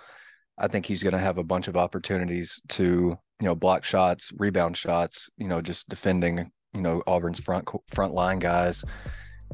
I 0.60 0.67
think 0.67 0.86
he's 0.86 1.02
going 1.02 1.13
to 1.13 1.20
have 1.20 1.39
a 1.39 1.43
bunch 1.43 1.67
of 1.67 1.76
opportunities 1.76 2.62
to 2.70 3.17
you 3.39 3.46
know 3.46 3.56
block 3.56 3.84
shots, 3.84 4.32
rebound 4.38 4.78
shots. 4.78 5.28
You 5.38 5.48
know, 5.48 5.62
just 5.62 5.89
defending 5.89 6.52
you 6.76 6.82
know 6.82 7.02
Auburn's 7.08 7.39
front 7.39 7.67
front 7.89 8.13
line 8.13 8.38
guys. 8.38 8.84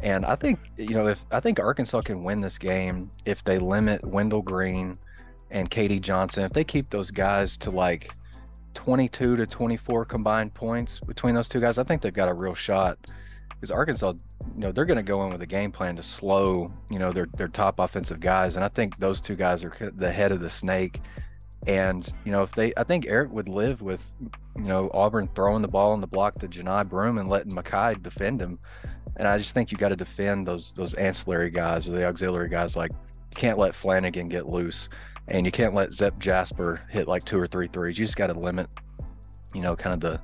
And 0.02 0.26
I 0.26 0.36
think 0.36 0.60
you 0.78 0.96
know 0.96 1.08
if 1.08 1.24
I 1.32 1.40
think 1.40 1.60
Arkansas 1.60 2.02
can 2.02 2.24
win 2.24 2.42
this 2.42 2.58
game 2.58 3.10
if 3.26 3.44
they 3.44 3.60
limit 3.60 4.04
Wendell 4.06 4.42
Green 4.42 4.98
and 5.54 5.70
KD 5.70 6.02
Johnson. 6.02 6.44
If 6.44 6.52
they 6.52 6.64
keep 6.64 6.90
those 6.90 7.12
guys 7.12 7.58
to 7.60 7.72
like 7.72 8.14
22 8.74 9.38
to 9.38 9.48
24 9.48 10.06
combined 10.06 10.54
points 10.54 11.00
between 11.00 11.36
those 11.36 11.48
two 11.48 11.62
guys, 11.62 11.78
I 11.78 11.84
think 11.84 12.02
they've 12.02 12.14
got 12.14 12.28
a 12.28 12.34
real 12.34 12.56
shot. 12.56 12.98
Because 13.50 13.72
Arkansas, 13.72 14.14
you 14.56 14.60
know, 14.60 14.72
they're 14.74 14.84
going 14.84 14.98
to 14.98 15.04
go 15.04 15.24
in 15.24 15.32
with 15.32 15.42
a 15.42 15.46
game 15.48 15.72
plan 15.72 15.96
to 15.96 16.04
slow, 16.04 16.74
you 16.90 17.00
know, 17.00 17.14
their 17.14 17.28
their 17.38 17.48
top 17.48 17.80
offensive 17.80 18.20
guys, 18.20 18.56
and 18.56 18.66
I 18.66 18.68
think 18.68 18.98
those 18.98 19.22
two 19.22 19.36
guys 19.36 19.64
are 19.64 19.74
the 19.96 20.12
head 20.12 20.34
of 20.34 20.42
the 20.42 20.50
snake. 20.50 21.00
And 21.68 22.12
you 22.26 22.32
know, 22.32 22.44
if 22.44 22.52
they, 22.52 22.74
I 22.76 22.84
think 22.84 23.06
Eric 23.08 23.32
would 23.32 23.48
live 23.48 23.82
with, 23.82 24.06
you 24.56 24.64
know, 24.64 24.90
Auburn 24.94 25.30
throwing 25.34 25.62
the 25.62 25.68
ball 25.68 25.94
in 25.94 26.02
the 26.02 26.08
block 26.08 26.40
to 26.40 26.48
Johni 26.48 26.88
Broome 26.88 27.18
and 27.18 27.30
letting 27.30 27.54
Makhi 27.54 28.02
defend 28.02 28.42
him. 28.42 28.60
And 29.16 29.28
I 29.28 29.38
just 29.38 29.54
think 29.54 29.72
you 29.72 29.78
got 29.78 29.90
to 29.90 29.96
defend 29.96 30.48
those 30.48 30.72
those 30.74 30.94
ancillary 30.96 31.52
guys 31.52 31.88
or 31.88 31.94
the 31.94 32.06
auxiliary 32.06 32.50
guys. 32.50 32.76
Like 32.76 32.92
you 32.92 33.36
can't 33.36 33.58
let 33.58 33.76
Flanagan 33.76 34.28
get 34.28 34.48
loose, 34.48 34.90
and 35.28 35.46
you 35.46 35.52
can't 35.52 35.74
let 35.74 35.94
Zep 35.94 36.18
Jasper 36.20 36.82
hit 36.90 37.08
like 37.08 37.24
two 37.24 37.40
or 37.40 37.48
three 37.48 37.68
threes. 37.68 37.98
You 37.98 38.06
just 38.06 38.18
got 38.18 38.28
to 38.28 38.34
limit, 38.34 38.68
you 39.54 39.62
know, 39.62 39.76
kind 39.76 39.94
of 39.94 40.00
the 40.00 40.22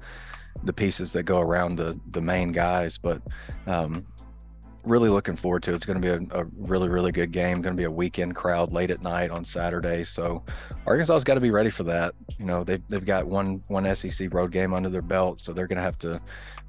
the 0.63 0.73
pieces 0.73 1.12
that 1.13 1.23
go 1.23 1.39
around 1.39 1.75
the 1.75 1.99
the 2.12 2.21
main 2.21 2.52
guys. 2.52 2.97
But 2.97 3.21
um, 3.67 4.06
really 4.89 5.10
looking 5.10 5.36
forward 5.36 5.63
to 5.63 5.71
it. 5.71 5.75
It's 5.75 5.86
going 5.86 6.02
to 6.02 6.17
be 6.17 6.25
a, 6.34 6.41
a, 6.41 6.45
really, 6.58 6.89
really 6.89 7.12
good 7.12 7.32
game. 7.32 7.62
Going 7.62 7.75
to 7.75 7.80
be 7.80 7.86
a 7.86 7.91
weekend 7.91 8.36
crowd 8.36 8.71
late 8.71 8.91
at 8.91 9.02
night 9.02 9.32
on 9.32 9.45
Saturday. 9.45 10.04
So 10.04 10.43
Arkansas's 10.86 11.23
got 11.23 11.36
to 11.36 11.39
be 11.39 11.52
ready 11.52 11.69
for 11.69 11.84
that. 11.84 12.15
You 12.38 12.45
know, 12.45 12.63
they've, 12.63 12.82
they've 12.89 13.06
got 13.06 13.25
one 13.25 13.63
one 13.67 13.93
SEC 13.95 14.34
road 14.34 14.52
game 14.52 14.73
under 14.73 14.89
their 14.89 15.02
belt, 15.02 15.41
so 15.41 15.54
they're 15.54 15.67
going 15.67 15.78
to 15.78 15.84
have 15.84 15.99
to 15.99 16.19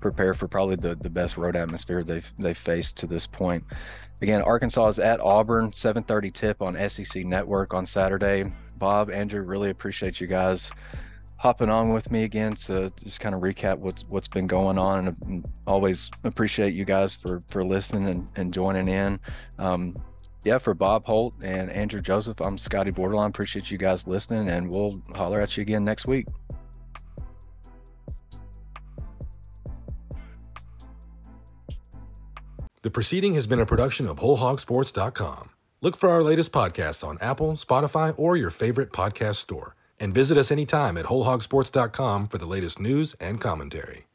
prepare 0.01 0.35
for 0.35 0.47
probably 0.47 0.77
the, 0.77 0.95
the 0.97 1.11
best 1.11 1.37
road 1.37 1.57
atmosphere 1.57 2.05
they've 2.05 2.31
they've 2.39 2.57
faced 2.57 2.97
to 2.99 3.07
this 3.07 3.27
point. 3.27 3.65
Again, 4.23 4.43
Arkansas 4.43 4.89
is 4.89 4.99
at 4.99 5.21
Auburn, 5.21 5.71
7:30 5.71 6.33
tip 6.33 6.63
on 6.63 6.89
SEC 6.89 7.25
Network 7.25 7.75
on 7.75 7.87
Saturday. 7.87 8.53
Bob, 8.77 9.11
Andrew, 9.11 9.43
really 9.43 9.71
appreciate 9.71 10.21
you 10.21 10.27
guys 10.27 10.71
hopping 11.41 11.71
on 11.71 11.95
with 11.95 12.11
me 12.11 12.25
again 12.25 12.55
to 12.55 12.93
just 13.03 13.19
kind 13.19 13.35
of 13.35 13.41
recap 13.41 13.79
what's 13.79 14.05
what's 14.11 14.29
been 14.29 14.47
going 14.47 14.77
on 14.77 15.09
and 15.09 15.51
always 15.67 16.11
appreciate 16.23 16.75
you 16.75 16.85
guys 16.85 17.17
for 17.17 17.43
for 17.49 17.65
listening 17.65 18.07
and, 18.09 18.29
and 18.37 18.53
joining 18.53 18.89
in. 18.89 19.19
Um, 19.59 19.97
yeah 20.45 20.59
for 20.59 20.73
bob 20.75 21.05
holt 21.05 21.35
and 21.43 21.71
andrew 21.71 22.01
joseph 22.01 22.41
i'm 22.41 22.59
scottie 22.59 22.93
bordelon. 22.93 23.29
Appreciate 23.29 23.71
you 23.71 23.79
guys 23.79 24.07
listening 24.07 24.51
and 24.51 24.71
we'll 24.71 25.01
holler 25.15 25.41
at 25.41 25.57
you 25.57 25.63
again 25.63 25.85
next 25.85 26.07
week. 26.07 26.27
The 32.83 32.91
proceeding 32.91 33.35
has 33.35 33.47
been 33.47 33.61
a 33.61 33.67
production 33.67 34.07
of 34.07 34.19
wholehogsports.com 34.19 35.51
look 35.81 35.97
for 35.97 36.11
our 36.11 36.23
latest 36.23 36.53
podcasts 36.53 37.07
on 37.07 37.17
apple 37.23 37.53
spotify 37.55 38.13
or 38.19 38.37
your 38.37 38.51
favorite 38.51 38.93
podcast 38.93 39.37
store 39.37 39.75
and 40.01 40.13
visit 40.13 40.37
us 40.37 40.51
anytime 40.51 40.97
at 40.99 41.07
wholehogsports.com 41.07 42.29
for 42.29 42.39
the 42.39 42.47
latest 42.47 42.81
news 42.81 43.15
and 43.21 43.41
commentary. 43.41 44.10